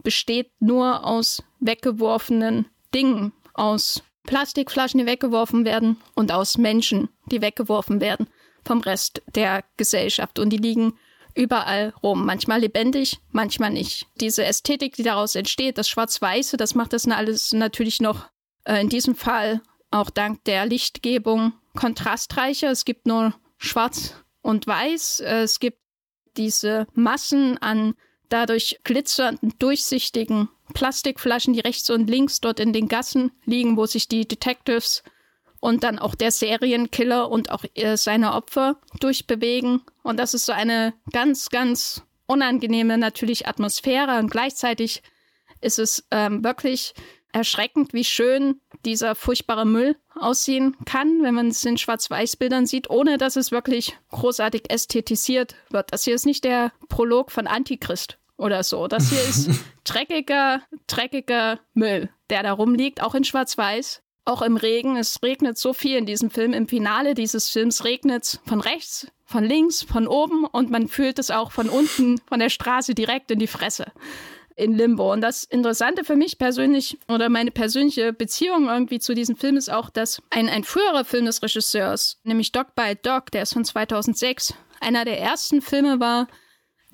[0.04, 8.02] besteht nur aus weggeworfenen Dingen, aus Plastikflaschen, die weggeworfen werden und aus Menschen, die weggeworfen
[8.02, 8.28] werden
[8.64, 10.40] vom Rest der Gesellschaft.
[10.40, 10.94] Und die liegen
[11.36, 12.26] überall rum.
[12.26, 14.08] Manchmal lebendig, manchmal nicht.
[14.20, 18.30] Diese Ästhetik, die daraus entsteht, das Schwarz-Weiße, das macht das alles natürlich noch
[18.66, 19.62] äh, in diesem Fall
[19.92, 22.72] auch dank der Lichtgebung kontrastreicher.
[22.72, 25.20] Es gibt nur Schwarz und Weiß.
[25.22, 25.80] Äh, es gibt
[26.38, 27.96] diese Massen an
[28.30, 34.08] dadurch glitzernden, durchsichtigen Plastikflaschen, die rechts und links dort in den Gassen liegen, wo sich
[34.08, 35.04] die Detectives
[35.60, 39.82] und dann auch der Serienkiller und auch äh, seine Opfer durchbewegen.
[40.04, 45.04] Und das ist so eine ganz, ganz unangenehme natürlich Atmosphäre und gleichzeitig
[45.62, 46.94] ist es ähm, wirklich
[47.32, 53.18] erschreckend, wie schön dieser furchtbare Müll aussehen kann, wenn man es in Schwarz-Weiß-Bildern sieht, ohne
[53.18, 55.92] dass es wirklich großartig ästhetisiert wird.
[55.92, 58.88] Das hier ist nicht der Prolog von Antichrist oder so.
[58.88, 59.50] Das hier ist
[59.84, 64.02] dreckiger, dreckiger Müll, der da rumliegt, auch in Schwarz-Weiß.
[64.26, 64.96] Auch im Regen.
[64.96, 66.54] Es regnet so viel in diesem Film.
[66.54, 71.20] Im Finale dieses Films regnet es von rechts, von links, von oben und man fühlt
[71.20, 73.92] es auch von unten, von der Straße direkt in die Fresse
[74.56, 75.12] in Limbo.
[75.12, 79.72] Und das Interessante für mich persönlich oder meine persönliche Beziehung irgendwie zu diesem Film ist
[79.72, 83.66] auch, dass ein, ein früherer Film des Regisseurs, nämlich Dog by Dog, der ist von
[83.66, 86.28] 2006, einer der ersten Filme war,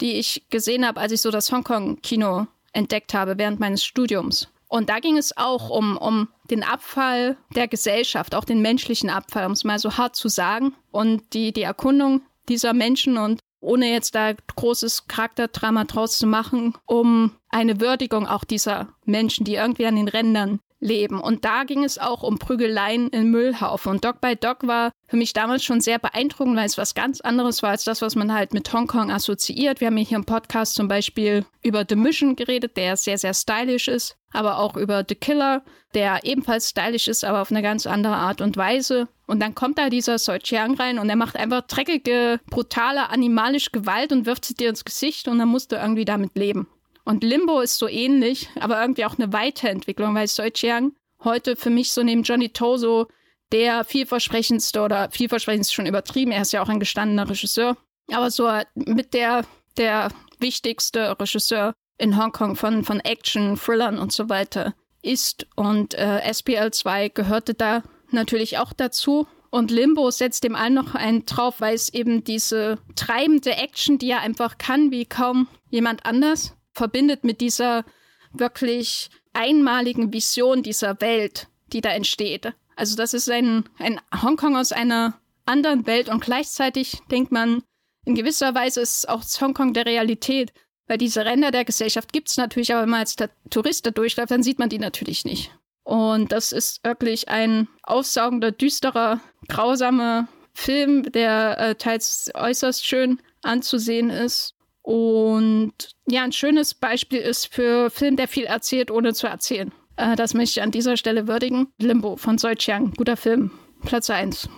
[0.01, 4.47] die ich gesehen habe, als ich so das Hongkong-Kino entdeckt habe während meines Studiums.
[4.67, 9.45] Und da ging es auch um, um den Abfall der Gesellschaft, auch den menschlichen Abfall,
[9.45, 13.91] um es mal so hart zu sagen, und die, die Erkundung dieser Menschen und ohne
[13.91, 19.85] jetzt da großes Charakterdrama draus zu machen, um eine Würdigung auch dieser Menschen, die irgendwie
[19.85, 21.19] an den Rändern leben.
[21.19, 23.91] Und da ging es auch um Prügeleien in Müllhaufen.
[23.91, 27.21] Und Dog by Dog war für mich damals schon sehr beeindruckend, weil es was ganz
[27.21, 29.81] anderes war als das, was man halt mit Hongkong assoziiert.
[29.81, 33.87] Wir haben hier im Podcast zum Beispiel über The Mission geredet, der sehr, sehr stylisch
[33.87, 38.15] ist, aber auch über The Killer, der ebenfalls stylisch ist, aber auf eine ganz andere
[38.15, 39.07] Art und Weise.
[39.25, 43.71] Und dann kommt da dieser Soi Chiang rein und er macht einfach dreckige, brutale, animalische
[43.71, 46.67] Gewalt und wirft sie dir ins Gesicht und dann musst du irgendwie damit leben.
[47.09, 50.91] Und Limbo ist so ähnlich, aber irgendwie auch eine Weiterentwicklung, weil Soi Chiang
[51.23, 53.07] heute für mich so neben Johnny Toso
[53.51, 57.77] der vielversprechendste oder vielversprechendste schon übertrieben, er ist ja auch ein gestandener Regisseur,
[58.11, 59.43] aber so mit der,
[59.75, 65.47] der wichtigste Regisseur in Hongkong von, von Action, Thrillern und so weiter ist.
[65.55, 67.81] Und äh, SPL 2 gehörte da
[68.11, 69.25] natürlich auch dazu.
[69.49, 74.11] Und Limbo setzt dem allen noch einen drauf, weil es eben diese treibende Action, die
[74.11, 77.85] er einfach kann, wie kaum jemand anders, verbindet mit dieser
[78.31, 82.53] wirklich einmaligen Vision dieser Welt, die da entsteht.
[82.75, 87.63] Also das ist ein, ein Hongkong aus einer anderen Welt und gleichzeitig denkt man,
[88.05, 90.53] in gewisser Weise ist auch Hongkong der Realität,
[90.87, 93.15] weil diese Ränder der Gesellschaft gibt es natürlich, aber wenn man als
[93.49, 95.51] Tourist da durchläuft, dann sieht man die natürlich nicht.
[95.83, 104.09] Und das ist wirklich ein aufsaugender, düsterer, grausamer Film, der äh, teils äußerst schön anzusehen
[104.09, 104.55] ist.
[104.89, 105.73] Und
[106.07, 109.71] ja, ein schönes Beispiel ist für Film, der viel erzählt, ohne zu erzählen.
[109.97, 111.67] Äh, das möchte ich an dieser Stelle würdigen.
[111.77, 113.51] Limbo von Soi Chiang, guter Film.
[113.85, 114.49] Platz 1.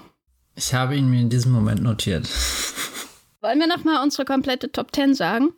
[0.56, 2.30] Ich habe ihn mir in diesem Moment notiert.
[3.42, 5.50] Wollen wir nochmal unsere komplette Top 10 sagen?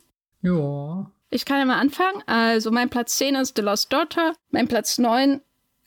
[0.42, 1.08] Ja.
[1.30, 2.24] Ich kann ja mal anfangen.
[2.26, 4.32] Also mein Platz 10 ist The Lost Daughter.
[4.50, 5.40] Mein Platz 9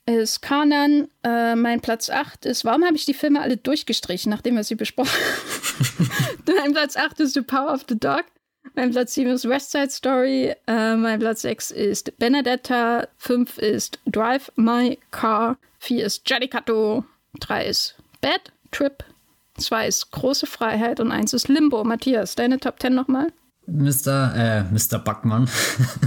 [0.06, 1.08] ist Kanan.
[1.22, 4.76] Äh, mein Platz 8 ist, warum habe ich die Filme alle durchgestrichen, nachdem wir sie
[4.76, 6.10] besprochen haben?
[6.56, 8.24] mein Platz 8 ist The Power of the Dog.
[8.78, 10.54] Mein Platz 7 ist West Side Story.
[10.68, 13.08] Äh, mein Platz 6 ist Benedetta.
[13.16, 15.56] 5 ist Drive My Car.
[15.80, 17.04] 4 ist Jadicato.
[17.40, 19.02] 3 ist Bad Trip.
[19.56, 21.00] 2 ist Große Freiheit.
[21.00, 21.82] Und 1 ist Limbo.
[21.82, 23.32] Matthias, deine Top 10 nochmal?
[23.66, 24.32] Mr.
[24.36, 25.00] Äh, Mr.
[25.00, 25.50] Bachmann.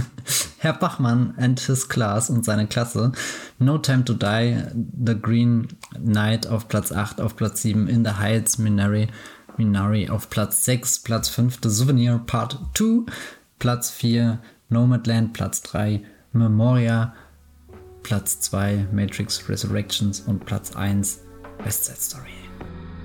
[0.58, 3.12] Herr Bachmann and his class und seine Klasse.
[3.58, 4.62] No Time to Die,
[5.04, 5.68] The Green
[5.98, 9.08] Knight auf Platz 8, auf Platz 7, In the Heights, Minari
[9.58, 13.10] Minari auf Platz 6, Platz 5 The Souvenir Part 2,
[13.58, 17.14] Platz 4 Nomadland, Platz 3 Memoria,
[18.02, 21.20] Platz 2 Matrix Resurrections und Platz 1
[21.64, 22.30] West Side Story.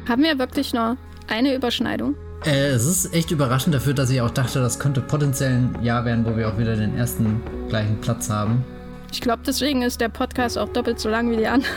[0.07, 2.15] Haben wir wirklich noch eine Überschneidung?
[2.45, 6.05] Äh, es ist echt überraschend dafür, dass ich auch dachte, das könnte potenziell ein Jahr
[6.05, 8.63] werden, wo wir auch wieder den ersten gleichen Platz haben.
[9.11, 11.73] Ich glaube, deswegen ist der Podcast auch doppelt so lang wie die anderen.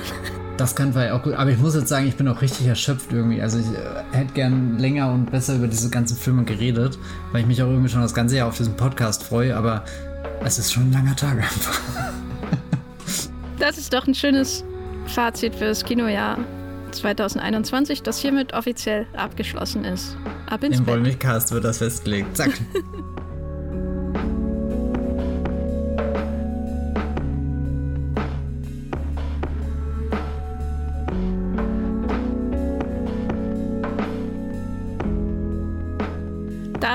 [0.60, 1.32] Das kann vielleicht auch gut.
[1.32, 3.40] Aber ich muss jetzt sagen, ich bin auch richtig erschöpft irgendwie.
[3.40, 6.98] Also ich äh, hätte gern länger und besser über diese ganzen Filme geredet,
[7.32, 9.56] weil ich mich auch irgendwie schon das ganze Jahr auf diesen Podcast freue.
[9.56, 9.86] Aber
[10.44, 11.80] es ist schon ein langer Tag einfach.
[13.58, 14.64] Das ist doch ein schönes
[15.06, 16.38] Fazit für das Kinojahr
[16.92, 20.16] 2021, das hiermit offiziell abgeschlossen ist.
[20.46, 20.94] Ab ins Im Bett.
[20.94, 22.34] Wollmilchcast wird das festgelegt.
[22.38, 22.52] Zack.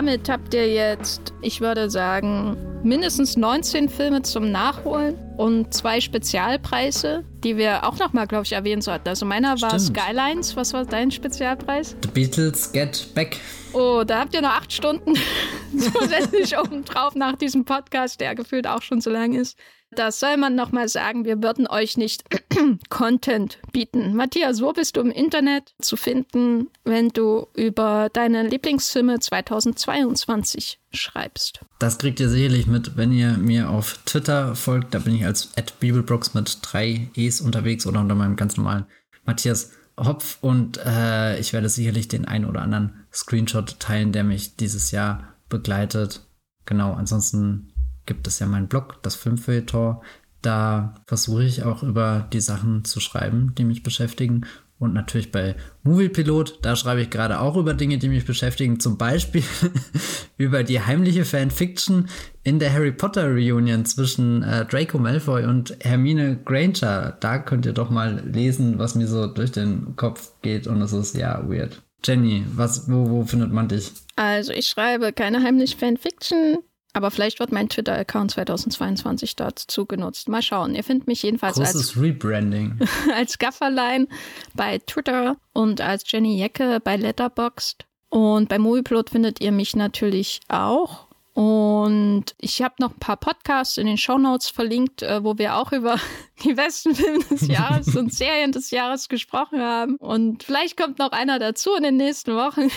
[0.05, 7.23] Damit habt ihr jetzt, ich würde sagen, mindestens 19 Filme zum Nachholen und zwei Spezialpreise,
[7.43, 9.09] die wir auch nochmal, glaube ich, erwähnen sollten.
[9.09, 9.97] Also meiner war Stimmt.
[9.97, 10.55] Skylines.
[10.55, 11.95] Was war dein Spezialpreis?
[12.03, 13.37] The Beatles Get Back.
[13.73, 15.15] Oh, da habt ihr noch acht Stunden
[15.75, 19.57] zusätzlich oben drauf nach diesem Podcast, der gefühlt auch schon so lang ist.
[19.95, 22.23] Da soll man nochmal sagen, wir würden euch nicht
[22.89, 24.15] Content bieten.
[24.15, 31.61] Matthias, wo bist du im Internet zu finden, wenn du über deine Lieblingsfilme 2022 schreibst?
[31.79, 34.93] Das kriegt ihr sicherlich mit, wenn ihr mir auf Twitter folgt.
[34.93, 38.85] Da bin ich als @bibelbrooks mit drei E's unterwegs oder unter meinem ganz normalen
[39.25, 44.57] Matthias Hopf und äh, ich werde sicherlich den einen oder anderen Screenshot teilen, der mich
[44.57, 46.27] dieses Jahr begleitet.
[46.65, 47.71] Genau, ansonsten
[48.05, 50.01] gibt es ja meinen Blog, das Filmfilter.
[50.41, 54.45] Da versuche ich auch über die Sachen zu schreiben, die mich beschäftigen.
[54.77, 58.79] Und natürlich bei Moviepilot, da schreibe ich gerade auch über Dinge, die mich beschäftigen.
[58.79, 59.43] Zum Beispiel
[60.37, 62.09] über die heimliche Fanfiction
[62.43, 67.15] in der Harry Potter Reunion zwischen äh, Draco Malfoy und Hermine Granger.
[67.21, 70.67] Da könnt ihr doch mal lesen, was mir so durch den Kopf geht.
[70.67, 71.81] Und es ist ja weird.
[72.03, 73.93] Jenny, was, wo, wo findet man dich?
[74.17, 76.57] Also ich schreibe keine heimliche Fanfiction.
[76.95, 80.29] Aber vielleicht wird mein Twitter-Account 2022 dazu genutzt.
[80.29, 80.75] Mal schauen.
[80.75, 82.79] Ihr findet mich jedenfalls Großes als Rebranding.
[83.13, 84.07] als Gafferlein
[84.53, 87.85] bei Twitter und als Jenny Jecke bei Letterboxd.
[88.07, 91.07] Und bei Movieplot findet ihr mich natürlich auch.
[91.33, 95.73] Und ich habe noch ein paar Podcasts in den Shownotes verlinkt, äh, wo wir auch
[95.73, 95.99] über
[96.45, 99.97] die besten Filme des Jahres und Serien des Jahres gesprochen haben.
[99.97, 102.71] Und vielleicht kommt noch einer dazu in den nächsten Wochen.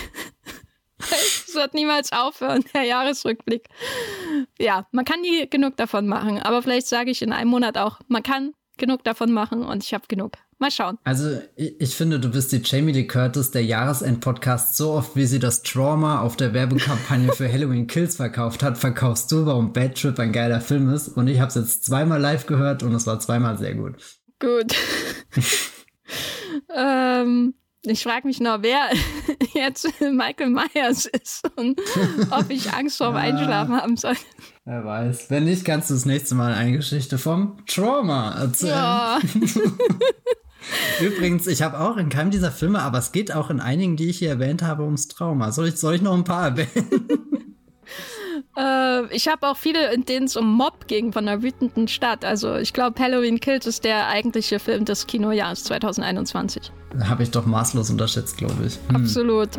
[0.99, 3.67] Es wird niemals aufhören, der Jahresrückblick.
[4.59, 7.99] Ja, man kann nie genug davon machen, aber vielleicht sage ich in einem Monat auch,
[8.07, 10.33] man kann genug davon machen und ich habe genug.
[10.61, 10.97] Mal schauen.
[11.05, 14.75] Also ich, ich, finde, du bist die Jamie Lee Curtis der Jahresend-Podcast.
[14.75, 19.31] So oft, wie sie das Trauma auf der Werbekampagne für Halloween Kills verkauft hat, verkaufst
[19.31, 21.07] du, warum Bad Trip ein geiler Film ist.
[21.07, 23.95] Und ich habe es jetzt zweimal live gehört und es war zweimal sehr gut.
[24.39, 24.75] Gut.
[26.75, 27.53] ähm,
[27.83, 28.89] ich frage mich noch, wer
[29.53, 31.79] jetzt Michael Myers ist und
[32.31, 34.15] ob ich Angst vorm ja, Einschlafen haben soll.
[34.65, 35.29] Wer weiß.
[35.29, 38.71] Wenn nicht, kannst du das nächste Mal eine Geschichte vom Trauma erzählen.
[38.71, 39.19] Ja.
[41.01, 44.09] Übrigens, ich habe auch in keinem dieser Filme, aber es geht auch in einigen, die
[44.09, 45.51] ich hier erwähnt habe, ums Trauma.
[45.51, 47.17] Soll ich, soll ich noch ein paar erwähnen?
[48.57, 52.25] Äh, ich habe auch viele, in denen es um Mob ging von einer wütenden Stadt.
[52.25, 56.71] Also ich glaube, Halloween Kills ist der eigentliche Film des Kinojahres 2021.
[57.03, 58.77] Habe ich doch maßlos unterschätzt, glaube ich.
[58.87, 58.95] Hm.
[58.95, 59.49] Absolut.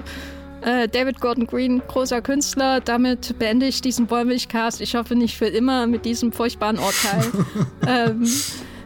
[0.62, 2.81] Äh, David Gordon Green, großer Künstler.
[2.81, 4.81] Damit beende ich diesen Wollmilchcast.
[4.81, 7.25] Ich hoffe nicht für immer mit diesem furchtbaren Urteil.
[7.86, 8.26] ähm,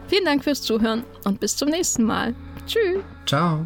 [0.07, 2.33] vielen Dank fürs Zuhören und bis zum nächsten Mal.
[2.65, 3.03] Tschüss.
[3.25, 3.65] Ciao.